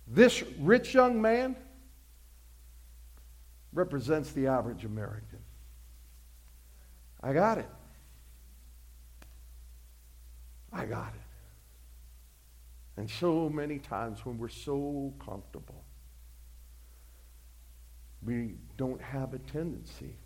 This 0.07 0.43
rich 0.61 0.93
young 0.93 1.21
man 1.21 1.57
represents 3.73 4.33
the 4.33 4.49
average 4.49 4.85
American. 4.85 5.39
I 7.23 7.33
got 7.33 7.59
it. 7.59 7.69
I 10.73 10.85
got 10.85 11.09
it. 11.15 11.28
And 12.99 13.09
so 13.09 13.49
many 13.49 13.79
times 13.79 14.27
when 14.27 14.39
we're 14.39 14.49
so 14.49 15.15
comfortable, 15.25 15.85
we 18.25 18.57
don't 18.77 19.01
have 19.01 19.35
a 19.35 19.39
tendency 19.39 20.17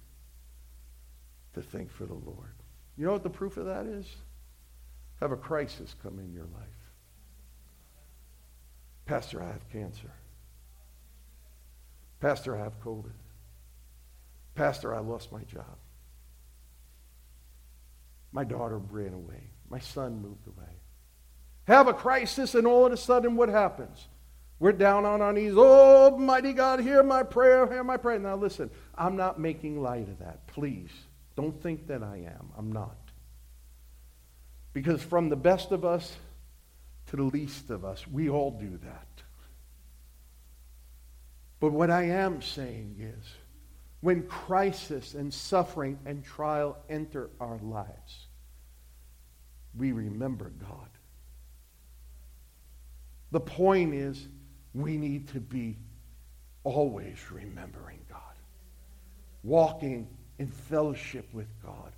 to 1.53 1.61
think 1.61 1.93
for 1.93 2.07
the 2.07 2.14
Lord. 2.14 2.55
You 2.97 3.05
know 3.05 3.12
what 3.12 3.25
the 3.25 3.29
proof 3.29 3.59
of 3.59 3.66
that 3.66 3.85
is? 3.85 4.07
Have 5.20 5.33
a 5.33 5.37
crisis 5.37 5.95
come 6.03 6.18
in 6.18 6.33
your 6.33 6.47
life. 6.47 6.62
Pastor, 9.05 9.43
I 9.43 9.49
have 9.49 9.68
cancer. 9.68 10.11
Pastor, 12.20 12.57
I 12.57 12.61
have 12.61 12.81
COVID. 12.81 13.12
Pastor, 14.55 14.95
I 14.95 15.01
lost 15.01 15.31
my 15.31 15.43
job. 15.43 15.77
My 18.33 18.45
daughter 18.45 18.79
ran 18.79 19.12
away. 19.12 19.51
My 19.68 19.79
son 19.79 20.23
moved 20.23 20.47
away 20.47 20.82
have 21.66 21.88
a 21.88 21.94
crisis, 21.94 22.54
and 22.54 22.66
all 22.66 22.86
of 22.86 22.92
a 22.92 22.96
sudden, 22.96 23.36
what 23.36 23.48
happens? 23.48 24.08
We're 24.58 24.72
down 24.72 25.04
on 25.04 25.20
our 25.20 25.32
knees. 25.32 25.54
Oh, 25.56 26.16
mighty 26.16 26.52
God, 26.52 26.80
hear 26.80 27.02
my 27.02 27.24
prayer, 27.24 27.66
hear 27.66 27.82
my 27.82 27.96
prayer. 27.96 28.18
Now, 28.18 28.36
listen, 28.36 28.70
I'm 28.94 29.16
not 29.16 29.40
making 29.40 29.82
light 29.82 30.08
of 30.08 30.20
that. 30.20 30.46
Please, 30.46 30.90
don't 31.34 31.60
think 31.62 31.88
that 31.88 32.02
I 32.02 32.18
am. 32.18 32.50
I'm 32.56 32.70
not. 32.70 32.96
Because 34.72 35.02
from 35.02 35.28
the 35.28 35.36
best 35.36 35.72
of 35.72 35.84
us 35.84 36.16
to 37.06 37.16
the 37.16 37.24
least 37.24 37.70
of 37.70 37.84
us, 37.84 38.06
we 38.06 38.30
all 38.30 38.52
do 38.52 38.78
that. 38.84 39.08
But 41.58 41.72
what 41.72 41.90
I 41.90 42.04
am 42.04 42.42
saying 42.42 42.96
is, 42.98 43.34
when 44.00 44.22
crisis 44.24 45.14
and 45.14 45.32
suffering 45.32 45.98
and 46.06 46.24
trial 46.24 46.76
enter 46.88 47.30
our 47.40 47.58
lives, 47.58 48.26
we 49.76 49.92
remember 49.92 50.50
God. 50.50 50.88
The 53.33 53.41
point 53.41 53.95
is, 53.95 54.28
we 54.74 54.97
need 54.97 55.28
to 55.28 55.41
be 55.41 55.78
always 56.64 57.18
remembering 57.30 57.99
God, 58.09 58.20
walking 59.43 60.07
in 60.39 60.49
fellowship 60.49 61.26
with 61.33 61.49
God, 61.64 61.93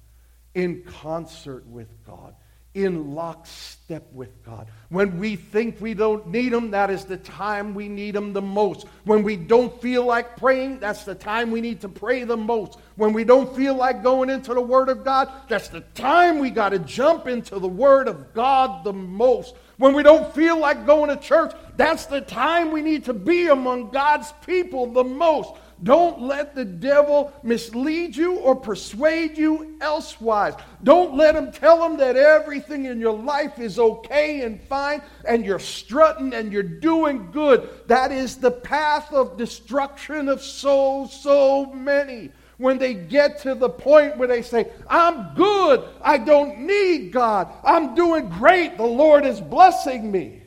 in 0.54 0.82
concert 0.84 1.66
with 1.66 1.88
God, 2.06 2.34
in 2.74 3.14
lockstep 3.14 4.04
with 4.12 4.44
God. 4.44 4.68
When 4.88 5.18
we 5.18 5.36
think 5.36 5.80
we 5.80 5.94
don't 5.94 6.26
need 6.28 6.52
Him, 6.52 6.70
that 6.72 6.90
is 6.90 7.04
the 7.04 7.16
time 7.16 7.74
we 7.74 7.88
need 7.88 8.16
Him 8.16 8.32
the 8.32 8.42
most. 8.42 8.86
When 9.04 9.22
we 9.22 9.36
don't 9.36 9.80
feel 9.80 10.04
like 10.04 10.36
praying, 10.36 10.80
that's 10.80 11.04
the 11.04 11.14
time 11.14 11.50
we 11.50 11.60
need 11.60 11.80
to 11.82 11.88
pray 11.88 12.24
the 12.24 12.36
most. 12.36 12.78
When 12.96 13.12
we 13.12 13.24
don't 13.24 13.54
feel 13.54 13.74
like 13.74 14.02
going 14.02 14.30
into 14.30 14.54
the 14.54 14.60
Word 14.60 14.88
of 14.88 15.04
God, 15.04 15.30
that's 15.48 15.68
the 15.68 15.82
time 15.94 16.38
we 16.38 16.50
got 16.50 16.70
to 16.70 16.80
jump 16.80 17.28
into 17.28 17.58
the 17.58 17.68
Word 17.68 18.08
of 18.08 18.34
God 18.34 18.84
the 18.84 18.92
most. 18.92 19.54
When 19.76 19.94
we 19.94 20.02
don't 20.02 20.32
feel 20.34 20.58
like 20.58 20.86
going 20.86 21.10
to 21.10 21.16
church, 21.16 21.52
that's 21.76 22.06
the 22.06 22.20
time 22.20 22.70
we 22.70 22.82
need 22.82 23.04
to 23.06 23.14
be 23.14 23.48
among 23.48 23.90
God's 23.90 24.32
people 24.46 24.86
the 24.92 25.04
most. 25.04 25.54
Don't 25.82 26.22
let 26.22 26.54
the 26.54 26.64
devil 26.64 27.32
mislead 27.42 28.14
you 28.14 28.36
or 28.36 28.54
persuade 28.54 29.36
you 29.36 29.76
elsewise. 29.80 30.54
Don't 30.84 31.16
let 31.16 31.34
him 31.34 31.50
tell 31.50 31.84
him 31.84 31.96
that 31.96 32.16
everything 32.16 32.84
in 32.84 33.00
your 33.00 33.12
life 33.12 33.58
is 33.58 33.78
okay 33.78 34.42
and 34.42 34.62
fine 34.62 35.02
and 35.26 35.44
you're 35.44 35.58
strutting 35.58 36.32
and 36.32 36.52
you're 36.52 36.62
doing 36.62 37.30
good. 37.32 37.68
That 37.88 38.12
is 38.12 38.36
the 38.36 38.52
path 38.52 39.12
of 39.12 39.36
destruction 39.36 40.28
of 40.28 40.40
so, 40.40 41.08
so 41.10 41.66
many. 41.66 42.30
When 42.56 42.78
they 42.78 42.94
get 42.94 43.40
to 43.40 43.54
the 43.54 43.68
point 43.68 44.16
where 44.16 44.28
they 44.28 44.42
say, 44.42 44.70
I'm 44.88 45.34
good, 45.34 45.84
I 46.00 46.18
don't 46.18 46.60
need 46.60 47.12
God, 47.12 47.52
I'm 47.64 47.94
doing 47.94 48.28
great, 48.28 48.76
the 48.76 48.84
Lord 48.84 49.26
is 49.26 49.40
blessing 49.40 50.10
me. 50.10 50.42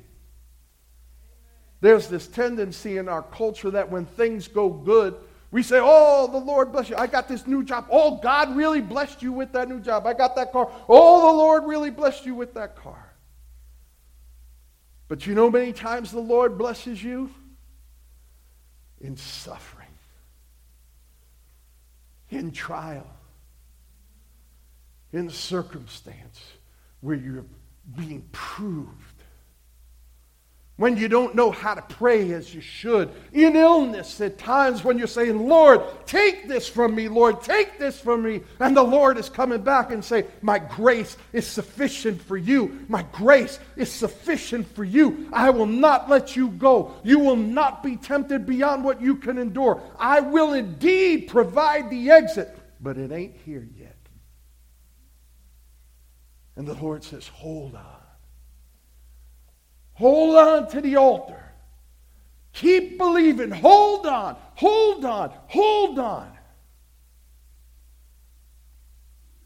There's 1.82 2.08
this 2.08 2.28
tendency 2.28 2.98
in 2.98 3.08
our 3.08 3.22
culture 3.22 3.72
that 3.72 3.92
when 3.92 4.06
things 4.06 4.48
go 4.48 4.70
good, 4.70 5.16
we 5.52 5.64
say, 5.64 5.80
Oh, 5.82 6.28
the 6.28 6.38
Lord 6.38 6.72
bless 6.72 6.90
you. 6.90 6.96
I 6.98 7.08
got 7.08 7.28
this 7.28 7.48
new 7.48 7.64
job. 7.64 7.88
Oh, 7.92 8.18
God 8.18 8.56
really 8.56 8.82
blessed 8.82 9.22
you 9.22 9.32
with 9.32 9.54
that 9.54 9.70
new 9.70 9.80
job. 9.80 10.06
I 10.06 10.14
got 10.14 10.36
that 10.36 10.52
car. 10.52 10.70
Oh, 10.90 11.32
the 11.32 11.38
Lord 11.38 11.66
really 11.66 11.90
blessed 11.90 12.26
you 12.26 12.36
with 12.36 12.54
that 12.56 12.76
car. 12.76 13.14
But 15.08 15.26
you 15.26 15.36
know, 15.36 15.50
many 15.50 15.72
times 15.72 16.12
the 16.12 16.20
Lord 16.20 16.58
blesses 16.58 17.02
you 17.02 17.32
in 19.00 19.16
suffering, 19.16 19.77
in 22.48 22.54
trial, 22.54 23.06
in 25.12 25.28
the 25.28 25.34
circumstance 25.34 26.42
where 27.02 27.18
you're 27.18 27.46
being 27.98 28.26
proved 28.32 29.17
when 30.78 30.96
you 30.96 31.08
don't 31.08 31.34
know 31.34 31.50
how 31.50 31.74
to 31.74 31.82
pray 31.82 32.32
as 32.34 32.54
you 32.54 32.62
should, 32.62 33.10
in 33.34 33.56
illness 33.56 34.22
at 34.22 34.38
times 34.38 34.84
when 34.84 34.98
you're 34.98 35.08
saying, 35.08 35.48
Lord, 35.48 35.82
take 36.06 36.48
this 36.48 36.68
from 36.68 36.94
me, 36.94 37.08
Lord, 37.08 37.42
take 37.42 37.80
this 37.80 38.00
from 38.00 38.22
me. 38.24 38.42
And 38.60 38.78
the 38.78 38.84
Lord 38.84 39.18
is 39.18 39.28
coming 39.28 39.62
back 39.62 39.92
and 39.92 40.06
saying, 40.06 40.26
My 40.42 40.60
grace 40.60 41.18
is 41.34 41.48
sufficient 41.48 42.22
for 42.22 42.38
you. 42.38 42.86
My 42.88 43.04
grace 43.12 43.60
is 43.76 43.92
sufficient 43.92 44.68
for 44.76 44.84
you. 44.84 45.28
I 45.34 45.50
will 45.50 45.66
not 45.66 46.10
let 46.10 46.36
you 46.36 46.50
go. 46.50 46.94
You 47.04 47.20
will 47.20 47.36
not 47.36 47.82
be 47.82 47.98
tempted 47.98 48.46
beyond 48.46 48.84
what 48.84 49.02
you 49.02 49.16
can 49.16 49.40
endure. 49.40 49.82
I 50.00 50.20
will 50.20 50.54
indeed 50.54 51.28
provide 51.28 51.90
the 51.90 52.12
exit, 52.12 52.56
but 52.80 53.00
it 53.00 53.12
ain't 53.12 53.36
here 53.46 53.68
yet. 53.76 53.96
And 56.56 56.68
the 56.68 56.76
Lord 56.76 57.04
says, 57.04 57.28
Hold 57.28 57.74
on. 57.74 57.97
Hold 59.98 60.36
on 60.36 60.70
to 60.70 60.82
the 60.82 60.96
altar. 60.96 61.44
Keep 62.54 63.00
believing. 63.00 63.50
Hold 63.50 64.06
on. 64.06 64.36
Hold 64.56 65.06
on. 65.06 65.32
Hold 65.48 65.98
on. 65.98 66.32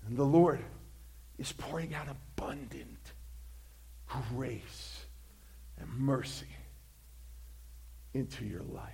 And 0.07 0.17
the 0.17 0.25
Lord 0.25 0.59
is 1.37 1.53
pouring 1.53 1.93
out 1.93 2.07
abundant 2.09 3.13
grace 4.07 5.05
and 5.79 5.89
mercy 5.97 6.47
into 8.13 8.43
your 8.43 8.63
life. 8.63 8.91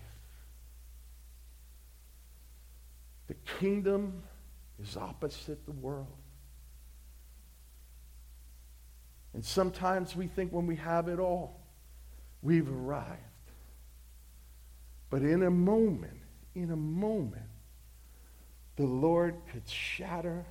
The 3.28 3.34
kingdom 3.60 4.22
is 4.80 4.96
opposite 4.96 5.66
the 5.66 5.72
world. 5.72 6.08
And 9.38 9.46
sometimes 9.46 10.16
we 10.16 10.26
think 10.26 10.52
when 10.52 10.66
we 10.66 10.78
have 10.78 11.08
it 11.08 11.20
all, 11.20 11.60
we've 12.42 12.68
arrived. 12.68 13.22
But 15.12 15.22
in 15.22 15.44
a 15.44 15.52
moment, 15.52 16.18
in 16.56 16.72
a 16.72 16.76
moment, 16.76 17.46
the 18.78 18.88
Lord 18.88 19.36
could 19.54 19.70
shatter 19.70 20.44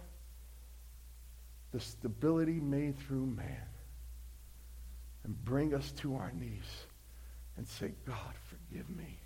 the 1.73 1.81
stability 1.81 2.61
made 2.61 2.97
through 2.97 3.27
man 3.27 3.67
and 5.25 5.45
bring 5.45 5.75
us 5.75 5.91
to 6.03 6.15
our 6.15 6.31
knees 6.31 6.87
and 7.57 7.67
say, 7.67 7.91
God, 8.07 8.35
forgive 8.45 8.89
me. 8.89 9.19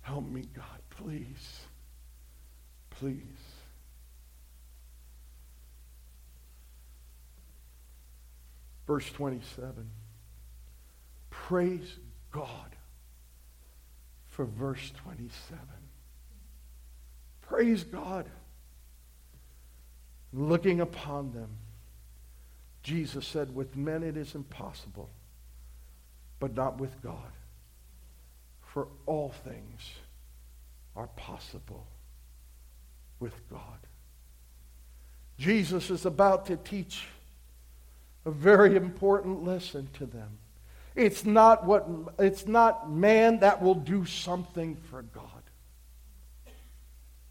Help 0.00 0.26
me, 0.26 0.48
God, 0.54 0.80
please. 0.88 1.60
Please. 2.88 3.20
Verse 8.86 9.10
27. 9.12 9.90
Praise 11.30 11.98
God 12.30 12.76
for 14.28 14.44
verse 14.44 14.92
27. 15.02 15.58
Praise 17.42 17.84
God. 17.84 18.26
Looking 20.32 20.80
upon 20.80 21.32
them, 21.32 21.50
Jesus 22.82 23.26
said, 23.26 23.54
With 23.54 23.76
men 23.76 24.02
it 24.02 24.16
is 24.16 24.34
impossible, 24.34 25.10
but 26.40 26.54
not 26.54 26.78
with 26.78 27.02
God. 27.02 27.32
For 28.62 28.88
all 29.04 29.34
things 29.44 29.90
are 30.96 31.08
possible 31.08 31.86
with 33.20 33.34
God. 33.50 33.86
Jesus 35.38 35.90
is 35.90 36.06
about 36.06 36.46
to 36.46 36.56
teach 36.56 37.06
a 38.24 38.30
very 38.30 38.76
important 38.76 39.44
lesson 39.44 39.88
to 39.94 40.06
them. 40.06 40.38
It's 40.94 41.24
not, 41.24 41.64
what, 41.64 41.88
it's 42.18 42.46
not 42.46 42.90
man 42.90 43.40
that 43.40 43.62
will 43.62 43.74
do 43.74 44.04
something 44.04 44.76
for 44.76 45.02
God. 45.02 45.26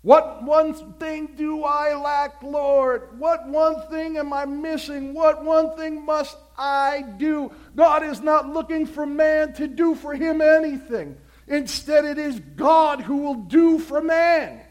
What 0.02 0.44
one 0.44 0.74
thing 0.94 1.36
do 1.36 1.64
I 1.64 1.96
lack, 1.96 2.42
Lord? 2.42 3.20
What 3.20 3.48
one 3.48 3.88
thing 3.89 4.18
am 4.18 4.34
I 4.34 4.46
missing? 4.46 5.14
What 5.14 5.46
one 5.46 5.78
thing 5.78 6.04
must 6.04 6.38
I 6.58 7.04
do? 7.18 7.52
God 7.76 8.04
is 8.04 8.20
not 8.20 8.50
looking 8.50 8.88
for 8.88 9.06
man 9.06 9.54
to 9.54 9.68
do 9.68 9.94
for 9.94 10.16
him 10.16 10.42
anything. 10.42 11.18
Instead, 11.48 12.06
it 12.06 12.18
is 12.18 12.39
God 12.39 13.02
who 13.02 13.18
will 13.18 13.36
do 13.36 13.78
for 13.78 14.02
man 14.02 14.62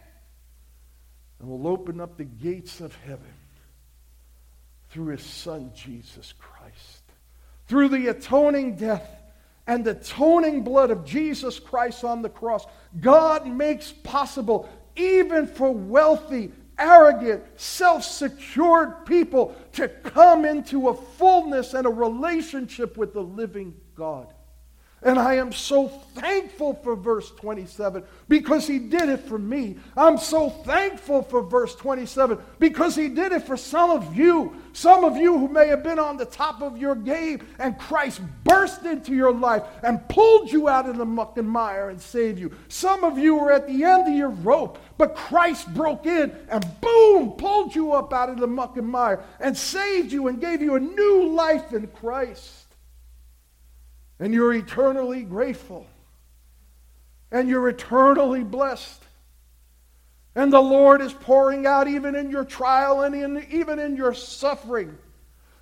and 1.39 1.49
will 1.49 1.65
open 1.65 2.01
up 2.01 2.17
the 2.17 2.25
gates 2.25 2.81
of 2.81 2.93
heaven 2.97 3.33
through 4.91 5.07
his 5.07 5.23
son, 5.23 5.71
Jesus 5.73 6.33
Christ. 6.37 7.01
Through 7.67 7.89
the 7.89 8.07
atoning 8.07 8.75
death 8.75 9.07
and 9.65 9.85
the 9.85 9.91
atoning 9.91 10.63
blood 10.63 10.91
of 10.91 11.05
Jesus 11.05 11.59
Christ 11.59 12.03
on 12.03 12.21
the 12.21 12.29
cross, 12.29 12.65
God 12.99 13.47
makes 13.47 13.91
possible, 13.91 14.67
even 14.97 15.47
for 15.47 15.71
wealthy, 15.71 16.51
arrogant, 16.77 17.43
self 17.55 18.03
secured 18.03 19.05
people, 19.05 19.55
to 19.73 19.87
come 19.87 20.43
into 20.43 20.89
a 20.89 20.93
fullness 20.93 21.73
and 21.73 21.87
a 21.87 21.89
relationship 21.89 22.97
with 22.97 23.13
the 23.13 23.23
living 23.23 23.73
God. 23.95 24.33
And 25.03 25.17
I 25.17 25.35
am 25.35 25.51
so 25.51 25.87
thankful 25.87 26.75
for 26.75 26.95
verse 26.95 27.31
27 27.31 28.03
because 28.29 28.67
he 28.67 28.77
did 28.77 29.09
it 29.09 29.21
for 29.21 29.39
me. 29.39 29.77
I'm 29.97 30.19
so 30.19 30.51
thankful 30.51 31.23
for 31.23 31.41
verse 31.41 31.75
27 31.75 32.37
because 32.59 32.95
he 32.95 33.07
did 33.07 33.31
it 33.31 33.47
for 33.47 33.57
some 33.57 33.89
of 33.89 34.15
you. 34.15 34.55
Some 34.73 35.03
of 35.03 35.17
you 35.17 35.39
who 35.39 35.47
may 35.47 35.69
have 35.69 35.81
been 35.81 35.97
on 35.97 36.17
the 36.17 36.25
top 36.25 36.61
of 36.61 36.77
your 36.77 36.93
game 36.93 37.43
and 37.57 37.79
Christ 37.79 38.21
burst 38.43 38.85
into 38.85 39.15
your 39.15 39.33
life 39.33 39.63
and 39.81 40.07
pulled 40.07 40.51
you 40.51 40.69
out 40.69 40.87
of 40.87 40.97
the 40.97 41.05
muck 41.05 41.35
and 41.35 41.49
mire 41.49 41.89
and 41.89 41.99
saved 41.99 42.37
you. 42.37 42.51
Some 42.67 43.03
of 43.03 43.17
you 43.17 43.35
were 43.35 43.51
at 43.51 43.65
the 43.65 43.83
end 43.83 44.07
of 44.07 44.13
your 44.13 44.29
rope, 44.29 44.77
but 44.99 45.15
Christ 45.15 45.73
broke 45.73 46.05
in 46.05 46.31
and 46.47 46.63
boom, 46.79 47.31
pulled 47.31 47.73
you 47.73 47.93
up 47.93 48.13
out 48.13 48.29
of 48.29 48.37
the 48.37 48.45
muck 48.45 48.77
and 48.77 48.87
mire 48.87 49.23
and 49.39 49.57
saved 49.57 50.11
you 50.11 50.27
and 50.27 50.39
gave 50.39 50.61
you 50.61 50.75
a 50.75 50.79
new 50.79 51.29
life 51.29 51.73
in 51.73 51.87
Christ 51.87 52.60
and 54.21 54.35
you're 54.35 54.53
eternally 54.53 55.23
grateful 55.23 55.87
and 57.31 57.49
you're 57.49 57.67
eternally 57.67 58.43
blessed. 58.43 59.01
And 60.35 60.53
the 60.53 60.61
Lord 60.61 61.01
is 61.01 61.11
pouring 61.11 61.65
out, 61.65 61.87
even 61.87 62.15
in 62.15 62.29
your 62.29 62.45
trial 62.45 63.01
and 63.01 63.15
in, 63.15 63.45
even 63.51 63.79
in 63.79 63.97
your 63.97 64.13
suffering, 64.13 64.97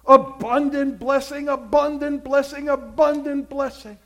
abundant 0.05 0.99
blessing, 0.99 1.47
abundant 1.47 2.24
blessing, 2.24 2.70
abundant 2.70 3.49
blessing. 3.49 3.97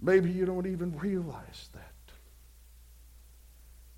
Maybe 0.00 0.30
you 0.30 0.44
don't 0.44 0.66
even 0.66 0.98
realize. 0.98 1.68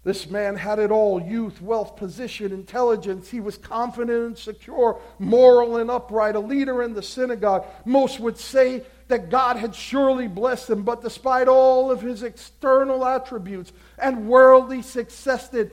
This 0.07 0.31
man 0.31 0.55
had 0.55 0.79
it 0.79 0.93
all 0.93 1.21
youth, 1.21 1.61
wealth, 1.61 1.97
position, 1.97 2.53
intelligence. 2.53 3.29
He 3.29 3.41
was 3.41 3.59
confident 3.59 4.25
and 4.25 4.39
secure, 4.39 5.01
moral 5.19 5.79
and 5.79 5.91
upright, 5.91 6.37
a 6.37 6.39
leader 6.39 6.85
in 6.85 6.95
the 6.95 7.03
synagogue. 7.03 7.67
Most 7.85 8.21
would 8.21 8.39
say 8.39 8.85
that 9.09 9.31
God 9.31 9.57
had 9.57 9.75
surely 9.75 10.29
blessed 10.29 10.71
him, 10.71 10.85
but 10.85 11.03
despite 11.03 11.49
all 11.49 11.91
of 11.91 12.03
his 12.03 12.23
external 12.23 13.05
attributes 13.05 13.73
and 13.99 14.29
worldly 14.29 14.81
successes, 14.83 15.73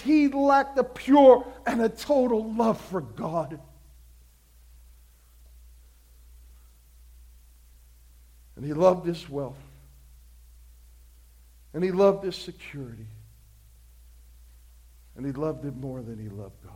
he 0.00 0.26
lacked 0.26 0.76
a 0.76 0.82
pure 0.82 1.46
and 1.68 1.82
a 1.82 1.88
total 1.88 2.52
love 2.52 2.80
for 2.80 3.00
God. 3.00 3.60
And 8.56 8.64
he 8.66 8.72
loved 8.72 9.06
his 9.06 9.30
wealth. 9.30 9.63
And 11.74 11.82
he 11.82 11.90
loved 11.90 12.24
his 12.24 12.36
security. 12.36 13.08
And 15.16 15.26
he 15.26 15.32
loved 15.32 15.64
it 15.64 15.76
more 15.76 16.00
than 16.02 16.18
he 16.18 16.28
loved 16.28 16.62
God. 16.62 16.72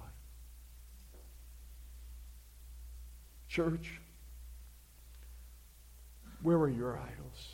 Church, 3.49 4.01
where 6.43 6.59
are 6.59 6.69
your 6.69 6.99
idols? 6.99 7.49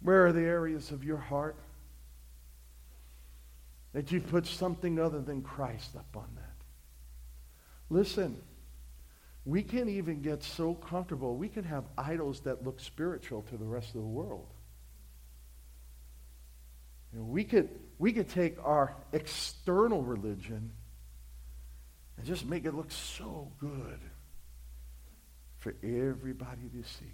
Where 0.00 0.26
are 0.26 0.32
the 0.32 0.40
areas 0.40 0.90
of 0.90 1.04
your 1.04 1.16
heart 1.16 1.56
that 3.92 4.10
you've 4.10 4.26
put 4.26 4.46
something 4.46 4.98
other 4.98 5.20
than 5.20 5.42
Christ 5.42 5.96
up 5.96 6.16
on 6.16 6.28
that? 6.36 6.56
Listen. 7.90 8.40
We 9.44 9.62
can 9.62 9.88
even 9.88 10.22
get 10.22 10.42
so 10.42 10.74
comfortable. 10.74 11.36
We 11.36 11.48
can 11.48 11.64
have 11.64 11.84
idols 11.98 12.40
that 12.40 12.64
look 12.64 12.80
spiritual 12.80 13.42
to 13.42 13.56
the 13.56 13.64
rest 13.64 13.88
of 13.88 14.00
the 14.00 14.00
world. 14.00 14.48
You 17.12 17.20
know, 17.20 17.26
we 17.26 17.44
could 17.44 17.68
we 17.98 18.12
could 18.12 18.28
take 18.28 18.56
our 18.62 18.96
external 19.12 20.02
religion 20.02 20.72
and 22.16 22.26
just 22.26 22.46
make 22.46 22.64
it 22.64 22.74
look 22.74 22.90
so 22.90 23.52
good 23.60 24.00
for 25.58 25.74
everybody 25.82 26.68
to 26.74 26.82
see. 26.88 27.12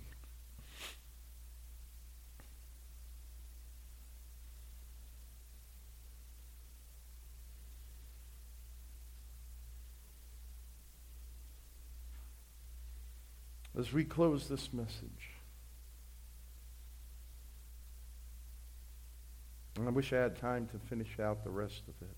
As 13.80 13.94
we 13.94 14.04
close 14.04 14.46
this 14.46 14.74
message, 14.74 15.30
and 19.78 19.88
I 19.88 19.90
wish 19.90 20.12
I 20.12 20.16
had 20.16 20.36
time 20.36 20.66
to 20.66 20.78
finish 20.90 21.18
out 21.18 21.44
the 21.44 21.50
rest 21.50 21.84
of 21.88 21.94
it. 22.02 22.14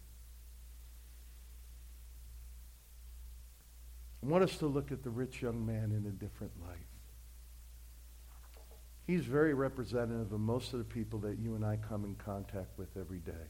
I 4.25 4.27
want 4.27 4.43
us 4.43 4.57
to 4.57 4.67
look 4.67 4.91
at 4.91 5.05
the 5.05 5.11
rich 5.11 5.41
young 5.41 5.65
man 5.65 5.93
in 5.93 6.05
a 6.05 6.11
different 6.11 6.51
light. 6.61 6.89
He's 9.07 9.25
very 9.25 9.55
representative 9.55 10.33
of 10.33 10.41
most 10.41 10.73
of 10.73 10.81
the 10.81 10.85
people 10.85 11.21
that 11.21 11.39
you 11.39 11.55
and 11.55 11.65
I 11.65 11.77
come 11.77 12.05
in 12.05 12.17
contact 12.17 12.77
with 12.77 12.89
every 12.99 13.21
day. 13.21 13.47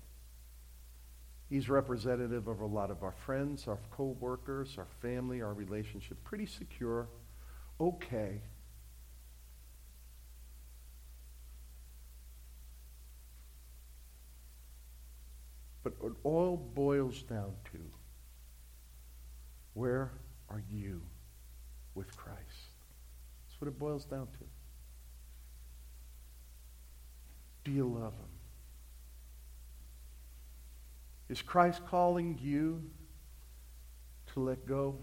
He's 1.48 1.70
representative 1.70 2.46
of 2.46 2.60
a 2.60 2.66
lot 2.66 2.90
of 2.90 3.02
our 3.02 3.14
friends, 3.24 3.66
our 3.68 3.78
co-workers, 3.90 4.74
our 4.76 4.88
family, 5.00 5.40
our 5.40 5.54
relationship. 5.54 6.22
Pretty 6.24 6.44
secure, 6.44 7.08
okay. 7.80 8.40
But 15.82 15.94
it 16.04 16.12
all 16.22 16.56
boils 16.56 17.22
down 17.22 17.52
to 17.72 17.78
where 19.74 20.12
are 20.48 20.62
you 20.70 21.02
with 21.94 22.16
Christ? 22.16 22.38
That's 23.48 23.60
what 23.60 23.68
it 23.68 23.78
boils 23.78 24.04
down 24.04 24.26
to. 24.26 24.44
Do 27.64 27.70
you 27.72 27.86
love 27.86 28.12
him? 28.12 28.32
Is 31.28 31.40
Christ 31.40 31.80
calling 31.86 32.38
you 32.42 32.82
to 34.34 34.40
let 34.40 34.66
go 34.66 34.96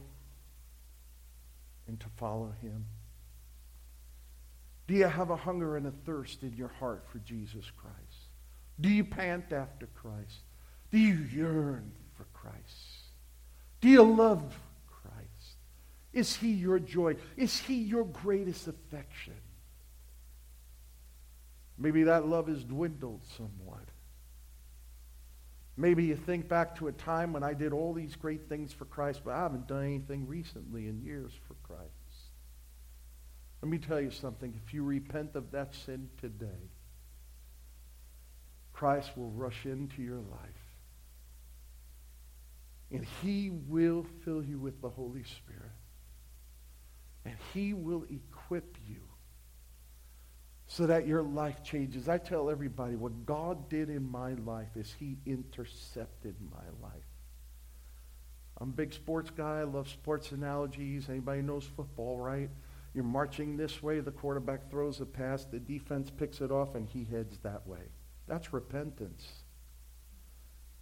and 1.90 2.00
to 2.00 2.08
follow 2.16 2.54
him? 2.62 2.86
Do 4.88 4.94
you 4.94 5.08
have 5.08 5.30
a 5.30 5.36
hunger 5.36 5.76
and 5.76 5.86
a 5.88 5.92
thirst 5.92 6.44
in 6.44 6.54
your 6.54 6.72
heart 6.80 7.04
for 7.12 7.18
Jesus 7.20 7.66
Christ? 7.76 8.30
Do 8.80 8.88
you 8.90 9.04
pant 9.04 9.52
after 9.52 9.88
Christ? 9.88 10.44
Do 10.92 10.98
you 10.98 11.16
yearn 11.16 11.92
for 12.16 12.24
Christ? 12.34 12.56
Do 13.82 13.90
you 13.90 14.04
love 14.04 14.42
Christ? 14.88 15.58
is 16.14 16.36
he 16.36 16.50
your 16.50 16.80
joy? 16.80 17.16
Is 17.38 17.60
he 17.60 17.76
your 17.76 18.06
greatest 18.06 18.68
affection? 18.68 19.36
Maybe 21.78 22.04
that 22.04 22.28
love 22.28 22.48
has 22.48 22.64
dwindled 22.64 23.22
somewhat. 23.38 23.89
Maybe 25.80 26.04
you 26.04 26.18
think 26.18 26.50
back 26.50 26.76
to 26.80 26.90
a 26.90 26.92
time 26.92 27.32
when 27.32 27.42
I 27.42 27.54
did 27.54 27.72
all 27.72 27.94
these 27.94 28.14
great 28.18 28.50
things 28.50 28.74
for 28.74 28.84
Christ, 28.84 29.22
but 29.24 29.32
I 29.32 29.44
haven't 29.44 29.70
done 29.70 29.86
anything 29.86 30.28
recently 30.28 30.90
in 30.90 31.02
years 31.02 31.32
for 31.48 31.54
Christ. 31.64 31.90
Let 33.62 33.72
me 33.72 33.78
tell 33.78 34.02
you 34.02 34.12
something. 34.12 34.60
If 34.66 34.74
you 34.74 34.84
repent 34.84 35.36
of 35.36 35.52
that 35.52 35.74
sin 35.74 36.10
today, 36.20 36.68
Christ 38.74 39.12
will 39.16 39.30
rush 39.30 39.66
into 39.66 40.02
your 40.02 40.18
life. 40.18 40.68
And 42.92 43.06
he 43.24 43.50
will 43.50 44.06
fill 44.26 44.44
you 44.44 44.60
with 44.60 44.82
the 44.82 44.90
Holy 44.90 45.24
Spirit. 45.24 45.72
And 47.24 47.36
he 47.54 47.74
will 47.74 48.04
equip 48.10 48.76
you 48.86 49.00
so 50.72 50.86
that 50.86 51.07
your 51.07 51.24
life 51.24 51.63
changes. 51.63 52.07
I 52.07 52.20
tell 52.20 52.47
everybody 52.47 52.95
what 52.95 53.26
God 53.26 53.70
did 53.70 53.89
in 53.89 54.09
my 54.09 54.34
life 54.34 54.70
is 54.76 54.95
he 54.99 55.17
intercepted 55.26 56.36
my 56.51 56.88
life. 56.88 57.01
I'm 58.61 58.70
a 58.70 58.74
big 58.74 58.93
sports 58.93 59.32
guy. 59.32 59.61
I 59.61 59.63
love 59.63 59.89
sports 59.89 60.32
analogies. 60.32 61.09
Anybody 61.09 61.41
knows 61.41 61.63
football, 61.76 62.20
right? 62.20 62.51
You're 62.93 63.03
marching 63.03 63.57
this 63.57 63.82
way, 63.82 63.99
the 63.99 64.11
quarterback 64.11 64.70
throws 64.70 65.01
a 65.01 65.07
pass, 65.07 65.43
the 65.45 65.59
defense 65.59 66.11
picks 66.11 66.39
it 66.39 66.51
off, 66.51 66.76
and 66.76 66.88
he 66.88 67.03
heads 67.03 67.39
that 67.39 67.65
way. 67.65 67.82
That's 68.28 68.53
repentance. 68.53 69.28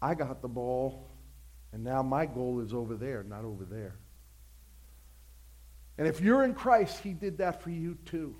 I 0.01 0.15
got 0.15 0.41
the 0.41 0.49
ball, 0.49 1.09
and 1.71 1.81
now 1.81 2.03
my 2.03 2.25
goal 2.25 2.59
is 2.59 2.73
over 2.73 2.95
there, 2.95 3.23
not 3.23 3.45
over 3.45 3.63
there. 3.63 3.95
And 5.97 6.07
if 6.07 6.19
you're 6.19 6.43
in 6.43 6.53
Christ, 6.53 6.99
he 6.99 7.13
did 7.13 7.37
that 7.37 7.61
for 7.61 7.69
you 7.69 7.97
too. 8.05 8.35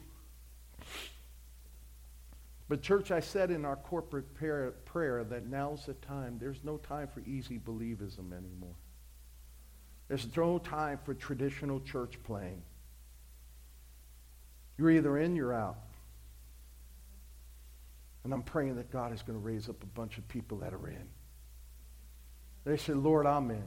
But, 2.70 2.82
church, 2.82 3.12
I 3.12 3.22
said 3.22 3.50
in 3.50 3.64
our 3.64 3.78
corporate 3.78 4.34
prayer, 4.34 4.72
prayer, 4.86 5.24
that 5.24 5.48
now's 5.48 5.86
the 5.86 5.94
time. 5.94 6.38
There's 6.38 6.64
no 6.64 6.78
time 6.78 7.08
for 7.08 7.22
easy 7.22 7.60
believism 7.60 8.34
anymore. 8.34 8.76
There's 10.10 10.28
no 10.36 10.60
time 10.60 11.00
for 11.04 11.14
traditional 11.14 11.80
church 11.80 12.22
playing. 12.24 12.62
You're 14.78 14.92
either 14.92 15.18
in, 15.18 15.36
you're 15.36 15.54
out. 15.54 15.78
And 18.24 18.34
I'm 18.34 18.44
praying 18.44 18.76
that 18.76 18.92
God 18.92 19.14
is 19.14 19.22
going 19.22 19.40
to 19.40 19.46
raise 19.46 19.70
up 19.70 19.82
a 19.84 19.88
bunch 19.88 20.18
of 20.18 20.28
people 20.28 20.58
that 20.60 20.74
are 20.74 20.88
in. 20.90 21.08
They 22.66 22.76
say, 22.76 22.94
Lord, 22.94 23.26
I'm 23.26 23.50
in. 23.50 23.64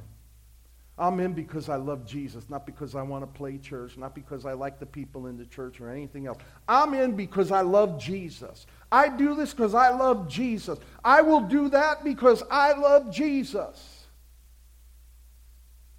I'm 0.99 1.19
in 1.21 1.33
because 1.33 1.69
I 1.69 1.77
love 1.77 2.05
Jesus, 2.05 2.51
not 2.51 2.67
because 2.67 2.95
I 2.95 3.03
want 3.03 3.23
to 3.23 3.27
play 3.27 3.57
church, 3.57 3.97
not 3.97 4.15
because 4.15 4.45
I 4.45 4.53
like 4.53 4.79
the 4.79 4.87
people 4.87 5.29
in 5.29 5.39
the 5.39 5.47
church 5.47 5.81
or 5.81 5.91
anything 5.91 6.27
else. 6.27 6.39
I'm 6.69 6.93
in 6.93 7.17
because 7.17 7.51
I 7.51 7.63
love 7.63 7.99
Jesus. 7.99 8.67
I 8.93 9.09
do 9.09 9.35
this 9.35 9.55
because 9.55 9.75
I 9.75 9.91
love 9.91 10.29
Jesus. 10.29 10.79
I 11.03 11.23
will 11.23 11.41
do 11.41 11.71
that 11.71 12.05
because 12.05 12.43
I 12.51 12.73
love 12.73 13.11
Jesus. 13.11 14.05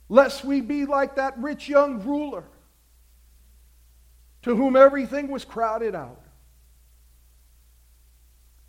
Lest 0.07 0.45
we 0.45 0.61
be 0.61 0.85
like 0.85 1.15
that 1.15 1.35
rich 1.39 1.67
young 1.67 2.03
ruler 2.03 2.43
to 4.43 4.55
whom 4.55 4.75
everything 4.75 5.29
was 5.29 5.45
crowded 5.45 5.95
out. 5.95 6.21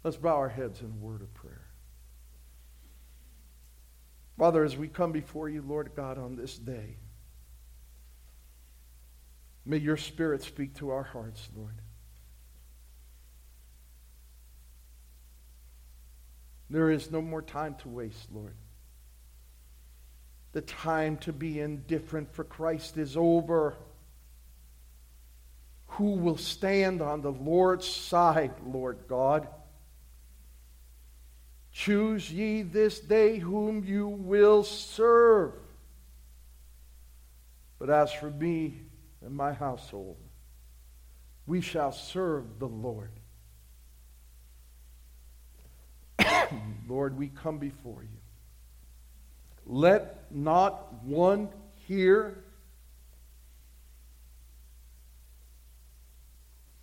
Let's 0.02 0.16
bow 0.16 0.36
our 0.36 0.48
heads 0.48 0.80
in 0.80 0.86
a 0.86 1.04
word 1.04 1.20
of 1.20 1.32
prayer. 1.34 1.51
Father, 4.38 4.64
as 4.64 4.76
we 4.76 4.88
come 4.88 5.12
before 5.12 5.48
you, 5.48 5.62
Lord 5.62 5.92
God, 5.94 6.18
on 6.18 6.36
this 6.36 6.58
day, 6.58 6.96
may 9.64 9.76
your 9.76 9.96
Spirit 9.96 10.42
speak 10.42 10.74
to 10.76 10.90
our 10.90 11.02
hearts, 11.02 11.48
Lord. 11.56 11.74
There 16.70 16.90
is 16.90 17.10
no 17.10 17.20
more 17.20 17.42
time 17.42 17.74
to 17.82 17.88
waste, 17.88 18.32
Lord. 18.32 18.54
The 20.52 20.62
time 20.62 21.18
to 21.18 21.32
be 21.32 21.60
indifferent 21.60 22.34
for 22.34 22.44
Christ 22.44 22.96
is 22.96 23.16
over. 23.16 23.74
Who 25.86 26.12
will 26.12 26.38
stand 26.38 27.02
on 27.02 27.20
the 27.20 27.32
Lord's 27.32 27.86
side, 27.86 28.52
Lord 28.64 29.00
God? 29.08 29.48
Choose 31.72 32.30
ye 32.30 32.62
this 32.62 33.00
day 33.00 33.38
whom 33.38 33.82
you 33.84 34.06
will 34.06 34.62
serve. 34.62 35.54
But 37.78 37.88
as 37.90 38.12
for 38.12 38.30
me 38.30 38.82
and 39.24 39.34
my 39.34 39.52
household, 39.52 40.18
we 41.46 41.60
shall 41.60 41.92
serve 41.92 42.58
the 42.58 42.68
Lord. 42.68 43.10
Lord, 46.88 47.16
we 47.16 47.28
come 47.28 47.58
before 47.58 48.02
you. 48.02 48.08
Let 49.64 50.32
not 50.32 51.02
one 51.04 51.48
here 51.86 52.44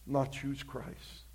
not 0.06 0.32
choose 0.32 0.64
Christ. 0.64 1.28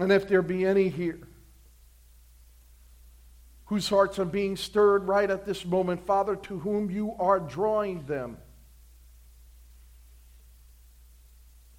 And 0.00 0.10
if 0.10 0.26
there 0.26 0.40
be 0.40 0.64
any 0.64 0.88
here 0.88 1.20
whose 3.66 3.86
hearts 3.90 4.18
are 4.18 4.24
being 4.24 4.56
stirred 4.56 5.06
right 5.06 5.30
at 5.30 5.44
this 5.44 5.66
moment, 5.66 6.04
Father, 6.06 6.36
to 6.36 6.58
whom 6.58 6.90
you 6.90 7.14
are 7.18 7.38
drawing 7.38 8.06
them, 8.06 8.38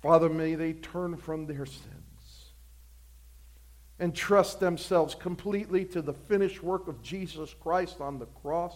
Father, 0.04 0.30
may 0.30 0.54
they 0.54 0.74
turn 0.74 1.18
from 1.18 1.48
their 1.48 1.66
sins 1.66 2.52
and 3.98 4.16
trust 4.16 4.60
themselves 4.60 5.16
completely 5.16 5.84
to 5.86 6.02
the 6.04 6.14
finished 6.14 6.62
work 6.62 6.88
of 6.88 7.02
Jesus 7.02 7.56
Christ 7.60 8.02
on 8.02 8.20
the 8.20 8.28
cross 8.28 8.76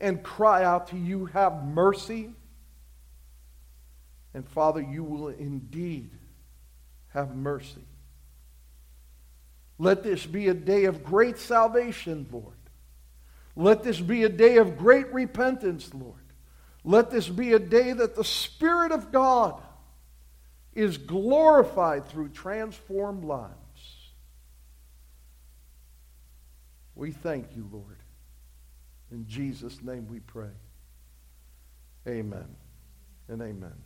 and 0.00 0.20
cry 0.20 0.64
out 0.64 0.88
to 0.88 0.96
you, 0.96 1.26
have 1.26 1.64
mercy. 1.64 2.30
And 4.34 4.46
Father, 4.48 4.82
you 4.82 5.04
will 5.04 5.28
indeed 5.28 6.10
have 7.14 7.34
mercy. 7.34 7.86
Let 9.78 10.02
this 10.02 10.26
be 10.26 10.48
a 10.48 10.54
day 10.54 10.84
of 10.84 11.04
great 11.04 11.38
salvation, 11.38 12.26
Lord. 12.30 12.54
Let 13.56 13.82
this 13.82 14.00
be 14.00 14.24
a 14.24 14.28
day 14.28 14.56
of 14.56 14.76
great 14.76 15.12
repentance, 15.12 15.92
Lord. 15.94 16.18
Let 16.84 17.10
this 17.10 17.28
be 17.28 17.52
a 17.52 17.58
day 17.58 17.92
that 17.92 18.14
the 18.14 18.24
Spirit 18.24 18.92
of 18.92 19.10
God 19.10 19.60
is 20.74 20.98
glorified 20.98 22.06
through 22.08 22.30
transformed 22.30 23.24
lives. 23.24 23.54
We 26.96 27.12
thank 27.12 27.56
you, 27.56 27.68
Lord. 27.72 27.98
In 29.10 29.26
Jesus' 29.26 29.80
name 29.82 30.08
we 30.08 30.20
pray. 30.20 30.50
Amen 32.06 32.56
and 33.28 33.40
amen. 33.40 33.83